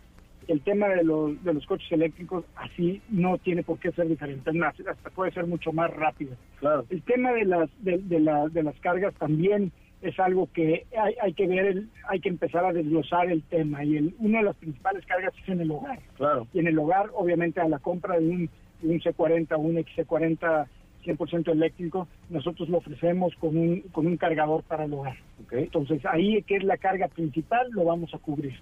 El 0.48 0.62
tema 0.62 0.88
de 0.88 1.04
los 1.04 1.42
de 1.44 1.54
los 1.54 1.66
coches 1.66 1.90
eléctricos 1.92 2.44
así 2.56 3.02
no 3.08 3.38
tiene 3.38 3.62
por 3.62 3.78
qué 3.78 3.92
ser 3.92 4.08
diferente. 4.08 4.50
Hasta 4.64 5.10
puede 5.10 5.32
ser 5.32 5.46
mucho 5.46 5.72
más 5.72 5.90
rápido. 5.94 6.36
Claro. 6.58 6.84
el 6.90 7.02
tema 7.02 7.32
de 7.32 7.44
las 7.44 7.68
de, 7.82 7.98
de, 7.98 8.48
de 8.52 8.62
las 8.62 8.78
cargas 8.80 9.14
también 9.14 9.72
es 10.02 10.18
algo 10.18 10.48
que 10.52 10.86
hay, 10.96 11.14
hay 11.20 11.34
que 11.34 11.46
ver 11.46 11.82
hay 12.08 12.20
que 12.20 12.28
empezar 12.28 12.64
a 12.64 12.72
desglosar 12.72 13.30
el 13.30 13.42
tema. 13.42 13.84
Y 13.84 13.96
el, 13.96 14.14
una 14.18 14.38
de 14.38 14.44
las 14.44 14.56
principales 14.56 15.04
cargas 15.06 15.32
es 15.42 15.48
en 15.48 15.60
el 15.60 15.70
hogar. 15.70 15.98
Claro. 16.16 16.46
Y 16.52 16.60
en 16.60 16.68
el 16.68 16.78
hogar 16.78 17.10
obviamente 17.14 17.60
a 17.60 17.68
la 17.68 17.78
compra 17.78 18.18
de 18.18 18.28
un, 18.28 18.50
de 18.80 18.88
un 18.88 19.00
C40 19.00 19.52
o 19.52 19.58
un 19.58 19.76
XC40 19.76 20.66
100% 21.04 21.50
eléctrico, 21.52 22.08
nosotros 22.28 22.68
lo 22.68 22.78
ofrecemos 22.78 23.34
con 23.36 23.56
un, 23.56 23.80
con 23.92 24.06
un 24.06 24.16
cargador 24.16 24.62
para 24.64 24.84
el 24.84 24.92
hogar. 24.92 25.16
Entonces, 25.50 26.04
ahí 26.06 26.42
que 26.42 26.56
es 26.56 26.64
la 26.64 26.76
carga 26.76 27.08
principal, 27.08 27.68
lo 27.70 27.84
vamos 27.84 28.14
a 28.14 28.18
cubrir. 28.18 28.54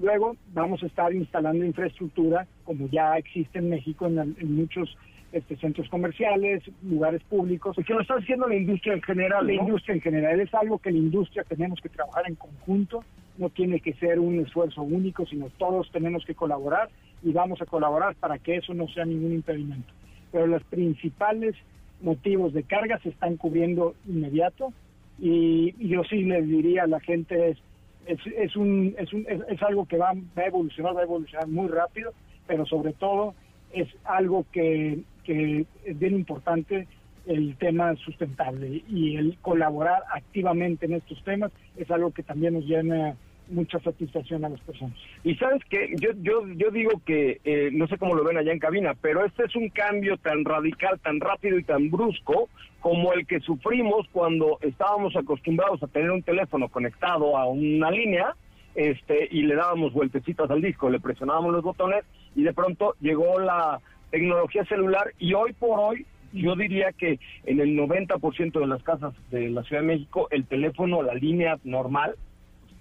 Luego 0.00 0.36
vamos 0.52 0.82
a 0.82 0.86
estar 0.86 1.12
instalando 1.14 1.64
infraestructura, 1.64 2.46
como 2.64 2.88
ya 2.88 3.16
existe 3.16 3.60
en 3.60 3.70
México, 3.70 4.06
en, 4.06 4.56
muchos 4.56 4.96
este, 5.32 5.56
centros 5.56 5.88
comerciales, 5.88 6.64
lugares 6.82 7.22
públicos. 7.24 7.76
que 7.86 7.94
lo 7.94 8.00
está 8.00 8.14
haciendo 8.14 8.48
la 8.48 8.56
industria 8.56 8.94
en 8.94 9.02
general. 9.02 9.46
La 9.46 9.54
industria 9.54 9.94
en 9.94 10.00
general 10.00 10.40
es 10.40 10.52
algo 10.52 10.78
que 10.78 10.90
la 10.90 10.98
industria 10.98 11.44
tenemos 11.44 11.80
que 11.80 11.88
trabajar 11.88 12.24
en 12.26 12.34
conjunto, 12.34 13.04
no 13.38 13.50
tiene 13.50 13.80
que 13.80 13.94
ser 13.94 14.18
un 14.18 14.40
esfuerzo 14.40 14.82
único, 14.82 15.26
sino 15.26 15.48
todos 15.58 15.90
tenemos 15.92 16.24
que 16.24 16.34
colaborar 16.34 16.88
y 17.22 17.32
vamos 17.32 17.62
a 17.62 17.66
colaborar 17.66 18.16
para 18.16 18.38
que 18.38 18.56
eso 18.56 18.74
no 18.74 18.88
sea 18.88 19.04
ningún 19.04 19.32
impedimento. 19.32 19.92
Pero 20.32 20.48
las 20.48 20.64
principales 20.64 21.54
motivos 22.00 22.52
de 22.52 22.62
carga 22.62 22.98
se 23.00 23.10
están 23.10 23.36
cubriendo 23.36 23.94
inmediato 24.06 24.72
y, 25.18 25.74
yo 25.86 26.02
sí 26.04 26.24
les 26.24 26.46
diría 26.46 26.84
a 26.84 26.88
la 26.88 27.00
gente 27.00 27.50
es 27.50 27.58
es, 28.06 28.18
es 28.36 28.54
un, 28.54 28.94
es, 28.98 29.10
un 29.14 29.24
es, 29.26 29.62
algo 29.62 29.86
que 29.86 29.96
va, 29.96 30.12
va, 30.36 30.42
a 30.42 30.46
evolucionar 30.46 30.94
va 30.94 31.00
a 31.00 31.04
evolucionar 31.04 31.48
muy 31.48 31.68
rápido 31.68 32.12
pero 32.46 32.66
sobre 32.66 32.92
todo 32.92 33.34
es 33.72 33.88
algo 34.04 34.44
que, 34.52 35.00
que 35.24 35.64
es 35.84 35.98
bien 35.98 36.14
importante 36.14 36.86
el 37.26 37.56
tema 37.56 37.96
sustentable 37.96 38.82
y 38.88 39.16
el 39.16 39.38
colaborar 39.38 40.02
activamente 40.12 40.86
en 40.86 40.94
estos 40.94 41.22
temas 41.24 41.50
es 41.76 41.90
algo 41.90 42.10
que 42.10 42.22
también 42.22 42.54
nos 42.54 42.66
llena 42.66 43.16
mucha 43.48 43.78
satisfacción 43.80 44.44
a 44.44 44.48
las 44.48 44.60
personas. 44.60 44.96
Y 45.22 45.34
sabes 45.36 45.62
que 45.64 45.94
yo, 45.98 46.10
yo, 46.22 46.46
yo 46.56 46.70
digo 46.70 47.02
que, 47.04 47.40
eh, 47.44 47.70
no 47.72 47.86
sé 47.86 47.98
cómo 47.98 48.14
lo 48.14 48.24
ven 48.24 48.36
allá 48.36 48.52
en 48.52 48.58
cabina, 48.58 48.94
pero 49.00 49.24
este 49.24 49.44
es 49.44 49.56
un 49.56 49.68
cambio 49.68 50.16
tan 50.18 50.44
radical, 50.44 50.98
tan 51.00 51.20
rápido 51.20 51.58
y 51.58 51.64
tan 51.64 51.90
brusco 51.90 52.48
como 52.80 53.12
el 53.12 53.26
que 53.26 53.40
sufrimos 53.40 54.06
cuando 54.12 54.58
estábamos 54.60 55.16
acostumbrados 55.16 55.82
a 55.82 55.86
tener 55.86 56.10
un 56.10 56.22
teléfono 56.22 56.68
conectado 56.68 57.36
a 57.36 57.46
una 57.46 57.90
línea 57.90 58.34
este 58.74 59.28
y 59.30 59.42
le 59.42 59.54
dábamos 59.54 59.92
vueltecitas 59.92 60.50
al 60.50 60.60
disco, 60.60 60.90
le 60.90 61.00
presionábamos 61.00 61.52
los 61.52 61.62
botones 61.62 62.04
y 62.34 62.42
de 62.42 62.52
pronto 62.52 62.96
llegó 63.00 63.38
la 63.38 63.80
tecnología 64.10 64.64
celular 64.64 65.12
y 65.18 65.34
hoy 65.34 65.52
por 65.52 65.78
hoy 65.78 66.06
yo 66.32 66.56
diría 66.56 66.92
que 66.92 67.20
en 67.44 67.60
el 67.60 67.76
90% 67.76 68.58
de 68.58 68.66
las 68.66 68.82
casas 68.82 69.14
de 69.30 69.48
la 69.50 69.62
Ciudad 69.62 69.82
de 69.82 69.88
México 69.88 70.28
el 70.30 70.44
teléfono, 70.44 71.02
la 71.02 71.14
línea 71.14 71.58
normal, 71.64 72.16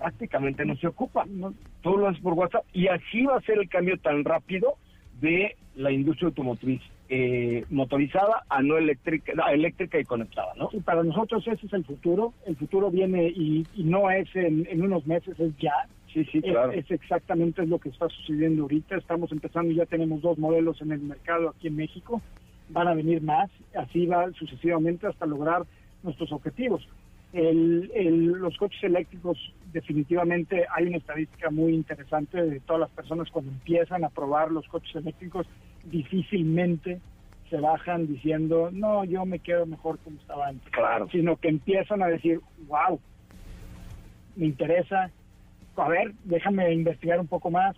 prácticamente 0.04 0.66
no 0.66 0.76
se 0.76 0.88
ocupa. 0.88 1.26
Todo 1.82 1.98
lo 1.98 2.10
hace 2.10 2.22
por 2.22 2.34
WhatsApp 2.34 2.66
y 2.74 2.88
así 2.88 3.24
va 3.24 3.38
a 3.38 3.42
ser 3.42 3.58
el 3.58 3.70
cambio 3.70 3.98
tan 3.98 4.26
rápido 4.26 4.76
de 5.22 5.56
la 5.76 5.92
industria 5.92 6.28
automotriz. 6.28 6.82
Eh, 7.10 7.64
motorizada 7.70 8.44
a 8.50 8.62
no 8.62 8.78
eléctrica, 8.78 9.34
eléctrica 9.52 10.00
y 10.00 10.04
conectada, 10.04 10.54
¿no? 10.58 10.70
Y 10.74 10.80
para 10.80 11.04
nosotros 11.04 11.48
ese 11.48 11.68
es 11.68 11.74
el 11.74 11.86
futuro. 11.86 12.34
El 12.46 12.56
futuro 12.56 12.90
viene 12.92 13.28
y, 13.28 13.66
no 13.78 14.10
es 14.10 14.28
en, 14.36 14.82
unos 14.82 15.06
meses, 15.06 15.40
es 15.40 15.56
ya. 15.58 15.88
Sí, 16.12 16.26
sí, 16.26 16.42
claro. 16.42 16.72
Es, 16.72 16.90
exactamente 16.92 17.66
lo 17.66 17.78
que 17.78 17.90
está 17.90 18.10
sucediendo 18.10 18.64
ahorita. 18.64 18.98
Estamos 18.98 19.32
empezando, 19.32 19.72
ya 19.72 19.86
tenemos 19.86 20.22
dos 20.22 20.38
modelos 20.38 20.82
en 20.82 20.92
el 20.92 21.00
mercado 21.00 21.50
aquí 21.50 21.68
en 21.68 21.78
México. 21.78 22.22
Van 22.70 22.88
a 22.88 22.94
venir 22.94 23.22
más, 23.22 23.50
así 23.78 24.06
va 24.06 24.32
sucesivamente 24.34 25.08
hasta 25.08 25.26
lograr 25.26 25.64
nuestros 26.04 26.32
objetivos. 26.32 26.88
El, 27.34 28.26
los 28.26 28.56
coches 28.58 28.84
eléctricos, 28.84 29.38
definitivamente 29.72 30.66
hay 30.74 30.86
una 30.86 30.98
estadística 30.98 31.50
muy 31.50 31.74
interesante 31.74 32.42
de 32.42 32.60
todas 32.60 32.82
las 32.82 32.92
personas 32.92 33.30
cuando 33.32 33.52
empiezan 33.52 34.04
a 34.04 34.10
probar 34.10 34.52
los 34.52 34.68
coches 34.68 34.96
eléctricos, 34.96 35.48
difícilmente 35.84 37.02
se 37.50 37.60
bajan 37.60 38.08
diciendo, 38.08 38.70
no, 38.72 39.04
yo 39.04 39.26
me 39.26 39.40
quedo 39.40 39.66
mejor 39.66 40.00
como 40.00 40.18
estaba 40.18 40.48
antes. 40.48 40.72
Claro. 40.72 41.08
Sino 41.12 41.36
que 41.38 41.50
empiezan 41.50 42.02
a 42.02 42.08
decir, 42.08 42.40
wow, 42.68 43.00
me 44.36 44.46
interesa, 44.48 45.12
a 45.76 45.90
ver, 45.90 46.14
déjame 46.24 46.72
investigar 46.74 47.20
un 47.20 47.28
poco 47.28 47.52
más 47.52 47.76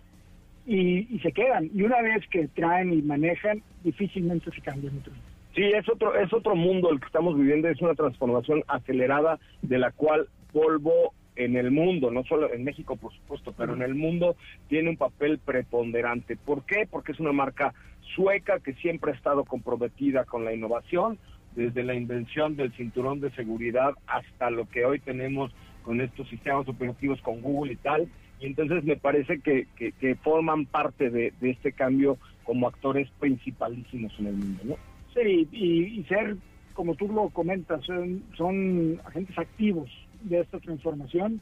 y, 0.66 1.18
se 1.22 1.32
quedan. 1.32 1.70
Y 1.74 1.82
una 1.82 2.00
vez 2.02 2.26
que 2.28 2.48
traen 2.48 2.92
y 2.92 3.02
manejan, 3.02 3.62
difícilmente 3.84 4.50
se 4.50 4.60
cambian 4.60 4.98
otro. 4.98 5.12
Sí, 5.56 5.62
es 5.62 5.88
otro, 5.88 6.14
es 6.14 6.30
otro 6.34 6.54
mundo 6.54 6.90
el 6.90 7.00
que 7.00 7.06
estamos 7.06 7.34
viviendo, 7.34 7.66
es 7.68 7.80
una 7.80 7.94
transformación 7.94 8.62
acelerada 8.68 9.38
de 9.62 9.78
la 9.78 9.90
cual 9.90 10.28
Volvo 10.52 11.12
en 11.34 11.56
el 11.56 11.70
mundo, 11.70 12.10
no 12.10 12.24
solo 12.24 12.52
en 12.52 12.64
México 12.64 12.96
por 12.96 13.12
supuesto, 13.12 13.52
pero 13.56 13.74
en 13.74 13.82
el 13.82 13.94
mundo 13.94 14.36
tiene 14.68 14.90
un 14.90 14.96
papel 14.96 15.38
preponderante. 15.38 16.36
¿Por 16.36 16.64
qué? 16.64 16.86
Porque 16.90 17.12
es 17.12 17.20
una 17.20 17.32
marca 17.32 17.74
sueca 18.14 18.60
que 18.60 18.74
siempre 18.74 19.12
ha 19.12 19.14
estado 19.14 19.44
comprometida 19.44 20.24
con 20.24 20.44
la 20.44 20.54
innovación, 20.54 21.18
desde 21.54 21.84
la 21.84 21.94
invención 21.94 22.56
del 22.56 22.72
cinturón 22.72 23.20
de 23.20 23.30
seguridad 23.30 23.94
hasta 24.06 24.50
lo 24.50 24.68
que 24.68 24.84
hoy 24.84 24.98
tenemos 24.98 25.52
con 25.82 26.00
estos 26.00 26.28
sistemas 26.28 26.68
operativos 26.68 27.20
con 27.22 27.40
Google 27.40 27.72
y 27.72 27.76
tal. 27.76 28.08
Y 28.40 28.46
entonces 28.46 28.84
me 28.84 28.96
parece 28.96 29.40
que, 29.40 29.66
que, 29.76 30.14
forman 30.16 30.66
parte 30.66 31.08
de, 31.08 31.32
este 31.40 31.72
cambio 31.72 32.18
como 32.44 32.68
actores 32.68 33.08
principalísimos 33.18 34.12
en 34.18 34.26
el 34.26 34.34
mundo, 34.34 34.62
¿no? 34.64 34.95
Sí, 35.16 35.48
y, 35.50 36.04
ser, 36.04 36.36
como 36.74 36.94
tú 36.94 37.08
lo 37.08 37.30
comentas, 37.30 37.82
son, 37.86 38.22
son 38.36 39.00
agentes 39.06 39.38
activos 39.38 39.90
de 40.22 40.40
esta 40.40 40.60
transformación. 40.60 41.40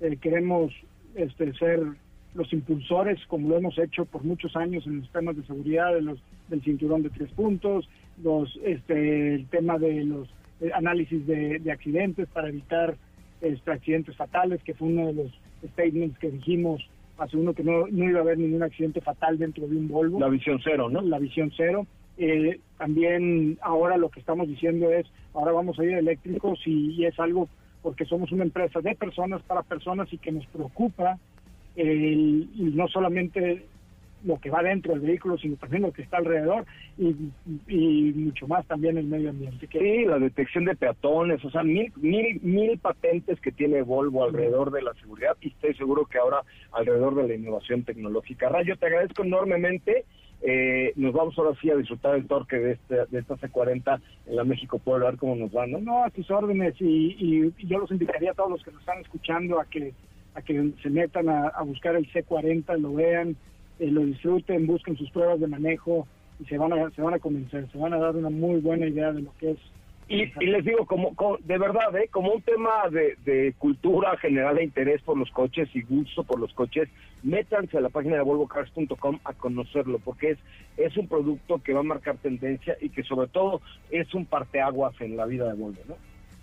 Eh, 0.00 0.18
queremos 0.20 0.72
este, 1.14 1.54
ser 1.54 1.80
los 2.34 2.52
impulsores, 2.52 3.18
como 3.26 3.48
lo 3.48 3.56
hemos 3.56 3.78
hecho 3.78 4.04
por 4.04 4.24
muchos 4.24 4.54
años 4.56 4.86
en 4.86 5.00
los 5.00 5.10
temas 5.10 5.36
de 5.36 5.46
seguridad, 5.46 5.94
de 5.94 6.02
los, 6.02 6.18
del 6.48 6.62
cinturón 6.62 7.02
de 7.02 7.10
tres 7.10 7.30
puntos, 7.30 7.88
los, 8.22 8.58
este, 8.62 9.36
el 9.36 9.46
tema 9.46 9.78
de 9.78 10.04
los 10.04 10.28
eh, 10.60 10.70
análisis 10.74 11.26
de, 11.26 11.62
accidentes 11.72 12.28
para 12.28 12.48
evitar 12.50 12.96
este, 13.40 13.70
accidentes 13.70 14.16
fatales, 14.16 14.62
que 14.64 14.74
fue 14.74 14.88
uno 14.88 15.06
de 15.06 15.14
los 15.14 15.32
statements 15.72 16.18
que 16.18 16.30
dijimos 16.30 16.86
hace 17.16 17.36
uno 17.36 17.54
que 17.54 17.62
no, 17.62 17.86
no 17.86 18.04
iba 18.10 18.18
a 18.18 18.22
haber 18.22 18.38
ningún 18.38 18.64
accidente 18.64 19.00
fatal 19.00 19.38
dentro 19.38 19.66
de 19.68 19.76
un 19.76 19.88
Volvo. 19.88 20.18
La 20.18 20.28
visión 20.28 20.60
cero, 20.62 20.90
¿no? 20.90 21.00
La 21.00 21.20
visión 21.20 21.52
cero. 21.56 21.86
Eh, 22.16 22.60
también 22.78 23.58
ahora 23.60 23.96
lo 23.96 24.08
que 24.08 24.20
estamos 24.20 24.46
diciendo 24.48 24.90
es, 24.90 25.06
ahora 25.32 25.52
vamos 25.52 25.78
a 25.78 25.84
ir 25.84 25.94
eléctricos 25.94 26.60
y 26.66 27.04
es 27.04 27.18
algo 27.18 27.48
porque 27.82 28.06
somos 28.06 28.32
una 28.32 28.44
empresa 28.44 28.80
de 28.80 28.94
personas 28.94 29.42
para 29.42 29.62
personas 29.62 30.10
y 30.12 30.18
que 30.18 30.32
nos 30.32 30.46
preocupa 30.46 31.18
el, 31.76 32.48
no 32.74 32.88
solamente 32.88 33.66
lo 34.24 34.40
que 34.40 34.48
va 34.48 34.62
dentro 34.62 34.92
del 34.92 35.02
vehículo, 35.02 35.36
sino 35.36 35.56
también 35.56 35.82
lo 35.82 35.92
que 35.92 36.02
está 36.02 36.16
alrededor 36.16 36.64
y, 36.96 37.12
mucho 38.14 38.48
más 38.48 38.66
también 38.66 38.96
el 38.96 39.06
medio 39.06 39.30
ambiente. 39.30 39.68
Sí, 39.70 40.04
la 40.06 40.18
detección 40.18 40.64
de 40.64 40.74
peatones, 40.74 41.44
o 41.44 41.50
sea, 41.50 41.62
mil, 41.62 41.92
mil, 41.96 42.40
mil 42.42 42.78
patentes 42.78 43.38
que 43.40 43.52
tiene 43.52 43.82
Volvo 43.82 44.24
alrededor 44.24 44.70
de 44.70 44.80
la 44.80 44.94
seguridad 44.94 45.36
y 45.42 45.48
estoy 45.48 45.74
seguro 45.74 46.06
que 46.06 46.18
ahora 46.18 46.40
alrededor 46.72 47.14
de 47.16 47.28
la 47.28 47.34
innovación 47.34 47.84
tecnológica. 47.84 48.48
Rayo, 48.48 48.76
te 48.76 48.86
agradezco 48.86 49.24
enormemente. 49.24 50.06
Eh, 50.46 50.92
nos 50.96 51.14
vamos 51.14 51.38
ahora 51.38 51.56
sí 51.58 51.70
a 51.70 51.76
disfrutar 51.76 52.16
el 52.16 52.26
torque 52.26 52.56
de, 52.56 52.72
este, 52.72 52.96
de 53.06 53.18
esta 53.18 53.34
C40 53.36 53.98
en 54.26 54.36
la 54.36 54.44
México 54.44 54.78
Pueblo, 54.78 55.06
a 55.06 55.10
ver 55.10 55.18
cómo 55.18 55.36
nos 55.36 55.56
va, 55.56 55.66
¿no? 55.66 55.78
No, 55.78 56.04
a 56.04 56.10
tus 56.10 56.30
órdenes 56.30 56.74
y, 56.80 57.50
yo 57.66 57.78
los 57.78 57.90
invitaría 57.90 58.32
a 58.32 58.34
todos 58.34 58.50
los 58.50 58.62
que 58.62 58.70
nos 58.70 58.80
están 58.80 59.00
escuchando 59.00 59.58
a 59.58 59.64
que 59.64 59.94
a 60.34 60.42
que 60.42 60.72
se 60.82 60.90
metan 60.90 61.30
a, 61.30 61.62
buscar 61.62 61.96
el 61.96 62.06
C40, 62.12 62.76
lo 62.78 62.92
vean, 62.92 63.36
eh, 63.78 63.86
lo 63.86 64.02
disfruten, 64.02 64.66
busquen 64.66 64.98
sus 64.98 65.10
pruebas 65.12 65.40
de 65.40 65.46
manejo 65.46 66.06
y 66.38 66.44
se 66.44 66.58
van 66.58 66.74
a 66.74 66.90
se 66.90 67.00
van 67.00 67.14
a 67.14 67.18
convencer, 67.20 67.66
se 67.72 67.78
van 67.78 67.94
a 67.94 67.98
dar 67.98 68.14
una 68.14 68.28
muy 68.28 68.60
buena 68.60 68.86
idea 68.86 69.12
de 69.12 69.22
lo 69.22 69.32
que 69.38 69.52
es 69.52 69.58
y, 70.08 70.26
les 70.46 70.64
digo, 70.64 70.86
como, 70.86 71.14
de 71.44 71.58
verdad, 71.58 71.96
¿eh? 71.96 72.08
como 72.10 72.32
un 72.32 72.42
tema 72.42 72.88
de, 72.90 73.16
de, 73.24 73.54
cultura 73.58 74.16
general 74.18 74.56
de 74.56 74.64
interés 74.64 75.00
por 75.02 75.16
los 75.16 75.30
coches 75.30 75.68
y 75.74 75.82
gusto 75.82 76.24
por 76.24 76.38
los 76.38 76.52
coches, 76.52 76.88
métanse 77.22 77.78
a 77.78 77.80
la 77.80 77.88
página 77.88 78.16
de 78.16 78.22
volvocars.com 78.22 79.18
a 79.24 79.32
conocerlo, 79.32 79.98
porque 79.98 80.32
es, 80.32 80.38
es 80.76 80.96
un 80.96 81.08
producto 81.08 81.62
que 81.62 81.72
va 81.72 81.80
a 81.80 81.84
marcar 81.84 82.16
tendencia 82.18 82.76
y 82.80 82.90
que 82.90 83.02
sobre 83.02 83.28
todo 83.28 83.62
es 83.90 84.12
un 84.14 84.26
parteaguas 84.26 85.00
en 85.00 85.16
la 85.16 85.26
vida 85.26 85.46
de 85.48 85.54
Volvo, 85.54 85.80
¿no? 85.88 85.96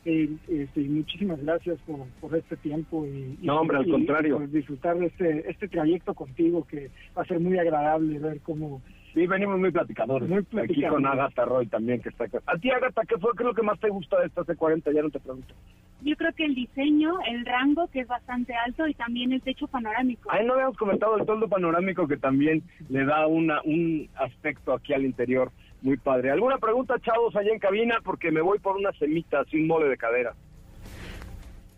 este, 0.06 0.82
muchísimas 0.82 1.44
gracias 1.44 1.78
por, 1.86 2.08
por 2.20 2.36
este 2.36 2.58
tiempo 2.58 3.06
y, 3.06 3.38
no, 3.42 3.62
hombre, 3.62 3.78
al 3.78 3.88
contrario. 3.88 4.38
por 4.38 4.50
disfrutar 4.50 4.98
de 4.98 5.08
este, 5.08 5.50
este 5.50 5.68
trayecto 5.68 6.14
contigo 6.14 6.66
que 6.66 6.90
va 7.16 7.22
a 7.22 7.26
ser 7.26 7.40
muy 7.40 7.60
agradable 7.60 8.18
ver 8.18 8.40
cómo 8.42 8.82
Sí, 9.14 9.28
venimos 9.28 9.60
muy 9.60 9.72
platicadores. 9.72 10.30
Muy 10.30 10.46
Aquí 10.62 10.84
con 10.86 11.06
Agatha 11.06 11.44
Roy 11.46 11.68
también, 11.68 12.02
que 12.02 12.10
está 12.10 12.26
acá. 12.26 12.40
A 12.46 12.58
ti, 12.58 12.72
Agatha, 12.72 13.02
¿qué 13.08 13.18
fue 13.18 13.32
qué 13.36 13.44
es 13.44 13.48
lo 13.48 13.54
que 13.54 13.62
más 13.62 13.80
te 13.80 13.90
gusta 13.90 14.20
de 14.20 14.28
esta 14.28 14.44
C40? 14.44 14.94
Ya 14.94 15.02
no 15.02 15.10
te 15.10 15.20
pregunto. 15.20 15.54
Yo 16.02 16.16
creo 16.16 16.34
que 16.34 16.46
el 16.46 16.56
diseño, 16.56 17.14
el 17.28 17.46
rango, 17.46 17.88
que 17.90 18.00
es 18.00 18.08
bastante 18.08 18.54
alto, 18.56 18.88
y 18.88 18.94
también 18.94 19.34
el 19.34 19.42
techo 19.42 19.68
panorámico. 19.68 20.32
Ahí 20.32 20.46
no 20.46 20.54
habíamos 20.54 20.78
comentado 20.78 21.18
el 21.18 21.26
toldo 21.26 21.48
panorámico, 21.48 22.08
que 22.08 22.18
también 22.18 22.64
le 22.90 23.06
da 23.06 23.28
una 23.28 23.62
un 23.64 24.10
aspecto 24.16 24.74
aquí 24.74 24.94
al 24.94 25.06
interior 25.06 25.52
muy 25.82 25.98
padre. 25.98 26.32
¿Alguna 26.32 26.58
pregunta, 26.58 27.00
chavos, 27.00 27.36
allá 27.36 27.52
en 27.52 27.60
cabina? 27.60 27.98
Porque 28.04 28.32
me 28.32 28.42
voy 28.42 28.60
por 28.60 28.78
una 28.78 28.92
semita, 28.94 29.44
sin 29.46 29.68
mole 29.68 29.90
de 29.90 29.98
cadera. 29.98 30.34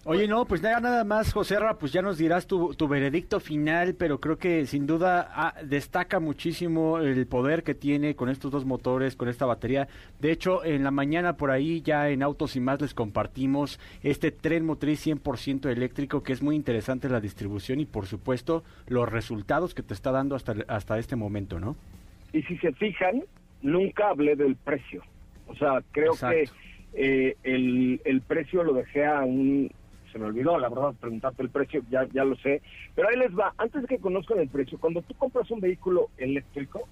Oye, 0.06 0.28
no, 0.28 0.44
pues 0.44 0.62
nada, 0.62 0.82
nada 0.82 1.04
más, 1.06 1.32
José 1.32 1.58
Ra, 1.58 1.78
pues 1.78 1.94
ya 1.94 2.02
nos 2.02 2.18
dirás 2.18 2.46
tu, 2.46 2.74
tu 2.74 2.90
veredicto 2.90 3.40
final, 3.40 3.96
pero 3.96 4.20
creo 4.20 4.38
que 4.38 4.66
sin 4.66 4.86
duda 4.86 5.32
ah, 5.34 5.54
destaca 5.64 6.20
muchísimo 6.20 7.00
el 7.00 7.26
poder 7.26 7.64
que 7.64 7.74
tiene 7.74 8.14
con 8.14 8.28
estos 8.28 8.52
dos 8.52 8.66
motores, 8.66 9.16
con 9.16 9.30
esta 9.30 9.46
batería. 9.46 9.88
De 10.20 10.34
hecho, 10.34 10.66
en 10.66 10.84
la 10.84 10.92
mañana 10.92 11.38
por 11.38 11.52
ahí 11.52 11.82
ya 11.82 12.10
en 12.10 12.22
Autos 12.22 12.58
y 12.58 12.60
Más 12.60 12.82
les 12.82 12.94
compartimos 12.94 13.80
este 14.04 14.32
tren 14.32 14.66
motriz 14.66 15.08
100% 15.08 15.70
eléctrico, 15.72 16.22
que 16.22 16.34
es 16.34 16.42
muy 16.42 16.58
interesante 16.58 17.08
la 17.08 17.22
distribución 17.22 17.80
y 17.80 17.86
por 17.86 18.06
supuesto 18.06 18.66
los 18.88 19.10
resultados 19.10 19.74
que 19.74 19.84
te 19.84 19.94
está 19.94 20.12
dando 20.12 20.36
hasta, 20.36 20.54
hasta 20.68 21.00
este 21.00 21.16
momento, 21.16 21.62
¿no? 21.62 21.78
Y 22.34 22.42
si 22.44 22.58
se 22.58 22.74
fijan, 22.74 23.24
nunca 23.62 24.10
hablé 24.10 24.36
del 24.36 24.58
precio. 24.58 25.02
O 25.48 25.56
sea, 25.56 25.82
creo 25.94 26.12
que 26.12 26.50
eh, 26.94 27.38
el, 27.44 28.02
el 28.04 28.20
precio 28.20 28.66
lo 28.66 28.74
dejé 28.74 29.06
a 29.06 29.22
un 29.22 29.72
se 30.14 30.20
me 30.20 30.26
olvidó, 30.26 30.58
la 30.58 30.70
verdad, 30.70 30.94
preguntarte 31.02 31.42
el 31.44 31.50
precio, 31.50 31.82
ya, 31.90 32.08
ya 32.14 32.24
lo 32.24 32.36
sé. 32.38 32.62
Pero 32.96 33.10
ahí 33.10 33.18
les 33.18 33.38
va, 33.38 33.54
antes 33.58 33.82
de 33.82 33.88
que 33.88 33.98
conozcan 33.98 34.40
el 34.40 34.48
precio, 34.48 34.78
cuando 34.80 35.02
tú 35.02 35.14
compras 35.16 35.50
un 35.52 35.60
vehículo 35.60 36.10
eléctrico, 36.18 36.88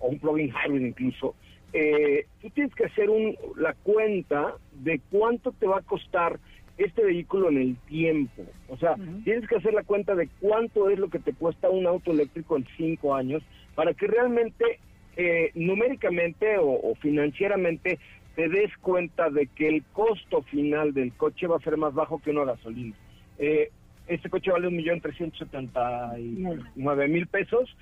o 0.00 0.08
un 0.08 0.18
plug-in 0.18 0.52
hybrid 0.52 0.84
incluso, 0.84 1.34
eh, 1.72 2.26
tú 2.42 2.50
tienes 2.50 2.74
que 2.74 2.84
hacer 2.84 3.08
un, 3.08 3.36
la 3.56 3.72
cuenta 3.74 4.54
de 4.72 5.00
cuánto 5.10 5.52
te 5.52 5.66
va 5.66 5.78
a 5.78 5.82
costar 5.82 6.38
este 6.76 7.04
vehículo 7.04 7.48
en 7.50 7.58
el 7.58 7.76
tiempo. 7.86 8.42
O 8.68 8.76
sea, 8.76 8.96
tienes 9.22 9.48
que 9.48 9.56
hacer 9.56 9.74
la 9.74 9.84
cuenta 9.84 10.14
de 10.14 10.28
cuánto 10.40 10.90
es 10.90 10.98
lo 10.98 11.08
que 11.08 11.20
te 11.20 11.32
cuesta 11.32 11.70
un 11.70 11.86
auto 11.86 12.10
eléctrico 12.10 12.56
en 12.56 12.66
cinco 12.76 13.14
años 13.14 13.42
para 13.74 13.94
que 13.94 14.06
realmente 14.06 14.80
eh, 15.16 15.52
numéricamente 15.54 16.56
o, 16.58 16.94
financieramente 16.96 17.98
te 18.34 18.48
des 18.48 18.76
cuenta 18.78 19.30
de 19.30 19.46
que 19.46 19.68
el 19.68 19.84
costo 19.92 20.42
final 20.42 20.92
del 20.92 21.12
coche 21.12 21.46
va 21.46 21.56
a 21.56 21.60
ser 21.60 21.76
más 21.76 21.94
bajo 21.94 22.20
que 22.20 22.30
una 22.30 22.44
gasolina. 22.44 22.94
Eh, 23.38 23.70
este 24.06 24.28
coche 24.28 24.50
vale 24.50 24.68
un 24.68 24.76
millón 24.76 25.00
trescientos 25.00 25.38
setenta 25.38 26.12
y 26.18 26.44
nueve 26.76 27.08
mil 27.08 27.26
pesos. 27.26 27.76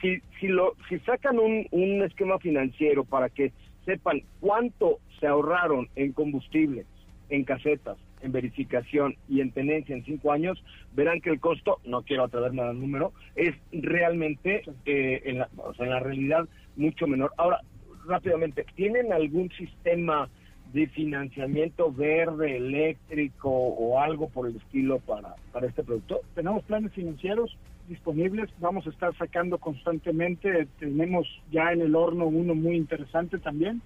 Si, 0.00 0.20
si, 0.40 0.48
lo, 0.48 0.74
si 0.88 0.98
sacan 1.00 1.38
un, 1.38 1.66
un 1.70 2.02
esquema 2.02 2.38
financiero 2.38 3.04
para 3.04 3.28
que 3.28 3.52
sepan 3.84 4.22
cuánto 4.40 4.98
se 5.20 5.26
ahorraron 5.28 5.88
en 5.94 6.12
combustible, 6.12 6.84
en 7.30 7.44
casetas, 7.44 7.96
en 8.20 8.32
verificación 8.32 9.16
y 9.28 9.40
en 9.40 9.52
tenencia 9.52 9.94
en 9.94 10.04
cinco 10.04 10.32
años, 10.32 10.62
verán 10.94 11.20
que 11.20 11.30
el 11.30 11.40
costo, 11.40 11.78
no 11.84 12.02
quiero 12.02 12.24
atreverme 12.24 12.62
al 12.62 12.80
número, 12.80 13.12
es 13.36 13.54
realmente, 13.72 14.62
eh, 14.86 15.22
en, 15.24 15.38
la, 15.38 15.48
o 15.56 15.72
sea, 15.74 15.86
en 15.86 15.92
la 15.92 16.00
realidad, 16.00 16.48
mucho 16.76 17.06
menor. 17.06 17.32
Ahora, 17.36 17.60
rápidamente, 18.06 18.64
¿tienen 18.74 19.12
algún 19.12 19.50
sistema 19.50 20.28
de 20.72 20.86
financiamiento 20.88 21.92
verde, 21.92 22.56
eléctrico 22.56 23.50
o 23.50 24.00
algo 24.00 24.28
por 24.28 24.48
el 24.48 24.56
estilo 24.56 24.98
para, 25.00 25.34
para 25.52 25.66
este 25.66 25.82
producto? 25.82 26.20
Tenemos 26.34 26.64
planes 26.64 26.92
financieros 26.92 27.56
disponibles, 27.88 28.50
vamos 28.58 28.86
a 28.86 28.90
estar 28.90 29.14
sacando 29.16 29.58
constantemente, 29.58 30.66
tenemos 30.78 31.26
ya 31.50 31.72
en 31.72 31.82
el 31.82 31.94
horno 31.94 32.26
uno 32.26 32.54
muy 32.54 32.76
interesante 32.76 33.38
también, 33.38 33.82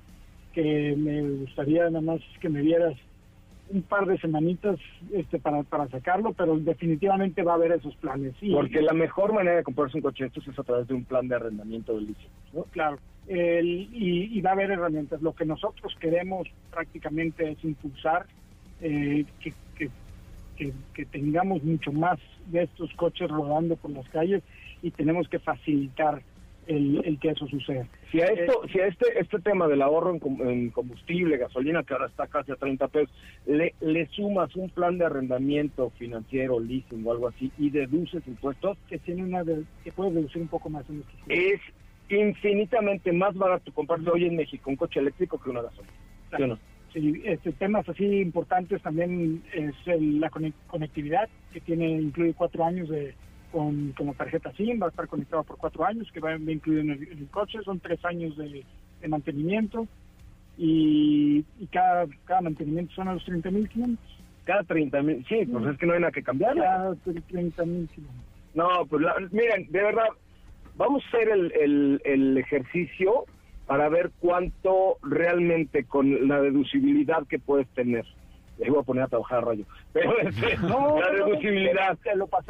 que 0.53 0.95
me 0.97 1.23
gustaría 1.23 1.85
nada 1.85 2.01
más 2.01 2.21
que 2.41 2.49
me 2.49 2.63
vieras 2.63 2.95
un 3.71 3.83
par 3.83 4.07
de 4.07 4.19
semanitas 4.19 4.79
este 5.13 5.39
para, 5.39 5.63
para 5.65 5.89
sacarlo, 5.89 6.33
pero 6.33 6.57
definitivamente 6.59 7.43
va 7.43 7.53
a 7.53 7.55
haber 7.57 7.73
esos 7.73 7.95
planes. 7.97 8.35
Porque 8.53 8.81
la 8.81 8.93
mejor 8.93 9.33
manera 9.33 9.57
de 9.57 9.65
comprarse 9.65 9.97
un 9.97 10.03
coche 10.03 10.27
estos 10.27 10.47
es 10.47 10.59
a 10.59 10.63
través 10.63 10.87
de 10.87 10.95
un 10.95 11.05
plan 11.05 11.27
de 11.27 11.35
arrendamiento 11.35 11.95
del 11.95 12.15
¿no? 12.53 12.63
Claro, 12.71 12.99
y, 13.29 14.41
va 14.41 14.51
a 14.51 14.53
haber 14.53 14.71
herramientas. 14.71 15.21
Lo 15.23 15.35
que 15.35 15.45
nosotros 15.45 15.97
queremos 16.01 16.49
prácticamente 16.71 17.51
es 17.51 17.65
impulsar 17.65 18.27
eh, 18.81 19.25
que, 19.41 19.53
que, 20.57 20.73
que, 20.95 21.05
tengamos 21.07 21.63
mucho 21.65 21.93
más 21.93 22.19
de 22.47 22.63
estos 22.63 22.93
coches 22.95 23.29
rodando 23.29 23.77
por 23.77 23.91
las 23.91 24.09
calles 24.09 24.43
y 24.83 24.91
tenemos 24.91 25.29
que 25.29 25.39
facilitar 25.39 26.23
el, 26.67 27.19
que 27.21 27.31
eso 27.31 27.47
suceda. 27.47 27.87
Si 28.11 28.21
a 28.21 28.27
esto, 28.27 28.63
si 28.73 28.81
a 28.81 28.87
este, 28.87 29.19
este 29.19 29.39
tema 29.41 29.69
del 29.69 29.83
ahorro 29.83 30.15
en, 30.15 30.71
combustible, 30.71 31.37
gasolina, 31.37 31.83
que 31.83 31.95
ahora 31.95 32.07
está 32.07 32.27
casi 32.27 32.53
a 32.53 32.57
30 32.57 32.89
pesos, 32.89 33.15
le, 33.47 33.75
le 33.81 34.07
sumas 34.09 34.55
un 34.57 34.71
plan 34.71 34.99
de 34.99 35.07
arrendamiento 35.07 35.91
financiero, 35.99 36.61
leasing 36.61 37.07
o 37.07 37.13
algo 37.13 37.29
así, 37.29 37.53
y 37.59 37.71
deduces 37.71 38.27
impuestos, 38.27 38.79
que 38.89 38.99
tiene 38.99 39.25
una 39.25 39.45
que 39.45 39.93
puedes 39.93 40.15
deducir 40.15 40.43
un 40.43 40.49
poco 40.49 40.69
más 40.69 40.89
en 40.89 41.03
este 41.03 41.53
Es 41.55 41.61
infinitamente 42.09 43.13
más 43.13 43.35
barato 43.35 43.73
comprarse 43.73 44.09
hoy 44.11 44.27
en 44.27 44.37
México 44.37 44.71
un 44.71 44.77
coche 44.77 45.01
eléctrico 45.01 45.41
que 45.41 45.51
una 45.51 45.63
gasolina. 45.63 46.59
¿sí 46.93 47.21
este, 47.25 47.53
temas 47.53 47.89
así 47.89 48.05
importantes 48.05 48.81
también 48.83 49.43
es 49.53 49.75
la 49.87 50.31
conectividad, 50.67 51.29
que 51.53 51.61
tiene 51.61 51.91
incluye 51.91 52.35
cuatro 52.35 52.65
años 52.65 52.89
de 52.89 53.15
con, 53.53 53.95
la 53.99 54.13
tarjeta 54.13 54.53
SIM, 54.53 54.81
va 54.81 54.87
a 54.87 54.91
estar 54.91 55.09
conectado 55.09 55.45
por 55.45 55.59
cuatro 55.59 55.85
años, 55.85 56.11
que 56.13 56.21
va 56.21 56.31
a 56.31 56.37
incluir 56.37 56.81
en 56.81 56.91
el, 56.91 57.29
coche, 57.31 57.59
son 57.65 57.81
tres 57.81 58.05
años 58.05 58.37
de, 58.37 58.65
mantenimiento 59.09 59.87
y, 60.59 61.45
cada, 61.71 62.07
cada 62.25 62.41
mantenimiento 62.41 62.95
son 62.95 63.09
a 63.09 63.15
los 63.15 63.25
30 63.25 63.51
mil 63.51 63.69
kilómetros. 63.69 64.19
Cada 64.45 64.63
30 64.63 65.03
mil, 65.03 65.27
sí, 65.29 65.45
pues 65.47 65.67
es 65.67 65.79
que 65.79 65.87
no 65.87 65.95
hay 65.95 66.01
nada 66.01 66.13
que 66.13 66.23
cambiar. 66.23 66.55
Cada 66.57 66.95
30 66.95 67.65
mil 67.65 67.89
kilómetros. 67.89 68.27
No, 68.55 68.87
pues 68.89 69.03
miren, 69.33 69.71
de 69.71 69.83
verdad, 69.83 70.09
vamos 70.77 71.05
a 71.05 71.09
hacer 71.09 71.29
el, 71.29 72.01
el, 72.05 72.39
ejercicio 72.39 73.25
para 73.67 73.89
ver 73.89 74.11
cuánto 74.19 74.97
realmente 75.03 75.85
con 75.85 76.29
la 76.29 76.41
deducibilidad 76.41 77.27
que 77.27 77.39
puedes 77.39 77.69
tener. 77.69 78.07
Le 78.59 78.71
voy 78.71 78.81
a 78.81 78.83
poner 78.83 79.05
a 79.05 79.09
trabajar 79.09 79.45
rayo. 79.45 79.65
Pero 79.93 80.19
este, 80.23 80.57
la 80.59 81.11
deducibilidad, 81.13 81.99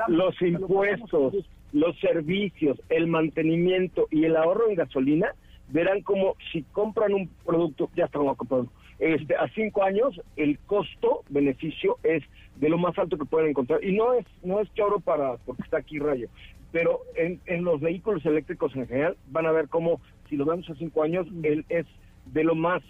los 0.08 0.40
impuestos, 0.42 1.34
los 1.72 1.98
servicios, 2.00 2.80
el 2.88 3.06
mantenimiento 3.06 4.06
y 4.10 4.24
el 4.24 4.36
ahorro 4.36 4.68
en 4.68 4.76
gasolina, 4.76 5.34
verán 5.68 6.02
como 6.02 6.36
si 6.52 6.62
compran 6.72 7.12
un 7.12 7.28
producto, 7.44 7.90
ya 7.96 8.04
estamos 8.04 8.36
comprando, 8.36 8.70
este, 8.98 9.36
a 9.36 9.48
cinco 9.48 9.82
años 9.82 10.20
el 10.36 10.58
costo-beneficio 10.60 11.98
es 12.02 12.22
de 12.56 12.68
lo 12.68 12.78
más 12.78 12.98
alto 12.98 13.18
que 13.18 13.26
pueden 13.26 13.50
encontrar. 13.50 13.84
Y 13.84 13.94
no 13.94 14.14
es, 14.14 14.24
no 14.42 14.60
es 14.60 14.72
choro 14.74 15.00
para, 15.00 15.36
porque 15.44 15.62
está 15.62 15.78
aquí 15.78 15.98
rayo, 15.98 16.28
pero 16.72 17.00
en, 17.14 17.40
en 17.46 17.64
los 17.64 17.80
vehículos 17.80 18.24
eléctricos 18.24 18.74
en 18.74 18.86
general 18.86 19.16
van 19.30 19.46
a 19.46 19.52
ver 19.52 19.68
cómo, 19.68 20.00
si 20.28 20.36
lo 20.36 20.44
vemos 20.44 20.68
a 20.70 20.74
cinco 20.74 21.02
años, 21.02 21.26
él 21.42 21.64
es 21.68 21.86
de 22.26 22.44
lo 22.44 22.54
más 22.54 22.82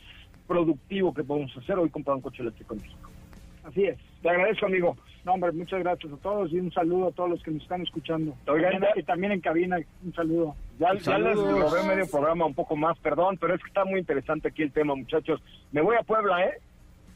productivo 0.47 1.13
que 1.13 1.25
podemos 1.25 1.57
hacer 1.57 1.79
hoy 1.79 1.91
comprar 1.91 2.17
un 2.17 2.23
coche 2.23 2.43
eléctrico 2.43 2.75
en 2.75 2.83
México. 2.83 3.11
Así 3.65 3.85
es. 3.85 3.99
Te 4.23 4.31
agradezco, 4.31 4.67
amigo. 4.67 4.97
No, 5.25 5.33
hombre, 5.33 5.51
muchas 5.53 5.81
gracias 5.81 6.13
a 6.13 6.17
todos 6.19 6.53
y 6.53 6.61
un 6.61 6.73
saludo 6.73 7.09
a 7.09 7.13
todos 7.13 7.31
los 7.31 7.43
que 7.43 7.51
nos 7.51 7.63
están 7.63 7.83
escuchando. 7.83 8.37
y 8.95 9.03
también 9.03 9.33
en 9.33 9.41
cabina, 9.41 9.79
un 10.05 10.15
saludo. 10.15 10.55
Ya, 10.79 10.95
ya 10.95 11.19
les 11.19 11.37
robé 11.37 11.83
medio 11.83 12.07
programa 12.09 12.47
un 12.47 12.55
poco 12.55 12.77
más, 12.77 12.97
perdón, 13.01 13.37
pero 13.41 13.55
es 13.55 13.61
que 13.61 13.69
está 13.69 13.85
muy 13.85 13.99
interesante 13.99 14.49
aquí 14.49 14.63
el 14.63 14.71
tema, 14.71 14.95
muchachos. 14.95 15.43
Me 15.73 15.81
voy 15.81 15.97
a 15.97 16.05
Puebla, 16.05 16.45
¿eh? 16.45 16.61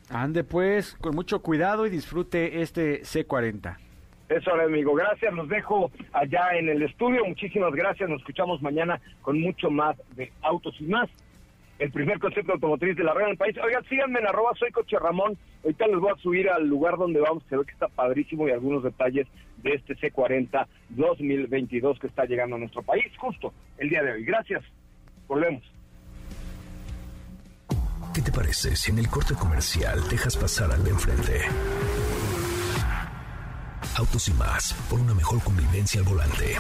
Ande 0.08 0.42
pues, 0.42 0.94
con 0.94 1.14
mucho 1.14 1.40
cuidado 1.40 1.86
y 1.86 1.90
disfrute 1.90 2.62
este 2.62 3.02
C40. 3.02 3.76
Eso, 4.28 4.52
amigo. 4.54 4.94
Gracias. 4.94 5.32
Los 5.34 5.48
dejo 5.48 5.90
allá 6.12 6.56
en 6.56 6.68
el 6.68 6.82
estudio. 6.82 7.24
Muchísimas 7.24 7.72
gracias. 7.72 8.08
Nos 8.08 8.20
escuchamos 8.20 8.60
mañana 8.62 9.00
con 9.22 9.40
mucho 9.40 9.70
más 9.70 9.96
de 10.16 10.32
Autos 10.42 10.74
y 10.80 10.84
más. 10.84 11.08
El 11.80 11.90
primer 11.92 12.18
concepto 12.18 12.52
automotriz 12.52 12.94
de 12.94 13.02
la 13.02 13.14
red 13.14 13.24
del 13.28 13.38
país. 13.38 13.56
Oigan, 13.64 13.82
síganme 13.88 14.20
en 14.20 14.26
arroba 14.26 14.52
soy 14.58 14.70
Coche 14.70 14.98
Ramón. 14.98 15.38
Ahorita 15.64 15.86
les 15.86 15.98
voy 15.98 16.12
a 16.12 16.20
subir 16.20 16.50
al 16.50 16.66
lugar 16.68 16.98
donde 16.98 17.20
vamos. 17.20 17.42
Se 17.48 17.56
ve 17.56 17.64
que 17.64 17.72
está 17.72 17.88
padrísimo 17.88 18.46
y 18.46 18.50
algunos 18.50 18.84
detalles 18.84 19.26
de 19.62 19.72
este 19.72 19.96
C40 19.96 20.66
2022 20.90 21.98
que 21.98 22.08
está 22.08 22.26
llegando 22.26 22.56
a 22.56 22.58
nuestro 22.58 22.82
país 22.82 23.06
justo 23.16 23.54
el 23.78 23.88
día 23.88 24.02
de 24.02 24.12
hoy. 24.12 24.24
Gracias. 24.24 24.62
Volvemos. 25.26 25.62
¿Qué 28.14 28.20
te 28.20 28.30
parece 28.30 28.76
si 28.76 28.90
en 28.90 28.98
el 28.98 29.08
corte 29.08 29.32
comercial 29.34 30.06
dejas 30.10 30.36
pasar 30.36 30.70
al 30.70 30.84
de 30.84 30.90
enfrente? 30.90 31.40
Autos 33.96 34.28
y 34.28 34.34
más, 34.34 34.74
por 34.90 35.00
una 35.00 35.14
mejor 35.14 35.42
convivencia 35.42 36.00
al 36.00 36.06
volante. 36.06 36.56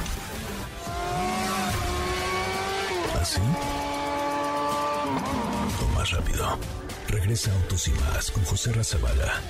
¿Así? 3.20 3.40
Más 5.88 6.10
rápido. 6.12 6.58
Regresa 7.08 7.52
Autos 7.52 7.88
y 7.88 7.90
más 7.92 8.30
con 8.30 8.44
José 8.44 8.72
Razabala. 8.72 9.40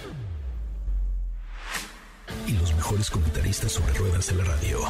Y 2.47 2.53
los 2.53 2.75
mejores 2.75 3.11
comentaristas 3.11 3.73
sobre 3.73 3.93
ruedas 3.95 4.29
de 4.29 4.37
la 4.37 4.45
radio. 4.45 4.81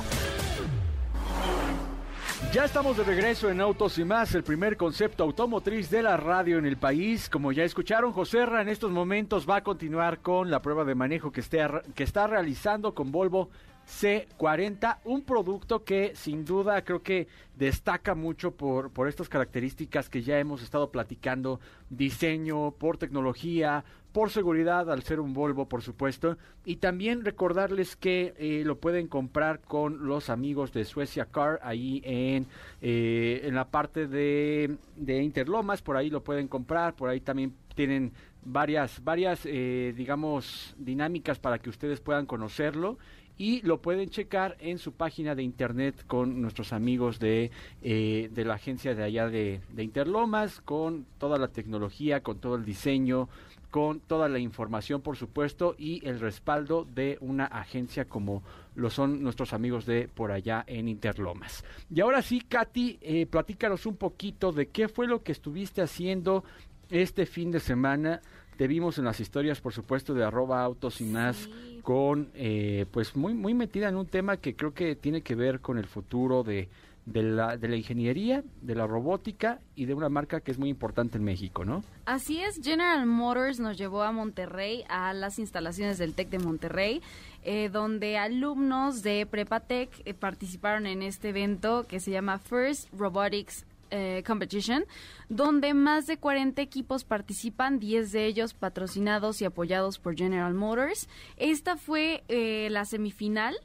Ya 2.52 2.64
estamos 2.64 2.96
de 2.96 3.04
regreso 3.04 3.48
en 3.48 3.60
Autos 3.60 3.98
y 3.98 4.04
más, 4.04 4.34
el 4.34 4.42
primer 4.42 4.76
concepto 4.76 5.22
automotriz 5.22 5.88
de 5.88 6.02
la 6.02 6.16
radio 6.16 6.58
en 6.58 6.66
el 6.66 6.76
país. 6.76 7.28
Como 7.28 7.52
ya 7.52 7.64
escucharon, 7.64 8.12
José 8.12 8.44
Ra 8.44 8.62
en 8.62 8.68
estos 8.68 8.90
momentos 8.90 9.48
va 9.48 9.56
a 9.56 9.62
continuar 9.62 10.20
con 10.20 10.50
la 10.50 10.60
prueba 10.60 10.84
de 10.84 10.94
manejo 10.94 11.30
que, 11.30 11.40
esté, 11.40 11.64
que 11.94 12.02
está 12.02 12.26
realizando 12.26 12.94
con 12.94 13.12
Volvo 13.12 13.50
C40, 13.90 14.98
un 15.04 15.22
producto 15.22 15.84
que 15.84 16.12
sin 16.14 16.44
duda 16.44 16.82
creo 16.84 17.02
que 17.02 17.26
destaca 17.56 18.14
mucho 18.14 18.52
por, 18.52 18.90
por 18.90 19.08
estas 19.08 19.28
características 19.28 20.08
que 20.08 20.22
ya 20.22 20.38
hemos 20.38 20.62
estado 20.62 20.90
platicando, 20.90 21.60
diseño, 21.90 22.70
por 22.70 22.96
tecnología, 22.98 23.84
por 24.12 24.30
seguridad 24.30 24.90
al 24.90 25.02
ser 25.02 25.20
un 25.20 25.34
Volvo, 25.34 25.68
por 25.68 25.82
supuesto, 25.82 26.36
y 26.64 26.76
también 26.76 27.24
recordarles 27.24 27.96
que 27.96 28.34
eh, 28.38 28.62
lo 28.64 28.78
pueden 28.78 29.08
comprar 29.08 29.60
con 29.60 30.06
los 30.06 30.30
amigos 30.30 30.72
de 30.72 30.84
Suecia 30.84 31.26
Car 31.26 31.60
ahí 31.62 32.00
en, 32.04 32.46
eh, 32.80 33.42
en 33.44 33.54
la 33.54 33.66
parte 33.66 34.06
de, 34.06 34.76
de, 34.96 35.22
Interlomas, 35.22 35.82
por 35.82 35.96
ahí 35.96 36.10
lo 36.10 36.24
pueden 36.24 36.48
comprar, 36.48 36.94
por 36.94 37.08
ahí 37.08 37.20
también 37.20 37.54
tienen 37.74 38.12
varias, 38.42 39.02
varias 39.04 39.42
eh, 39.44 39.92
digamos, 39.96 40.74
dinámicas 40.78 41.38
para 41.38 41.58
que 41.58 41.70
ustedes 41.70 42.00
puedan 42.00 42.26
conocerlo 42.26 42.98
y 43.40 43.62
lo 43.62 43.80
pueden 43.80 44.10
checar 44.10 44.54
en 44.60 44.76
su 44.76 44.92
página 44.92 45.34
de 45.34 45.42
internet 45.42 46.04
con 46.06 46.42
nuestros 46.42 46.74
amigos 46.74 47.18
de, 47.18 47.50
de 47.80 48.44
la 48.44 48.52
agencia 48.52 48.94
de 48.94 49.02
allá 49.02 49.28
de, 49.30 49.62
de 49.72 49.82
Interlomas, 49.82 50.60
con 50.60 51.06
toda 51.16 51.38
la 51.38 51.48
tecnología, 51.48 52.22
con 52.22 52.38
todo 52.38 52.56
el 52.56 52.66
diseño, 52.66 53.30
con 53.70 54.00
toda 54.00 54.28
la 54.28 54.38
información, 54.38 55.00
por 55.00 55.16
supuesto, 55.16 55.74
y 55.78 56.06
el 56.06 56.20
respaldo 56.20 56.84
de 56.84 57.16
una 57.22 57.46
agencia 57.46 58.04
como 58.04 58.42
lo 58.74 58.90
son 58.90 59.22
nuestros 59.22 59.54
amigos 59.54 59.86
de 59.86 60.06
por 60.08 60.32
allá 60.32 60.62
en 60.66 60.86
Interlomas. 60.86 61.64
Y 61.88 62.02
ahora 62.02 62.20
sí, 62.20 62.42
Katy, 62.42 62.98
eh, 63.00 63.24
platícanos 63.24 63.86
un 63.86 63.96
poquito 63.96 64.52
de 64.52 64.68
qué 64.68 64.86
fue 64.86 65.06
lo 65.06 65.22
que 65.22 65.32
estuviste 65.32 65.80
haciendo 65.80 66.44
este 66.90 67.24
fin 67.24 67.50
de 67.50 67.60
semana. 67.60 68.20
Te 68.60 68.68
vimos 68.68 68.98
en 68.98 69.06
las 69.06 69.20
historias, 69.20 69.58
por 69.58 69.72
supuesto, 69.72 70.12
de 70.12 70.22
arroba 70.22 70.62
autos 70.62 71.00
y 71.00 71.04
más, 71.04 71.48
con, 71.80 72.28
eh, 72.34 72.84
pues, 72.90 73.16
muy, 73.16 73.32
muy 73.32 73.54
metida 73.54 73.88
en 73.88 73.96
un 73.96 74.04
tema 74.04 74.36
que 74.36 74.54
creo 74.54 74.74
que 74.74 74.94
tiene 74.96 75.22
que 75.22 75.34
ver 75.34 75.60
con 75.60 75.78
el 75.78 75.86
futuro 75.86 76.42
de, 76.42 76.68
de 77.06 77.22
la, 77.22 77.56
de 77.56 77.68
la 77.68 77.76
ingeniería, 77.76 78.44
de 78.60 78.74
la 78.74 78.86
robótica 78.86 79.60
y 79.76 79.86
de 79.86 79.94
una 79.94 80.10
marca 80.10 80.42
que 80.42 80.50
es 80.50 80.58
muy 80.58 80.68
importante 80.68 81.16
en 81.16 81.24
México, 81.24 81.64
¿no? 81.64 81.82
Así 82.04 82.42
es, 82.42 82.60
General 82.62 83.06
Motors 83.06 83.60
nos 83.60 83.78
llevó 83.78 84.02
a 84.02 84.12
Monterrey, 84.12 84.84
a 84.90 85.14
las 85.14 85.38
instalaciones 85.38 85.96
del 85.96 86.12
TEC 86.12 86.28
de 86.28 86.38
Monterrey, 86.40 87.00
eh, 87.42 87.70
donde 87.70 88.18
alumnos 88.18 89.02
de 89.02 89.24
Prepatec 89.24 89.88
eh, 90.04 90.12
participaron 90.12 90.86
en 90.86 91.00
este 91.00 91.30
evento 91.30 91.86
que 91.88 91.98
se 91.98 92.10
llama 92.10 92.36
First 92.38 92.92
Robotics 92.92 93.64
eh, 93.90 94.22
Competition, 94.26 94.84
donde 95.28 95.74
más 95.74 96.06
de 96.06 96.18
40 96.18 96.60
equipos 96.62 97.04
participan, 97.04 97.78
10 97.78 98.12
de 98.12 98.26
ellos 98.26 98.54
patrocinados 98.54 99.40
y 99.42 99.44
apoyados 99.44 99.98
por 99.98 100.16
General 100.16 100.54
Motors. 100.54 101.08
Esta 101.36 101.76
fue 101.76 102.24
la 102.70 102.84
semifinal. 102.84 103.56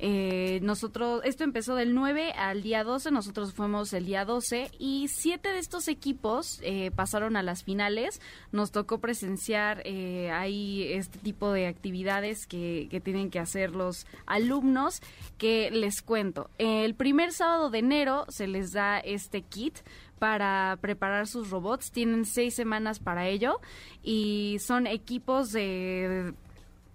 Eh, 0.00 0.60
nosotros, 0.62 1.22
esto 1.24 1.42
empezó 1.42 1.74
del 1.74 1.94
9 1.94 2.32
al 2.32 2.62
día 2.62 2.84
12, 2.84 3.10
nosotros 3.10 3.52
fuimos 3.52 3.92
el 3.92 4.06
día 4.06 4.24
12 4.24 4.70
y 4.78 5.08
siete 5.08 5.48
de 5.48 5.58
estos 5.58 5.88
equipos 5.88 6.60
eh, 6.62 6.92
pasaron 6.94 7.36
a 7.36 7.42
las 7.42 7.64
finales. 7.64 8.20
Nos 8.52 8.70
tocó 8.70 9.00
presenciar 9.00 9.82
eh, 9.84 10.30
ahí 10.30 10.84
este 10.92 11.18
tipo 11.18 11.52
de 11.52 11.66
actividades 11.66 12.46
que, 12.46 12.86
que 12.90 13.00
tienen 13.00 13.30
que 13.30 13.40
hacer 13.40 13.74
los 13.74 14.06
alumnos, 14.26 15.00
que 15.36 15.70
les 15.70 16.00
cuento. 16.02 16.48
El 16.58 16.94
primer 16.94 17.32
sábado 17.32 17.70
de 17.70 17.78
enero 17.78 18.24
se 18.28 18.46
les 18.46 18.72
da 18.72 18.98
este 18.98 19.42
kit 19.42 19.78
para 20.18 20.78
preparar 20.80 21.26
sus 21.26 21.50
robots. 21.50 21.90
Tienen 21.90 22.24
seis 22.24 22.54
semanas 22.54 23.00
para 23.00 23.28
ello 23.28 23.60
y 24.02 24.58
son 24.60 24.86
equipos 24.86 25.52
de... 25.52 26.34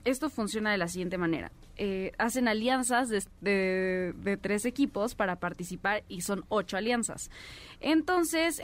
Esto 0.06 0.30
funciona 0.30 0.72
de 0.72 0.78
la 0.78 0.88
siguiente 0.88 1.18
manera. 1.18 1.52
Eh, 1.78 2.12
hacen 2.20 2.48
alianzas 2.48 3.10
de, 3.10 4.14
de, 4.16 4.38
tres 4.38 4.66
equipos 4.66 5.16
para 5.16 5.38
participar 5.38 6.04
y 6.08 6.22
son 6.22 6.46
ocho 6.50 6.78
alianzas. 6.78 7.32
Entonces, 7.80 8.62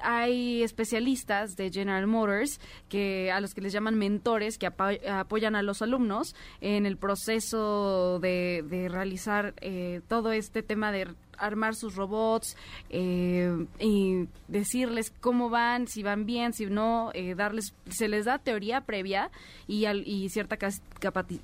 hay 0.00 0.62
especialistas 0.62 1.56
de 1.56 1.70
General 1.70 2.06
Motors 2.06 2.60
que 2.88 3.30
a 3.32 3.40
los 3.40 3.52
que 3.52 3.60
les 3.60 3.72
llaman 3.72 3.96
mentores 3.96 4.58
que 4.58 4.66
apoyan 4.66 5.56
a 5.56 5.62
los 5.62 5.82
alumnos 5.82 6.34
en 6.60 6.86
el 6.86 6.96
proceso 6.96 8.18
de, 8.20 8.88
realizar 8.90 9.54
eh, 9.60 10.00
todo 10.08 10.32
este 10.32 10.62
tema 10.62 10.92
de 10.92 11.08
armar 11.38 11.74
sus 11.74 11.94
robots 11.96 12.56
eh, 12.90 13.66
y 13.78 14.28
decirles 14.48 15.12
cómo 15.20 15.50
van, 15.50 15.88
si 15.88 16.02
van 16.02 16.26
bien, 16.26 16.52
si 16.52 16.66
no, 16.66 17.10
eh, 17.14 17.34
darles, 17.34 17.74
se 17.88 18.08
les 18.08 18.24
da 18.24 18.38
teoría 18.38 18.82
previa 18.82 19.30
y, 19.66 19.86
y 19.86 20.28
cierta 20.28 20.56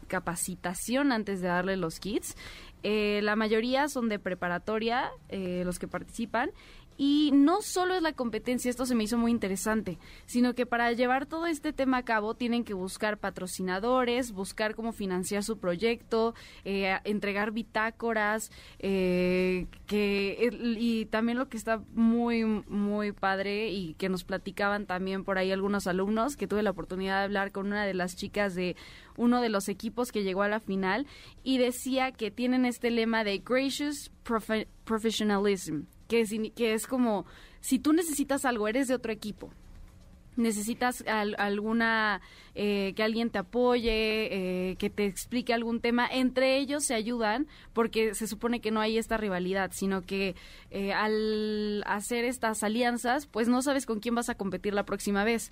capacitación 0.08 1.12
antes 1.12 1.40
de 1.40 1.48
darle 1.48 1.76
los 1.76 1.98
kits. 1.98 2.36
Eh, 2.84 3.20
la 3.22 3.36
mayoría 3.36 3.88
son 3.88 4.08
de 4.08 4.18
preparatoria, 4.18 5.10
los 5.30 5.78
que 5.78 5.86
participan, 5.86 6.50
y 6.96 7.30
no 7.32 7.62
solo 7.62 7.94
es 7.94 8.02
la 8.02 8.12
competencia, 8.12 8.70
esto 8.70 8.86
se 8.86 8.94
me 8.94 9.04
hizo 9.04 9.18
muy 9.18 9.30
interesante, 9.30 9.98
sino 10.26 10.54
que 10.54 10.66
para 10.66 10.92
llevar 10.92 11.26
todo 11.26 11.46
este 11.46 11.72
tema 11.72 11.98
a 11.98 12.04
cabo 12.04 12.34
tienen 12.34 12.64
que 12.64 12.74
buscar 12.74 13.18
patrocinadores, 13.18 14.32
buscar 14.32 14.74
cómo 14.74 14.92
financiar 14.92 15.42
su 15.42 15.58
proyecto, 15.58 16.34
eh, 16.64 16.98
entregar 17.04 17.52
bitácoras, 17.52 18.50
eh, 18.78 19.66
que, 19.86 20.50
y 20.78 21.06
también 21.06 21.38
lo 21.38 21.48
que 21.48 21.56
está 21.56 21.82
muy, 21.94 22.44
muy 22.44 23.12
padre 23.12 23.70
y 23.70 23.94
que 23.94 24.08
nos 24.08 24.24
platicaban 24.24 24.86
también 24.86 25.24
por 25.24 25.38
ahí 25.38 25.52
algunos 25.52 25.86
alumnos, 25.86 26.36
que 26.36 26.46
tuve 26.46 26.62
la 26.62 26.70
oportunidad 26.70 27.18
de 27.18 27.24
hablar 27.24 27.52
con 27.52 27.66
una 27.66 27.84
de 27.84 27.94
las 27.94 28.16
chicas 28.16 28.54
de 28.54 28.76
uno 29.16 29.40
de 29.40 29.48
los 29.48 29.68
equipos 29.68 30.12
que 30.12 30.22
llegó 30.22 30.42
a 30.42 30.48
la 30.48 30.60
final 30.60 31.06
y 31.42 31.58
decía 31.58 32.12
que 32.12 32.30
tienen 32.30 32.64
este 32.64 32.90
lema 32.90 33.24
de 33.24 33.38
gracious 33.38 34.10
professionalism 34.84 35.82
que 36.12 36.74
es, 36.74 36.86
como, 36.86 37.26
si 37.60 37.78
tú 37.78 37.92
necesitas 37.92 38.44
algo, 38.44 38.68
eres 38.68 38.88
de 38.88 38.94
otro 38.94 39.12
equipo, 39.12 39.50
necesitas 40.36 41.04
alguna 41.06 42.20
eh, 42.54 42.92
que 42.94 43.02
alguien 43.02 43.30
te 43.30 43.38
apoye 43.38 44.70
eh, 44.70 44.76
que 44.76 44.90
te 44.90 45.06
explique 45.06 45.54
algún 45.54 45.80
tema 45.80 46.06
entre 46.06 46.58
ellos 46.58 46.84
se 46.84 46.94
ayudan 46.94 47.46
porque 47.72 48.14
se 48.14 48.26
supone 48.26 48.60
que 48.60 48.70
no 48.70 48.82
hay 48.82 48.98
esta 48.98 49.16
rivalidad 49.16 49.70
sino 49.72 50.02
que 50.02 50.34
eh, 50.70 50.92
al 50.92 51.82
hacer 51.86 52.26
estas 52.26 52.62
alianzas 52.62 53.26
pues 53.26 53.48
no 53.48 53.62
sabes 53.62 53.86
con 53.86 54.00
quién 54.00 54.14
vas 54.14 54.28
a 54.28 54.34
competir 54.34 54.74
la 54.74 54.84
próxima 54.84 55.24
vez. 55.24 55.50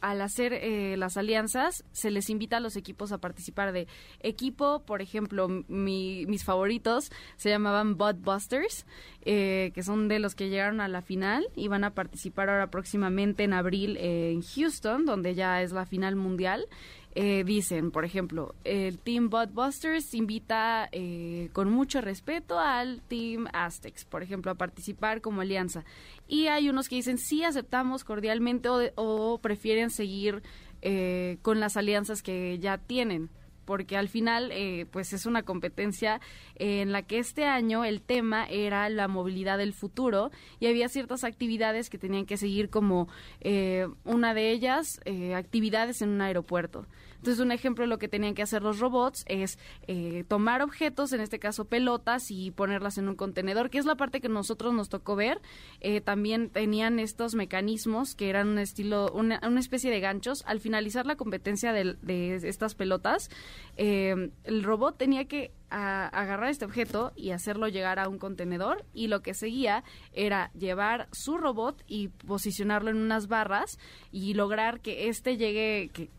Al 0.00 0.20
hacer 0.20 0.98
las 0.98 1.16
alianzas 1.16 1.84
se 1.92 2.10
les 2.10 2.28
invita 2.28 2.56
a 2.56 2.60
los 2.60 2.76
equipos 2.76 3.12
a 3.12 3.18
participar 3.18 3.72
de 3.72 3.86
equipo. 4.20 4.82
Por 4.84 5.00
ejemplo 5.00 5.48
mis 5.68 6.44
favoritos 6.44 7.10
se 7.36 7.50
llamaban 7.50 7.96
Budbusters 7.96 8.84
que 9.22 9.82
son 9.82 10.08
de 10.08 10.18
los 10.18 10.34
que 10.34 10.48
llegaron 10.48 10.80
a 10.80 10.88
la 10.88 11.02
final 11.02 11.46
y 11.54 11.68
van 11.68 11.84
a 11.84 11.94
participar 11.94 12.50
ahora 12.50 12.70
próximamente 12.70 13.44
en 13.44 13.52
abril 13.52 13.96
en 13.96 14.42
Houston, 14.42 15.04
donde 15.04 15.34
ya 15.34 15.61
es 15.62 15.72
la 15.72 15.86
final 15.86 16.16
mundial. 16.16 16.66
Eh, 17.14 17.44
dicen, 17.44 17.90
por 17.90 18.06
ejemplo, 18.06 18.54
el 18.64 18.98
Team 18.98 19.28
Budbusters 19.28 20.14
invita 20.14 20.88
eh, 20.92 21.50
con 21.52 21.70
mucho 21.70 22.00
respeto 22.00 22.58
al 22.58 23.02
Team 23.02 23.48
Aztecs, 23.52 24.06
por 24.06 24.22
ejemplo, 24.22 24.50
a 24.50 24.54
participar 24.54 25.20
como 25.20 25.42
alianza. 25.42 25.84
Y 26.26 26.46
hay 26.46 26.70
unos 26.70 26.88
que 26.88 26.96
dicen, 26.96 27.18
sí, 27.18 27.44
aceptamos 27.44 28.04
cordialmente 28.04 28.68
o, 28.94 29.38
prefieren 29.42 29.90
seguir 29.90 30.42
eh, 30.80 31.36
con 31.42 31.60
las 31.60 31.76
alianzas 31.76 32.22
que 32.22 32.58
ya 32.58 32.78
tienen 32.78 33.28
porque 33.64 33.96
al 33.96 34.08
final 34.08 34.50
eh, 34.52 34.86
pues 34.90 35.12
es 35.12 35.26
una 35.26 35.42
competencia 35.42 36.20
en 36.56 36.92
la 36.92 37.02
que 37.02 37.18
este 37.18 37.44
año 37.44 37.84
el 37.84 38.02
tema 38.02 38.46
era 38.46 38.88
la 38.88 39.08
movilidad 39.08 39.58
del 39.58 39.72
futuro 39.72 40.30
y 40.60 40.66
había 40.66 40.88
ciertas 40.88 41.24
actividades 41.24 41.90
que 41.90 41.98
tenían 41.98 42.26
que 42.26 42.36
seguir 42.36 42.70
como 42.70 43.08
eh, 43.40 43.86
una 44.04 44.34
de 44.34 44.50
ellas 44.50 45.00
eh, 45.04 45.34
actividades 45.34 46.02
en 46.02 46.10
un 46.10 46.20
aeropuerto. 46.20 46.86
Entonces, 47.22 47.40
un 47.40 47.52
ejemplo 47.52 47.84
de 47.84 47.88
lo 47.88 47.98
que 47.98 48.08
tenían 48.08 48.34
que 48.34 48.42
hacer 48.42 48.64
los 48.64 48.80
robots 48.80 49.24
es 49.28 49.56
eh, 49.86 50.24
tomar 50.26 50.60
objetos, 50.60 51.12
en 51.12 51.20
este 51.20 51.38
caso 51.38 51.66
pelotas, 51.66 52.32
y 52.32 52.50
ponerlas 52.50 52.98
en 52.98 53.08
un 53.08 53.14
contenedor, 53.14 53.70
que 53.70 53.78
es 53.78 53.86
la 53.86 53.94
parte 53.94 54.20
que 54.20 54.28
nosotros 54.28 54.74
nos 54.74 54.88
tocó 54.88 55.14
ver. 55.14 55.40
Eh, 55.78 56.00
también 56.00 56.50
tenían 56.50 56.98
estos 56.98 57.36
mecanismos 57.36 58.16
que 58.16 58.28
eran 58.28 58.48
un 58.48 58.58
estilo, 58.58 59.12
una, 59.12 59.38
especie 59.56 59.92
de 59.92 60.00
ganchos. 60.00 60.42
Al 60.48 60.58
finalizar 60.58 61.06
la 61.06 61.14
competencia 61.14 61.72
de, 61.72 62.34
estas 62.42 62.74
pelotas, 62.74 63.30
eh, 63.76 64.32
el 64.42 64.64
robot 64.64 64.98
tenía 64.98 65.26
que 65.26 65.52
agarrar 65.70 66.50
este 66.50 66.66
objeto 66.66 67.12
y 67.16 67.30
hacerlo 67.30 67.66
llegar 67.66 67.98
a 67.98 68.08
un 68.08 68.18
contenedor 68.18 68.84
y 68.92 69.06
lo 69.06 69.22
que 69.22 69.32
seguía 69.32 69.84
era 70.12 70.50
llevar 70.52 71.08
su 71.12 71.38
robot 71.38 71.82
y 71.86 72.08
posicionarlo 72.08 72.90
en 72.90 72.98
unas 72.98 73.26
barras 73.26 73.78
y 74.10 74.34
lograr 74.34 74.80
que 74.80 75.08
este 75.08 75.38
llegue 75.38 75.90
que, 75.94 76.10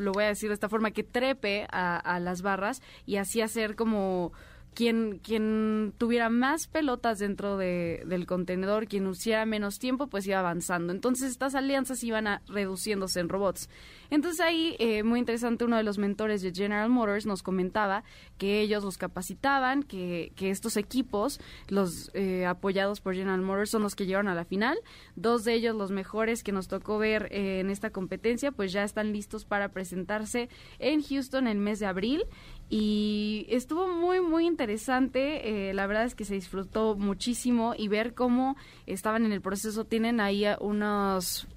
lo 0.00 0.12
voy 0.12 0.24
a 0.24 0.28
decir 0.28 0.48
de 0.48 0.54
esta 0.54 0.68
forma, 0.68 0.90
que 0.90 1.04
trepe 1.04 1.66
a, 1.70 2.18
las 2.20 2.42
barras 2.42 2.82
y 3.06 3.16
así 3.16 3.40
hacer 3.40 3.76
como 3.76 4.32
quien, 4.74 5.18
quien 5.18 5.92
tuviera 5.98 6.28
más 6.28 6.66
pelotas 6.66 7.18
dentro 7.18 7.56
de, 7.56 8.02
del 8.06 8.26
contenedor, 8.26 8.86
quien 8.86 9.08
hiciera 9.10 9.44
menos 9.46 9.78
tiempo, 9.78 10.06
pues 10.06 10.26
iba 10.26 10.38
avanzando. 10.38 10.92
Entonces 10.92 11.30
estas 11.30 11.54
alianzas 11.54 12.02
iban 12.04 12.26
a, 12.26 12.42
reduciéndose 12.48 13.20
en 13.20 13.28
robots. 13.28 13.68
Entonces 14.10 14.40
ahí, 14.40 14.76
eh, 14.78 15.02
muy 15.02 15.20
interesante, 15.20 15.64
uno 15.64 15.76
de 15.76 15.82
los 15.82 15.98
mentores 15.98 16.42
de 16.42 16.52
General 16.52 16.88
Motors 16.88 17.26
nos 17.26 17.42
comentaba 17.42 18.02
que 18.38 18.60
ellos 18.60 18.82
los 18.82 18.98
capacitaban, 18.98 19.82
que, 19.82 20.32
que 20.34 20.50
estos 20.50 20.76
equipos, 20.76 21.40
los 21.68 22.10
eh, 22.14 22.46
apoyados 22.46 23.00
por 23.00 23.14
General 23.14 23.40
Motors, 23.40 23.70
son 23.70 23.82
los 23.82 23.94
que 23.94 24.06
llegaron 24.06 24.28
a 24.28 24.34
la 24.34 24.44
final. 24.44 24.78
Dos 25.14 25.44
de 25.44 25.54
ellos, 25.54 25.76
los 25.76 25.90
mejores 25.90 26.42
que 26.42 26.52
nos 26.52 26.68
tocó 26.68 26.98
ver 26.98 27.28
eh, 27.30 27.60
en 27.60 27.70
esta 27.70 27.90
competencia, 27.90 28.50
pues 28.50 28.72
ya 28.72 28.82
están 28.82 29.12
listos 29.12 29.44
para 29.44 29.68
presentarse 29.68 30.48
en 30.78 31.02
Houston 31.02 31.46
el 31.46 31.58
mes 31.58 31.78
de 31.78 31.86
abril 31.86 32.24
y 32.70 33.46
estuvo 33.50 33.88
muy 33.88 34.20
muy 34.20 34.46
interesante 34.46 35.72
la 35.74 35.86
verdad 35.88 36.04
es 36.04 36.14
que 36.14 36.24
se 36.24 36.34
disfrutó 36.34 36.94
muchísimo 36.94 37.74
y 37.76 37.88
ver 37.88 38.14
cómo 38.14 38.56
estaban 38.86 39.26
en 39.26 39.32
el 39.32 39.40
proceso. 39.40 39.84
Tienen 39.84 40.20
ahí 40.20 40.44
unos 40.60 41.48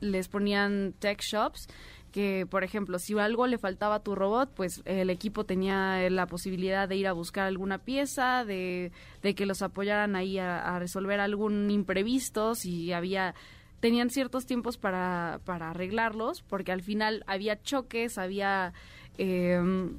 les 0.00 0.28
ponían 0.28 0.92
tech 0.98 1.20
shops 1.22 1.68
que, 2.16 2.46
por 2.48 2.64
ejemplo, 2.64 2.98
si 2.98 3.18
algo 3.18 3.46
le 3.46 3.58
faltaba 3.58 3.96
a 3.96 4.02
tu 4.02 4.14
robot, 4.14 4.50
pues 4.54 4.80
el 4.86 5.10
equipo 5.10 5.44
tenía 5.44 6.08
la 6.08 6.26
posibilidad 6.26 6.88
de 6.88 6.96
ir 6.96 7.06
a 7.08 7.12
buscar 7.12 7.46
alguna 7.46 7.76
pieza, 7.76 8.42
de, 8.46 8.90
que 9.20 9.44
los 9.44 9.60
apoyaran 9.60 10.16
ahí 10.16 10.38
a, 10.38 10.78
resolver 10.78 11.20
algún 11.20 11.70
imprevisto, 11.70 12.54
si 12.54 12.92
había 12.94 13.34
tenían 13.80 14.08
ciertos 14.08 14.46
tiempos 14.46 14.78
para, 14.78 15.40
para 15.44 15.68
arreglarlos, 15.70 16.40
porque 16.40 16.72
al 16.72 16.80
final 16.80 17.22
había 17.26 17.60
choques, 17.60 18.16
había... 18.16 18.72
Em, 19.18 19.96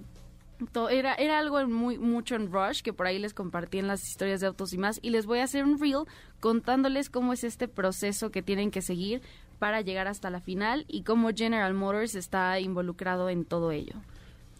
era, 0.89 1.13
era 1.15 1.39
algo 1.39 1.65
muy 1.67 1.97
mucho 1.97 2.35
en 2.35 2.51
Rush, 2.51 2.81
que 2.81 2.93
por 2.93 3.07
ahí 3.07 3.19
les 3.19 3.33
compartí 3.33 3.79
en 3.79 3.87
las 3.87 4.07
historias 4.07 4.41
de 4.41 4.47
autos 4.47 4.73
y 4.73 4.77
más, 4.77 4.99
y 5.01 5.09
les 5.09 5.25
voy 5.25 5.39
a 5.39 5.43
hacer 5.43 5.63
un 5.63 5.79
reel 5.79 6.05
contándoles 6.39 7.09
cómo 7.09 7.33
es 7.33 7.43
este 7.43 7.67
proceso 7.67 8.31
que 8.31 8.41
tienen 8.41 8.71
que 8.71 8.81
seguir 8.81 9.21
para 9.59 9.81
llegar 9.81 10.07
hasta 10.07 10.29
la 10.29 10.39
final 10.39 10.85
y 10.87 11.03
cómo 11.03 11.29
General 11.35 11.73
Motors 11.73 12.15
está 12.15 12.59
involucrado 12.59 13.29
en 13.29 13.45
todo 13.45 13.71
ello. 13.71 13.95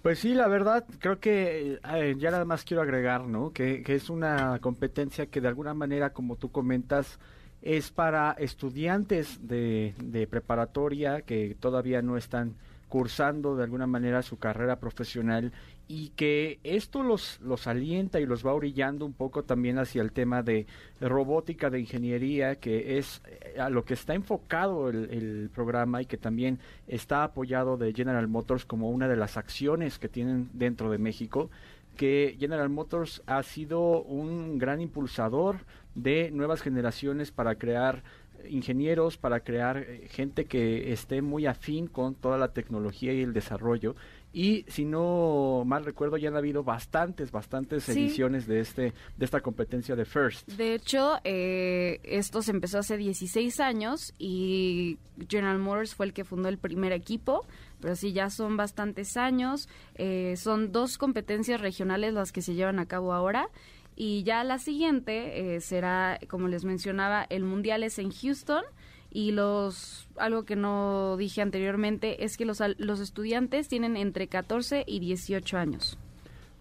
Pues 0.01 0.19
sí, 0.19 0.33
la 0.33 0.47
verdad, 0.47 0.85
creo 0.99 1.19
que 1.19 1.79
eh, 1.83 2.15
ya 2.17 2.31
nada 2.31 2.45
más 2.45 2.63
quiero 2.63 2.81
agregar, 2.81 3.25
¿no? 3.25 3.51
Que, 3.51 3.83
que, 3.83 3.95
es 3.95 4.09
una 4.09 4.59
competencia 4.59 5.25
que 5.25 5.41
de 5.41 5.47
alguna 5.47 5.73
manera, 5.73 6.11
como 6.11 6.35
tú 6.35 6.51
comentas, 6.51 7.19
es 7.61 7.91
para 7.91 8.31
estudiantes 8.33 9.47
de, 9.47 9.95
de 10.01 10.27
preparatoria 10.27 11.21
que 11.21 11.57
todavía 11.59 12.01
no 12.01 12.15
están 12.15 12.55
cursando 12.87 13.55
de 13.55 13.63
alguna 13.63 13.87
manera 13.87 14.21
su 14.21 14.37
carrera 14.37 14.77
profesional 14.77 15.51
y 15.87 16.09
que 16.09 16.59
esto 16.63 17.01
los, 17.01 17.39
los 17.41 17.65
alienta 17.65 18.19
y 18.19 18.25
los 18.25 18.45
va 18.45 18.53
orillando 18.53 19.05
un 19.05 19.13
poco 19.13 19.43
también 19.43 19.79
hacia 19.79 20.01
el 20.01 20.11
tema 20.11 20.43
de 20.43 20.67
robótica, 20.99 21.69
de 21.69 21.79
ingeniería, 21.79 22.55
que 22.55 22.97
es 22.97 23.21
eh, 23.25 23.59
a 23.59 23.69
lo 23.69 23.85
que 23.85 23.93
está 23.93 24.13
enfocado 24.13 24.89
el, 24.89 25.09
el, 25.11 25.49
programa 25.53 26.01
y 26.01 26.05
que 26.05 26.17
también 26.17 26.59
está 26.87 27.23
apoyado 27.23 27.77
de 27.77 27.93
General 27.93 28.27
Motors 28.27 28.65
como 28.65 28.89
una 28.89 29.07
de 29.07 29.15
las 29.15 29.37
acciones 29.37 29.97
que 29.97 30.09
tienen 30.09 30.49
dentro 30.53 30.91
de 30.91 30.97
México, 30.97 31.49
que 31.95 32.35
General 32.37 32.69
Motors 32.69 33.23
ha 33.25 33.41
sido 33.43 34.03
un 34.03 34.57
gran 34.57 34.81
impulsador 34.81 35.59
de 35.95 36.31
nuevas 36.31 36.61
generaciones 36.61 37.31
para 37.31 37.55
crear 37.55 38.03
ingenieros, 38.49 39.17
para 39.17 39.39
crear 39.41 39.77
eh, 39.77 40.07
gente 40.09 40.45
que 40.45 40.91
esté 40.91 41.21
muy 41.21 41.45
afín 41.45 41.87
con 41.87 42.15
toda 42.15 42.37
la 42.37 42.49
tecnología 42.49 43.13
y 43.13 43.21
el 43.21 43.33
desarrollo. 43.33 43.95
Y 44.33 44.65
si 44.67 44.85
no 44.85 45.63
mal 45.65 45.85
recuerdo, 45.85 46.17
ya 46.17 46.29
han 46.29 46.35
habido 46.35 46.63
bastantes, 46.63 47.31
bastantes 47.31 47.87
ediciones 47.89 48.45
de 48.45 48.59
este 48.59 48.93
de 49.17 49.25
esta 49.25 49.41
competencia 49.41 49.95
de 49.95 50.05
First. 50.05 50.47
De 50.49 50.75
hecho, 50.75 51.17
eh, 51.23 51.99
esto 52.03 52.41
se 52.41 52.51
empezó 52.51 52.79
hace 52.79 52.97
16 52.97 53.59
años 53.59 54.13
y 54.19 54.99
General 55.27 55.57
Motors 55.57 55.95
fue 55.95 56.05
el 56.05 56.13
que 56.13 56.23
fundó 56.23 56.49
el 56.49 56.57
primer 56.57 56.91
equipo 56.91 57.45
pero 57.79 57.95
sí 57.95 58.11
ya 58.11 58.29
son 58.29 58.57
bastantes 58.57 59.17
años. 59.17 59.69
Eh, 59.95 60.35
son 60.37 60.71
dos 60.71 60.97
competencias 60.97 61.61
regionales 61.61 62.13
las 62.13 62.31
que 62.31 62.41
se 62.41 62.55
llevan 62.55 62.79
a 62.79 62.87
cabo 62.87 63.13
ahora 63.13 63.49
y 63.95 64.23
ya 64.23 64.43
la 64.43 64.59
siguiente 64.59 65.55
eh, 65.55 65.61
será, 65.61 66.19
como 66.29 66.47
les 66.47 66.63
mencionaba, 66.63 67.25
el 67.29 67.43
Mundial 67.43 67.83
es 67.83 67.97
en 67.97 68.11
Houston 68.11 68.63
y 69.11 69.31
los 69.31 70.07
algo 70.17 70.45
que 70.45 70.55
no 70.55 71.15
dije 71.17 71.41
anteriormente 71.41 72.23
es 72.23 72.37
que 72.37 72.45
los, 72.45 72.61
los 72.77 72.99
estudiantes 72.99 73.67
tienen 73.67 73.97
entre 73.97 74.27
14 74.27 74.83
y 74.85 74.99
18 74.99 75.57
años. 75.57 75.97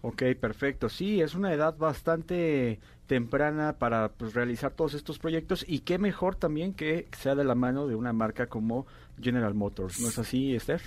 Ok, 0.01 0.23
perfecto. 0.39 0.89
Sí, 0.89 1.21
es 1.21 1.35
una 1.35 1.53
edad 1.53 1.77
bastante 1.77 2.79
temprana 3.07 3.73
para 3.73 4.09
pues, 4.09 4.33
realizar 4.33 4.71
todos 4.71 4.93
estos 4.93 5.17
proyectos 5.17 5.65
y 5.67 5.79
qué 5.79 5.97
mejor 5.97 6.35
también 6.35 6.73
que 6.73 7.07
sea 7.17 7.35
de 7.35 7.43
la 7.43 7.55
mano 7.55 7.87
de 7.87 7.95
una 7.95 8.13
marca 8.13 8.47
como 8.47 8.85
General 9.19 9.53
Motors. 9.53 9.99
¿No 9.99 10.09
es 10.09 10.19
así, 10.19 10.57
Steph? 10.59 10.83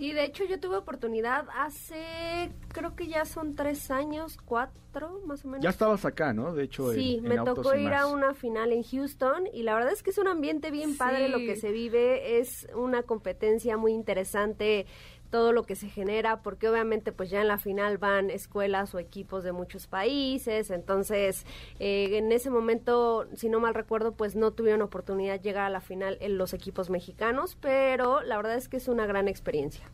Sí, 0.00 0.14
de 0.14 0.24
hecho 0.24 0.44
yo 0.46 0.58
tuve 0.58 0.78
oportunidad 0.78 1.46
hace, 1.54 2.50
creo 2.68 2.96
que 2.96 3.06
ya 3.06 3.26
son 3.26 3.54
tres 3.54 3.90
años, 3.90 4.38
cuatro 4.42 5.20
más 5.26 5.44
o 5.44 5.48
menos. 5.48 5.62
Ya 5.62 5.68
estabas 5.68 6.06
acá, 6.06 6.32
¿no? 6.32 6.54
De 6.54 6.64
hecho, 6.64 6.90
sí, 6.94 7.20
me 7.22 7.36
tocó 7.36 7.74
ir 7.74 7.92
a 7.92 8.06
una 8.06 8.32
final 8.32 8.72
en 8.72 8.82
Houston 8.82 9.46
y 9.52 9.62
la 9.62 9.74
verdad 9.74 9.92
es 9.92 10.02
que 10.02 10.08
es 10.08 10.16
un 10.16 10.26
ambiente 10.26 10.70
bien 10.70 10.96
padre 10.96 11.28
lo 11.28 11.36
que 11.36 11.54
se 11.54 11.70
vive, 11.70 12.40
es 12.40 12.66
una 12.74 13.02
competencia 13.02 13.76
muy 13.76 13.92
interesante 13.92 14.86
todo 15.30 15.52
lo 15.52 15.62
que 15.62 15.76
se 15.76 15.88
genera, 15.88 16.42
porque 16.42 16.68
obviamente 16.68 17.12
pues 17.12 17.30
ya 17.30 17.40
en 17.40 17.48
la 17.48 17.58
final 17.58 17.98
van 17.98 18.30
escuelas 18.30 18.94
o 18.94 18.98
equipos 18.98 19.44
de 19.44 19.52
muchos 19.52 19.86
países, 19.86 20.70
entonces 20.70 21.46
eh, 21.78 22.18
en 22.18 22.32
ese 22.32 22.50
momento, 22.50 23.26
si 23.34 23.48
no 23.48 23.60
mal 23.60 23.74
recuerdo, 23.74 24.12
pues 24.12 24.36
no 24.36 24.52
tuvieron 24.52 24.82
oportunidad 24.82 25.34
de 25.34 25.40
llegar 25.40 25.64
a 25.66 25.70
la 25.70 25.80
final 25.80 26.18
en 26.20 26.36
los 26.36 26.52
equipos 26.52 26.90
mexicanos, 26.90 27.56
pero 27.60 28.22
la 28.22 28.36
verdad 28.36 28.56
es 28.56 28.68
que 28.68 28.76
es 28.76 28.88
una 28.88 29.06
gran 29.06 29.28
experiencia. 29.28 29.84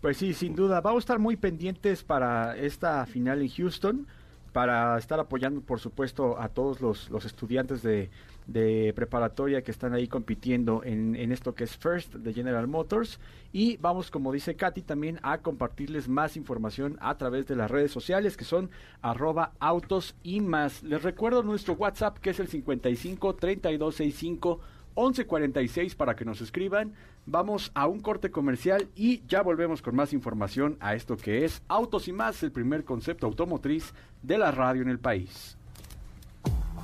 Pues 0.00 0.16
sí, 0.16 0.32
sin 0.32 0.54
duda, 0.54 0.80
vamos 0.80 1.00
a 1.00 1.04
estar 1.04 1.18
muy 1.18 1.36
pendientes 1.36 2.04
para 2.04 2.56
esta 2.56 3.04
final 3.06 3.42
en 3.42 3.48
Houston, 3.48 4.06
para 4.52 4.96
estar 4.96 5.20
apoyando, 5.20 5.60
por 5.60 5.80
supuesto, 5.80 6.40
a 6.40 6.48
todos 6.48 6.80
los, 6.80 7.10
los 7.10 7.24
estudiantes 7.24 7.82
de, 7.82 8.10
de 8.48 8.92
preparatoria 8.96 9.62
que 9.62 9.70
están 9.70 9.92
ahí 9.92 10.08
compitiendo 10.08 10.82
en, 10.82 11.14
en, 11.14 11.32
esto 11.32 11.54
que 11.54 11.64
es 11.64 11.76
First 11.76 12.14
de 12.14 12.32
General 12.32 12.66
Motors. 12.66 13.20
Y 13.52 13.76
vamos, 13.76 14.10
como 14.10 14.32
dice 14.32 14.56
Katy, 14.56 14.82
también 14.82 15.20
a 15.22 15.38
compartirles 15.38 16.08
más 16.08 16.36
información 16.36 16.96
a 17.00 17.16
través 17.16 17.46
de 17.46 17.56
las 17.56 17.70
redes 17.70 17.92
sociales 17.92 18.36
que 18.36 18.44
son 18.44 18.70
arroba 19.02 19.52
autos 19.60 20.16
y 20.22 20.40
más. 20.40 20.82
Les 20.82 21.02
recuerdo 21.02 21.42
nuestro 21.42 21.74
WhatsApp 21.74 22.18
que 22.18 22.30
es 22.30 22.40
el 22.40 22.48
55 22.48 23.34
3265 23.36 24.60
1146 24.96 25.94
para 25.94 26.16
que 26.16 26.24
nos 26.24 26.40
escriban. 26.40 26.94
Vamos 27.26 27.70
a 27.74 27.86
un 27.86 28.00
corte 28.00 28.30
comercial 28.30 28.88
y 28.96 29.22
ya 29.26 29.42
volvemos 29.42 29.82
con 29.82 29.94
más 29.94 30.14
información 30.14 30.78
a 30.80 30.94
esto 30.94 31.18
que 31.18 31.44
es 31.44 31.62
Autos 31.68 32.08
y 32.08 32.12
más, 32.12 32.42
el 32.42 32.50
primer 32.50 32.84
concepto 32.84 33.26
automotriz 33.26 33.92
de 34.22 34.38
la 34.38 34.50
radio 34.50 34.80
en 34.80 34.88
el 34.88 34.98
país. 34.98 35.57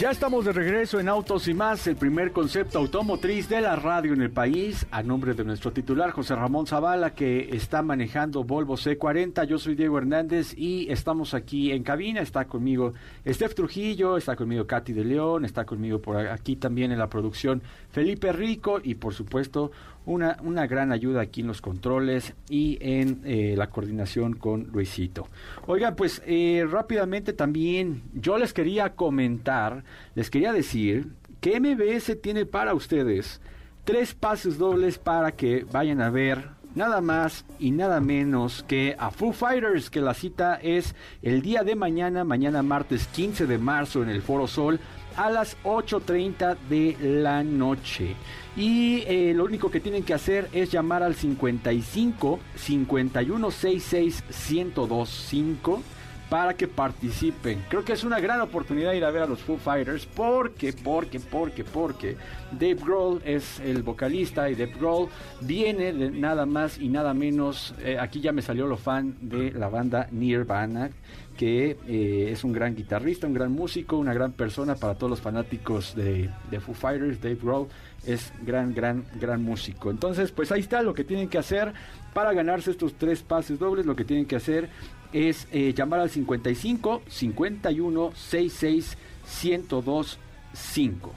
Ya 0.00 0.10
estamos 0.10 0.46
de 0.46 0.54
regreso 0.54 0.98
en 0.98 1.10
Autos 1.10 1.46
y 1.46 1.52
más, 1.52 1.86
el 1.86 1.94
primer 1.94 2.32
concepto 2.32 2.78
automotriz 2.78 3.50
de 3.50 3.60
la 3.60 3.76
radio 3.76 4.14
en 4.14 4.22
el 4.22 4.30
país, 4.30 4.86
a 4.90 5.02
nombre 5.02 5.34
de 5.34 5.44
nuestro 5.44 5.74
titular 5.74 6.12
José 6.12 6.34
Ramón 6.34 6.66
Zavala, 6.66 7.14
que 7.14 7.54
está 7.54 7.82
manejando 7.82 8.42
Volvo 8.42 8.78
C40. 8.78 9.44
Yo 9.44 9.58
soy 9.58 9.74
Diego 9.74 9.98
Hernández 9.98 10.54
y 10.56 10.90
estamos 10.90 11.34
aquí 11.34 11.70
en 11.70 11.82
cabina. 11.82 12.22
Está 12.22 12.46
conmigo 12.46 12.94
Steph 13.28 13.54
Trujillo, 13.54 14.16
está 14.16 14.36
conmigo 14.36 14.66
Katy 14.66 14.94
de 14.94 15.04
León, 15.04 15.44
está 15.44 15.66
conmigo 15.66 16.00
por 16.00 16.16
aquí 16.16 16.56
también 16.56 16.92
en 16.92 16.98
la 16.98 17.10
producción 17.10 17.62
Felipe 17.90 18.32
Rico 18.32 18.80
y 18.82 18.94
por 18.94 19.12
supuesto 19.12 19.70
una, 20.06 20.38
una 20.42 20.66
gran 20.66 20.92
ayuda 20.92 21.20
aquí 21.20 21.42
en 21.42 21.46
los 21.46 21.60
controles 21.60 22.34
y 22.48 22.78
en 22.80 23.20
eh, 23.24 23.54
la 23.56 23.68
coordinación 23.68 24.34
con 24.34 24.68
Luisito. 24.72 25.28
Oigan, 25.66 25.96
pues 25.96 26.22
eh, 26.26 26.66
rápidamente 26.70 27.32
también 27.32 28.02
yo 28.14 28.38
les 28.38 28.52
quería 28.52 28.94
comentar, 28.94 29.84
les 30.14 30.30
quería 30.30 30.52
decir 30.52 31.08
que 31.40 31.60
MBS 31.60 32.20
tiene 32.20 32.46
para 32.46 32.74
ustedes 32.74 33.40
tres 33.84 34.14
pases 34.14 34.58
dobles 34.58 34.98
para 34.98 35.32
que 35.32 35.64
vayan 35.70 36.00
a 36.00 36.10
ver 36.10 36.60
nada 36.74 37.00
más 37.00 37.44
y 37.58 37.70
nada 37.70 38.00
menos 38.00 38.64
que 38.66 38.94
a 38.98 39.10
Foo 39.10 39.32
Fighters, 39.32 39.90
que 39.90 40.00
la 40.00 40.14
cita 40.14 40.56
es 40.62 40.94
el 41.22 41.42
día 41.42 41.64
de 41.64 41.74
mañana, 41.74 42.24
mañana 42.24 42.62
martes 42.62 43.06
15 43.08 43.46
de 43.46 43.58
marzo 43.58 44.02
en 44.02 44.08
el 44.08 44.22
Foro 44.22 44.46
Sol 44.46 44.78
a 45.16 45.30
las 45.30 45.56
8.30 45.64 46.56
de 46.68 46.96
la 47.00 47.42
noche. 47.42 48.14
Y 48.56 49.04
eh, 49.06 49.32
lo 49.34 49.44
único 49.44 49.70
que 49.70 49.80
tienen 49.80 50.02
que 50.02 50.14
hacer 50.14 50.48
es 50.52 50.72
llamar 50.72 51.02
al 51.02 51.14
55 51.14 52.40
5166 52.56 54.24
1025 54.50 55.82
para 56.30 56.54
que 56.54 56.68
participen. 56.68 57.64
Creo 57.68 57.84
que 57.84 57.92
es 57.92 58.04
una 58.04 58.20
gran 58.20 58.40
oportunidad 58.40 58.92
ir 58.92 59.04
a 59.04 59.10
ver 59.10 59.24
a 59.24 59.26
los 59.26 59.40
Foo 59.40 59.58
Fighters 59.58 60.06
porque, 60.06 60.72
porque, 60.72 61.18
porque, 61.18 61.64
porque 61.64 62.16
Dave 62.52 62.76
Grohl 62.76 63.20
es 63.24 63.58
el 63.60 63.82
vocalista 63.82 64.48
y 64.48 64.54
Dave 64.54 64.72
Grohl 64.78 65.08
viene 65.40 65.92
de 65.92 66.10
nada 66.10 66.46
más 66.46 66.78
y 66.78 66.88
nada 66.88 67.12
menos, 67.12 67.74
eh, 67.80 67.98
aquí 68.00 68.20
ya 68.20 68.30
me 68.32 68.42
salió 68.42 68.66
lo 68.66 68.76
fan 68.76 69.16
de 69.20 69.50
la 69.50 69.68
banda 69.68 70.06
Nirvana, 70.12 70.90
que 71.36 71.76
eh, 71.88 72.28
es 72.30 72.44
un 72.44 72.52
gran 72.52 72.76
guitarrista, 72.76 73.26
un 73.26 73.34
gran 73.34 73.50
músico, 73.50 73.96
una 73.96 74.14
gran 74.14 74.32
persona 74.32 74.76
para 74.76 74.94
todos 74.94 75.10
los 75.10 75.20
fanáticos 75.20 75.96
de, 75.96 76.30
de 76.48 76.60
Foo 76.60 76.74
Fighters, 76.74 77.20
Dave 77.20 77.38
Grohl 77.42 77.66
es 78.06 78.32
gran, 78.42 78.72
gran, 78.72 79.04
gran 79.18 79.42
músico. 79.42 79.90
Entonces, 79.90 80.30
pues 80.32 80.52
ahí 80.52 80.60
está 80.60 80.82
lo 80.82 80.94
que 80.94 81.04
tienen 81.04 81.28
que 81.28 81.38
hacer 81.38 81.72
para 82.14 82.32
ganarse 82.32 82.70
estos 82.70 82.94
tres 82.94 83.22
pases 83.22 83.58
dobles. 83.58 83.86
Lo 83.86 83.96
que 83.96 84.04
tienen 84.04 84.26
que 84.26 84.36
hacer 84.36 84.68
es 85.12 85.48
eh, 85.52 85.72
llamar 85.74 86.00
al 86.00 86.10
55 86.10 87.02
51 87.08 88.12
66 88.14 88.96
102 89.24 90.18
5. 90.52 91.12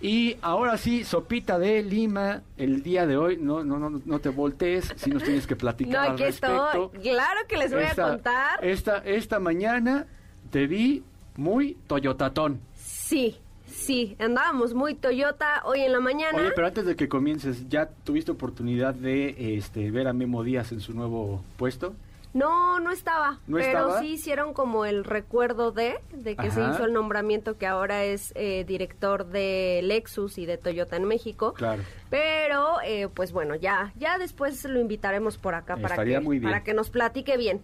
Y 0.00 0.36
ahora 0.42 0.76
sí, 0.76 1.02
sopita 1.02 1.58
de 1.58 1.82
Lima, 1.82 2.42
el 2.56 2.82
día 2.84 3.04
de 3.06 3.16
hoy, 3.16 3.36
no, 3.36 3.64
no, 3.64 3.78
no, 3.78 4.00
no 4.04 4.18
te 4.20 4.28
voltees, 4.28 4.92
si 4.94 5.10
nos 5.10 5.24
tienes 5.24 5.46
que 5.46 5.56
platicar. 5.56 6.08
No, 6.08 6.14
aquí 6.14 6.22
estoy, 6.22 6.88
claro 7.02 7.40
que 7.48 7.56
les 7.56 7.72
voy 7.72 7.82
a 7.82 7.94
contar. 7.96 8.64
Esta, 8.64 8.98
esta 8.98 9.40
mañana 9.40 10.06
te 10.50 10.68
vi 10.68 11.02
muy 11.36 11.76
toyotatón. 11.88 12.60
Sí, 12.76 13.38
Sí, 13.70 14.16
andábamos 14.18 14.74
muy 14.74 14.94
Toyota 14.94 15.62
hoy 15.64 15.80
en 15.80 15.92
la 15.92 16.00
mañana. 16.00 16.38
Oye, 16.38 16.50
pero 16.54 16.66
antes 16.66 16.86
de 16.86 16.96
que 16.96 17.08
comiences, 17.08 17.68
¿ya 17.68 17.88
tuviste 18.04 18.30
oportunidad 18.30 18.94
de 18.94 19.56
este, 19.56 19.90
ver 19.90 20.08
a 20.08 20.12
Memo 20.12 20.42
Díaz 20.42 20.72
en 20.72 20.80
su 20.80 20.94
nuevo 20.94 21.42
puesto? 21.56 21.94
No, 22.34 22.78
no 22.78 22.90
estaba. 22.90 23.40
pero 23.50 23.98
sí 24.00 24.14
hicieron 24.14 24.52
como 24.52 24.84
el 24.84 25.04
recuerdo 25.04 25.72
de, 25.72 25.98
de 26.12 26.36
que 26.36 26.50
se 26.50 26.60
hizo 26.60 26.84
el 26.84 26.92
nombramiento 26.92 27.56
que 27.56 27.66
ahora 27.66 28.04
es 28.04 28.32
eh, 28.36 28.64
director 28.66 29.26
de 29.26 29.80
Lexus 29.82 30.38
y 30.38 30.46
de 30.46 30.58
Toyota 30.58 30.96
en 30.96 31.04
México. 31.04 31.54
Claro. 31.54 31.82
Pero, 32.10 32.76
eh, 32.84 33.08
pues 33.12 33.32
bueno, 33.32 33.54
ya, 33.54 33.92
ya 33.96 34.18
después 34.18 34.64
lo 34.64 34.80
invitaremos 34.80 35.38
por 35.38 35.54
acá 35.54 35.76
para 35.76 36.04
que, 36.04 36.40
para 36.42 36.62
que 36.62 36.74
nos 36.74 36.90
platique 36.90 37.36
bien. 37.36 37.62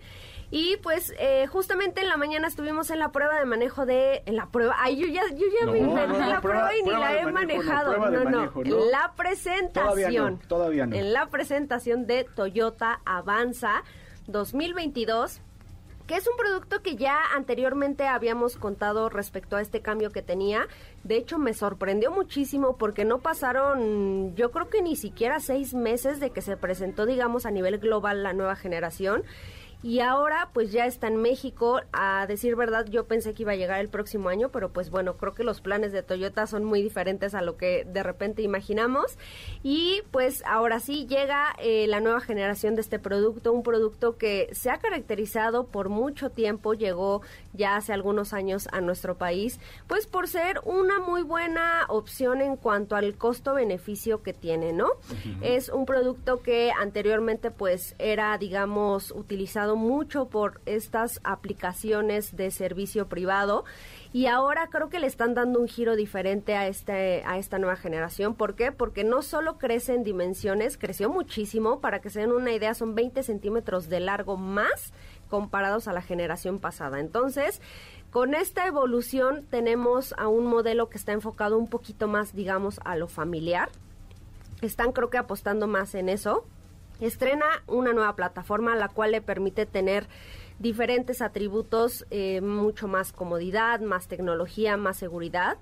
Y 0.51 0.77
pues 0.79 1.12
eh, 1.19 1.47
justamente 1.49 2.01
en 2.01 2.09
la 2.09 2.17
mañana 2.17 2.47
estuvimos 2.47 2.91
en 2.91 2.99
la 2.99 3.11
prueba 3.11 3.39
de 3.39 3.45
manejo 3.45 3.87
de... 3.87 4.23
En 4.27 4.37
la 4.37 4.47
prueba... 4.47 4.77
Ay, 4.79 4.97
yo 4.97 5.09
ya, 5.09 5.23
yo 5.35 5.47
ya 5.61 5.67
me 5.71 5.79
inventé 5.79 6.19
la 6.19 6.41
prueba, 6.41 6.77
y 6.77 6.83
ni 6.83 6.91
la 6.91 7.19
he 7.19 7.27
manejado. 7.27 8.11
No, 8.11 8.25
no, 8.25 8.53
En 8.62 8.91
la 8.91 9.15
presentación. 9.17 10.39
Todavía 10.47 10.87
no, 10.87 10.95
En 10.95 11.12
la 11.12 11.27
presentación 11.27 12.07
de 12.07 12.25
Toyota 12.25 13.01
Avanza 13.05 13.83
2022 14.27 15.41
que 16.07 16.16
es 16.16 16.29
un 16.29 16.37
producto 16.37 16.83
que 16.83 16.97
ya 16.97 17.18
anteriormente 17.35 18.07
habíamos 18.07 18.57
contado 18.57 19.09
respecto 19.09 19.57
a 19.57 19.62
este 19.62 19.81
cambio 19.81 20.11
que 20.11 20.20
tenía. 20.20 20.66
De 21.03 21.16
hecho, 21.16 21.39
me 21.39 21.55
sorprendió 21.55 22.11
muchísimo 22.11 22.77
porque 22.77 23.07
no 23.07 23.20
pasaron, 23.20 24.35
yo 24.35 24.51
creo 24.51 24.68
que 24.68 24.83
ni 24.83 24.97
siquiera 24.97 25.41
seis 25.41 25.72
meses 25.72 26.20
de 26.20 26.31
que 26.31 26.43
se 26.43 26.59
presentó, 26.59 27.07
digamos, 27.07 27.47
a 27.47 27.51
nivel 27.51 27.79
global 27.79 28.22
la 28.22 28.35
nueva 28.35 28.55
generación 28.55 29.25
y 29.85 30.01
ahora 30.01 30.49
pues 30.55 30.72
ya 30.72 30.87
está 30.87 31.09
en 31.09 31.18
México. 31.18 31.82
A 31.93 32.26
decir 32.26 32.57
verdad, 32.57 32.87
yo 32.87 33.05
pensé 33.05 33.35
que 33.35 33.43
iba 33.43 33.53
a 33.53 33.57
llegar 33.57 33.80
el 33.80 33.91
próximo 33.91 34.30
año, 34.30 34.49
pero 34.49 34.72
pues 34.72 34.89
bueno, 34.89 35.18
creo 35.18 35.35
que 35.35 35.45
los 35.45 35.61
planes 35.61 35.93
de 35.93 36.03
Toyota 36.03 36.47
son 36.47 36.64
muy 36.64 36.80
diferentes 36.80 37.35
a 37.35 37.43
lo 37.43 37.59
que 37.59 37.85
de 37.85 38.03
repente 38.03 38.41
imaginamos. 38.41 39.18
Y 39.62 40.01
pues 40.11 40.43
ahora 40.47 40.80
sí 40.80 41.07
llega 41.07 41.55
eh, 41.59 41.87
la 41.87 42.01
nueva 42.01 42.20
generación 42.20 42.76
de 42.76 42.80
este 42.80 42.99
producto, 42.99 43.53
un 43.53 43.62
producto 43.62 44.16
que 44.16 44.49
se 44.53 44.70
ha 44.70 44.78
caracterizado 44.78 45.66
por 45.66 45.91
mucho 45.91 46.30
tiempo, 46.30 46.72
llegó 46.72 47.20
ya 47.55 47.77
hace 47.77 47.93
algunos 47.93 48.33
años 48.33 48.69
a 48.73 48.81
nuestro 48.81 49.17
país, 49.17 49.59
pues 49.87 50.07
por 50.07 50.29
ser 50.29 50.61
una 50.65 50.99
muy 50.99 51.23
buena 51.23 51.87
opción 51.89 52.41
en 52.41 52.57
cuanto 52.57 52.97
al 52.97 53.17
costo-beneficio 53.17 54.23
que 54.23 54.35
tiene, 54.35 54.73
¿no? 54.73 54.91
Es 55.41 55.69
un 55.69 55.87
producto 55.87 56.43
que 56.43 56.73
anteriormente 56.79 57.51
pues 57.51 57.95
era, 57.99 58.37
digamos, 58.39 59.11
utilizado 59.13 59.77
mucho 59.77 60.29
por 60.29 60.61
estas 60.67 61.21
aplicaciones 61.25 62.37
de 62.37 62.51
servicio 62.51 63.09
privado 63.09 63.65
y 64.13 64.27
ahora 64.27 64.69
creo 64.71 64.91
que 64.91 65.01
le 65.01 65.09
están 65.09 65.35
dando 65.35 65.59
un 65.59 65.67
giro 65.67 65.97
diferente 65.97 66.55
a 66.55 66.69
este 66.69 67.25
a 67.25 67.37
esta 67.39 67.59
nueva 67.59 67.77
generación. 67.77 68.35
¿Por 68.35 68.55
qué? 68.55 68.71
Porque 68.71 69.03
no 69.03 69.23
solo 69.23 69.59
crece 69.59 69.95
en 69.95 70.05
dimensiones, 70.05 70.79
creció 70.79 71.11
muchísimo. 71.11 71.81
Para 71.81 72.01
que 72.01 72.11
se 72.11 72.21
den 72.21 72.31
una 72.31 72.53
idea, 72.53 72.75
son 72.75 72.95
20 72.95 73.23
centímetros 73.25 73.89
de 73.89 73.99
largo 73.99 74.37
más 74.37 74.93
comparados 75.29 75.89
a 75.89 75.93
la 75.93 76.03
generación 76.03 76.59
pasada. 76.59 77.01
Entonces, 77.01 77.61
con 78.11 78.35
esta 78.35 78.66
evolución 78.66 79.45
tenemos 79.51 80.14
a 80.18 80.29
un 80.29 80.47
modelo 80.47 80.89
que 80.89 80.99
está 80.99 81.12
enfocado 81.12 81.59
un 81.59 81.68
poquito 81.68 82.07
más, 82.07 82.35
digamos, 82.35 82.81
a 82.85 82.97
lo 82.97 83.09
familiar. 83.09 83.70
Están 84.62 84.93
creo 84.93 85.11
que 85.11 85.18
apostando 85.18 85.66
más 85.66 85.95
en 85.95 86.09
eso. 86.09 86.47
Estrena 87.01 87.47
una 87.66 87.93
nueva 87.93 88.14
plataforma 88.14 88.77
la 88.77 88.89
cual 88.89 89.11
le 89.11 89.20
permite 89.20 89.66
tener 89.66 90.07
diferentes 90.61 91.20
atributos, 91.22 92.07
eh, 92.11 92.41
mucho 92.41 92.87
más 92.87 93.12
comodidad, 93.12 93.81
más 93.81 94.07
tecnología, 94.07 94.77
más 94.77 94.97
seguridad 94.97 95.59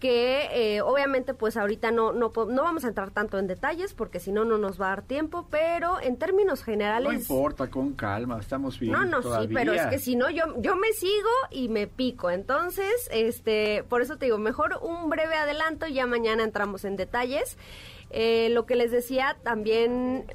que 0.00 0.48
eh, 0.52 0.82
obviamente 0.82 1.32
pues 1.32 1.56
ahorita 1.56 1.90
no, 1.90 2.12
no, 2.12 2.30
no 2.34 2.62
vamos 2.62 2.84
a 2.84 2.88
entrar 2.88 3.10
tanto 3.10 3.38
en 3.38 3.46
detalles 3.46 3.94
porque 3.94 4.20
si 4.20 4.30
no 4.30 4.44
no 4.44 4.58
nos 4.58 4.80
va 4.80 4.86
a 4.86 4.88
dar 4.90 5.02
tiempo, 5.02 5.46
pero 5.50 6.00
en 6.00 6.16
términos 6.18 6.62
generales... 6.62 7.08
No 7.08 7.12
importa, 7.12 7.70
con 7.70 7.94
calma, 7.94 8.38
estamos 8.38 8.78
bien. 8.78 8.92
No, 8.92 9.04
no, 9.04 9.22
sí, 9.22 9.48
pero 9.52 9.72
es 9.72 9.86
que 9.86 9.98
si 9.98 10.16
no 10.16 10.28
yo, 10.30 10.44
yo 10.58 10.76
me 10.76 10.92
sigo 10.92 11.30
y 11.50 11.68
me 11.68 11.86
pico, 11.86 12.30
entonces, 12.30 13.08
este, 13.10 13.84
por 13.88 14.02
eso 14.02 14.18
te 14.18 14.26
digo, 14.26 14.38
mejor 14.38 14.78
un 14.82 15.08
breve 15.08 15.34
adelanto, 15.34 15.86
ya 15.86 16.06
mañana 16.06 16.44
entramos 16.44 16.84
en 16.84 16.96
detalles. 16.96 17.56
Eh, 18.10 18.50
lo 18.50 18.66
que 18.66 18.76
les 18.76 18.92
decía 18.92 19.36
también, 19.42 20.26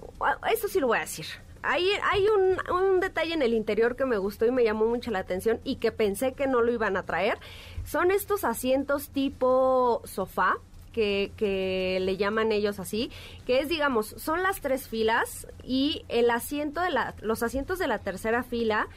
eso 0.51 0.67
sí 0.67 0.79
lo 0.79 0.87
voy 0.87 0.97
a 0.97 1.01
decir, 1.01 1.25
hay, 1.63 1.87
hay 2.11 2.25
un, 2.27 2.57
un, 2.73 2.99
detalle 2.99 3.33
en 3.33 3.41
el 3.41 3.53
interior 3.53 3.95
que 3.95 4.05
me 4.05 4.17
gustó 4.17 4.45
y 4.45 4.51
me 4.51 4.63
llamó 4.63 4.87
mucho 4.87 5.11
la 5.11 5.19
atención 5.19 5.59
y 5.63 5.75
que 5.75 5.91
pensé 5.91 6.33
que 6.33 6.47
no 6.47 6.61
lo 6.61 6.71
iban 6.71 6.97
a 6.97 7.03
traer. 7.03 7.37
Son 7.85 8.11
estos 8.11 8.43
asientos 8.43 9.09
tipo 9.09 10.01
sofá. 10.05 10.57
Que, 10.91 11.99
le 12.01 12.17
llaman 12.17 12.51
ellos 12.51 12.77
así, 12.77 13.11
que 13.45 13.61
es, 13.61 13.69
digamos, 13.69 14.13
son 14.17 14.43
las 14.43 14.59
tres 14.59 14.89
filas 14.89 15.47
y 15.63 16.03
el 16.09 16.29
asiento 16.29 16.81
de 16.81 16.89
la, 16.89 17.15
los 17.21 17.43
asientos 17.43 17.79
de 17.79 17.87
la 17.87 17.99
tercera 17.99 18.43
fila 18.43 18.89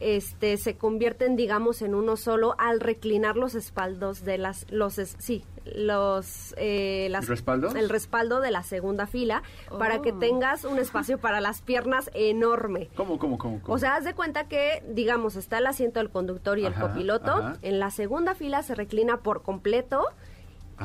este 0.00 0.56
se 0.56 0.76
convierten 0.76 1.36
digamos 1.36 1.82
en 1.82 1.94
uno 1.94 2.16
solo 2.16 2.54
al 2.58 2.80
reclinar 2.80 3.36
los 3.36 3.54
espaldos 3.54 4.24
de 4.24 4.38
las 4.38 4.70
los 4.70 4.94
sí 4.94 5.44
los 5.64 6.54
eh, 6.56 7.08
las, 7.10 7.24
¿El 7.24 7.28
respaldo 7.28 7.74
el 7.74 7.88
respaldo 7.88 8.40
de 8.40 8.50
la 8.50 8.62
segunda 8.62 9.06
fila 9.06 9.42
para 9.78 10.00
que 10.00 10.12
oh. 10.12 10.18
tengas 10.18 10.64
un 10.64 10.78
espacio 10.78 11.18
para 11.20 11.40
las 11.40 11.62
piernas 11.62 12.10
enorme. 12.14 12.88
Cómo 12.94 13.18
cómo 13.18 13.38
cómo, 13.38 13.60
o 13.66 13.78
sea 13.78 13.96
haz 13.96 14.04
de 14.04 14.14
cuenta 14.14 14.48
que 14.48 14.82
digamos 14.88 15.36
está 15.36 15.58
el 15.58 15.66
asiento 15.66 16.00
del 16.00 16.10
conductor 16.10 16.58
y 16.58 16.66
el 16.66 16.74
copiloto. 16.74 17.52
en 17.62 17.78
la 17.78 17.90
segunda 17.90 18.34
fila 18.34 18.62
se 18.62 18.74
reclina 18.74 19.18
por 19.18 19.42
completo 19.42 20.06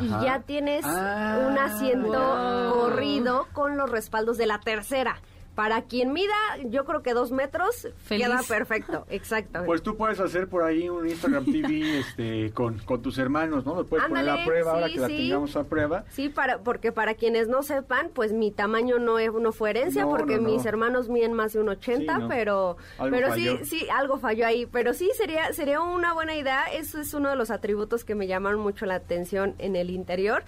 y 0.01 0.09
ya 0.09 0.41
tienes 0.45 0.83
ah, 0.85 1.47
un 1.47 1.57
asiento 1.57 2.71
corrido 2.73 3.47
con 3.53 3.77
los 3.77 3.89
respaldos 3.89 4.37
de 4.37 4.47
la 4.47 4.59
tercera 4.59 5.21
para 5.55 5.83
quien 5.83 6.13
mida, 6.13 6.33
yo 6.65 6.85
creo 6.85 7.03
que 7.03 7.13
dos 7.13 7.31
metros 7.31 7.87
queda 8.07 8.41
perfecto, 8.47 9.05
exacto. 9.09 9.63
Pues 9.65 9.83
tú 9.83 9.95
puedes 9.95 10.19
hacer 10.19 10.47
por 10.47 10.63
ahí 10.63 10.89
un 10.89 11.07
Instagram 11.07 11.45
TV 11.45 11.99
este, 11.99 12.51
con, 12.53 12.79
con 12.79 13.01
tus 13.01 13.17
hermanos, 13.17 13.65
¿no? 13.65 13.75
Lo 13.75 13.85
puedes 13.85 14.07
poner 14.07 14.29
a 14.29 14.43
prueba 14.43 14.71
ahora 14.73 14.89
que 14.89 14.99
la 14.99 15.07
tengamos 15.07 15.55
a 15.55 15.63
prueba. 15.63 16.05
Sí, 16.09 16.29
para, 16.29 16.59
porque 16.59 16.91
para 16.91 17.13
quienes 17.13 17.47
no 17.47 17.61
sepan, 17.61 18.09
pues 18.13 18.33
mi 18.33 18.51
tamaño 18.51 18.99
no, 18.99 19.19
es, 19.19 19.31
no 19.31 19.51
fue 19.51 19.71
herencia, 19.71 20.05
porque 20.05 20.39
mis 20.39 20.65
hermanos 20.65 21.09
miden 21.09 21.33
más 21.33 21.53
de 21.53 21.59
un 21.59 21.69
80, 21.69 22.27
pero, 22.27 22.77
pero 22.97 23.33
sí, 23.33 23.59
sí, 23.63 23.87
algo 23.93 24.17
falló 24.17 24.45
ahí. 24.45 24.65
Pero 24.65 24.93
sí, 24.93 25.11
sería, 25.15 25.53
sería 25.53 25.81
una 25.81 26.13
buena 26.13 26.35
idea. 26.35 26.65
Eso 26.73 26.99
es 26.99 27.13
uno 27.13 27.29
de 27.29 27.35
los 27.35 27.51
atributos 27.51 28.03
que 28.03 28.15
me 28.15 28.27
llamaron 28.27 28.59
mucho 28.59 28.85
la 28.85 28.95
atención 28.95 29.55
en 29.59 29.75
el 29.75 29.89
interior. 29.89 30.43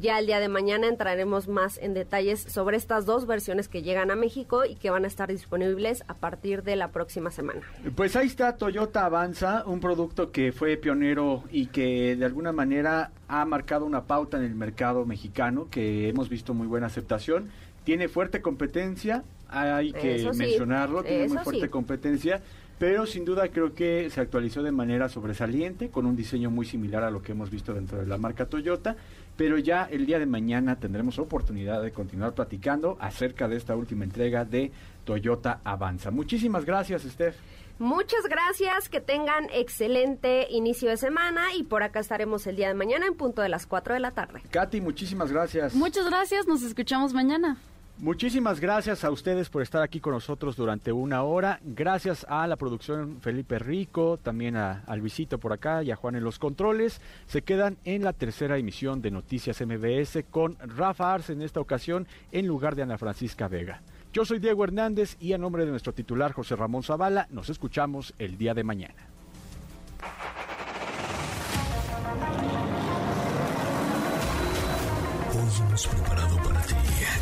Ya 0.00 0.20
el 0.20 0.26
día 0.26 0.38
de 0.38 0.48
mañana 0.48 0.86
entraremos 0.86 1.48
más 1.48 1.76
en 1.78 1.92
detalles 1.92 2.40
sobre 2.40 2.76
estas 2.76 3.04
dos 3.04 3.26
versiones 3.26 3.66
que 3.66 3.82
llegan 3.82 4.12
a 4.12 4.16
México 4.16 4.64
y 4.64 4.76
que 4.76 4.90
van 4.90 5.04
a 5.04 5.08
estar 5.08 5.28
disponibles 5.28 6.04
a 6.06 6.14
partir 6.14 6.62
de 6.62 6.76
la 6.76 6.88
próxima 6.92 7.32
semana. 7.32 7.62
Pues 7.96 8.14
ahí 8.14 8.28
está 8.28 8.56
Toyota 8.56 9.04
Avanza, 9.04 9.64
un 9.66 9.80
producto 9.80 10.30
que 10.30 10.52
fue 10.52 10.76
pionero 10.76 11.42
y 11.50 11.66
que 11.66 12.14
de 12.14 12.24
alguna 12.24 12.52
manera 12.52 13.10
ha 13.26 13.44
marcado 13.44 13.86
una 13.86 14.04
pauta 14.04 14.36
en 14.36 14.44
el 14.44 14.54
mercado 14.54 15.04
mexicano, 15.04 15.66
que 15.68 16.08
hemos 16.08 16.28
visto 16.28 16.54
muy 16.54 16.68
buena 16.68 16.86
aceptación. 16.86 17.50
Tiene 17.82 18.06
fuerte 18.06 18.40
competencia, 18.40 19.24
hay 19.48 19.92
que 19.92 20.30
mencionarlo, 20.32 21.02
tiene 21.02 21.28
muy 21.28 21.38
fuerte 21.38 21.70
competencia 21.70 22.40
pero 22.78 23.06
sin 23.06 23.24
duda 23.24 23.48
creo 23.48 23.74
que 23.74 24.08
se 24.10 24.20
actualizó 24.20 24.62
de 24.62 24.70
manera 24.70 25.08
sobresaliente, 25.08 25.88
con 25.88 26.06
un 26.06 26.14
diseño 26.14 26.50
muy 26.50 26.64
similar 26.64 27.02
a 27.02 27.10
lo 27.10 27.22
que 27.22 27.32
hemos 27.32 27.50
visto 27.50 27.74
dentro 27.74 27.98
de 27.98 28.06
la 28.06 28.18
marca 28.18 28.46
Toyota, 28.46 28.96
pero 29.38 29.56
ya 29.56 29.88
el 29.88 30.04
día 30.04 30.18
de 30.18 30.26
mañana 30.26 30.80
tendremos 30.80 31.20
oportunidad 31.20 31.80
de 31.80 31.92
continuar 31.92 32.34
platicando 32.34 32.98
acerca 33.00 33.46
de 33.46 33.56
esta 33.56 33.76
última 33.76 34.02
entrega 34.02 34.44
de 34.44 34.72
Toyota 35.04 35.60
Avanza. 35.62 36.10
Muchísimas 36.10 36.64
gracias, 36.64 37.02
Steph. 37.02 37.36
Muchas 37.78 38.24
gracias, 38.28 38.88
que 38.88 39.00
tengan 39.00 39.46
excelente 39.52 40.48
inicio 40.50 40.90
de 40.90 40.96
semana 40.96 41.54
y 41.54 41.62
por 41.62 41.84
acá 41.84 42.00
estaremos 42.00 42.48
el 42.48 42.56
día 42.56 42.66
de 42.66 42.74
mañana 42.74 43.06
en 43.06 43.14
punto 43.14 43.40
de 43.40 43.48
las 43.48 43.68
4 43.68 43.94
de 43.94 44.00
la 44.00 44.10
tarde. 44.10 44.42
Katy, 44.50 44.80
muchísimas 44.80 45.30
gracias. 45.30 45.72
Muchas 45.76 46.06
gracias, 46.06 46.48
nos 46.48 46.64
escuchamos 46.64 47.14
mañana. 47.14 47.58
Muchísimas 48.00 48.60
gracias 48.60 49.02
a 49.02 49.10
ustedes 49.10 49.48
por 49.48 49.60
estar 49.60 49.82
aquí 49.82 49.98
con 49.98 50.12
nosotros 50.12 50.54
durante 50.54 50.92
una 50.92 51.24
hora. 51.24 51.58
Gracias 51.64 52.24
a 52.28 52.46
la 52.46 52.54
producción 52.54 53.20
Felipe 53.20 53.58
Rico, 53.58 54.18
también 54.18 54.56
a, 54.56 54.84
a 54.86 54.94
Luisito 54.94 55.38
por 55.38 55.52
acá 55.52 55.82
y 55.82 55.90
a 55.90 55.96
Juan 55.96 56.14
en 56.14 56.22
los 56.22 56.38
controles. 56.38 57.00
Se 57.26 57.42
quedan 57.42 57.76
en 57.84 58.04
la 58.04 58.12
tercera 58.12 58.56
emisión 58.56 59.02
de 59.02 59.10
Noticias 59.10 59.60
MBS 59.60 60.24
con 60.30 60.56
Rafa 60.60 61.12
Arce 61.12 61.32
en 61.32 61.42
esta 61.42 61.58
ocasión 61.58 62.06
en 62.30 62.46
lugar 62.46 62.76
de 62.76 62.82
Ana 62.82 62.98
Francisca 62.98 63.48
Vega. 63.48 63.82
Yo 64.12 64.24
soy 64.24 64.38
Diego 64.38 64.62
Hernández 64.62 65.16
y 65.18 65.32
a 65.32 65.38
nombre 65.38 65.64
de 65.64 65.72
nuestro 65.72 65.92
titular 65.92 66.32
José 66.32 66.54
Ramón 66.54 66.84
Zavala 66.84 67.26
nos 67.30 67.50
escuchamos 67.50 68.14
el 68.20 68.38
día 68.38 68.54
de 68.54 68.62
mañana. 68.62 69.08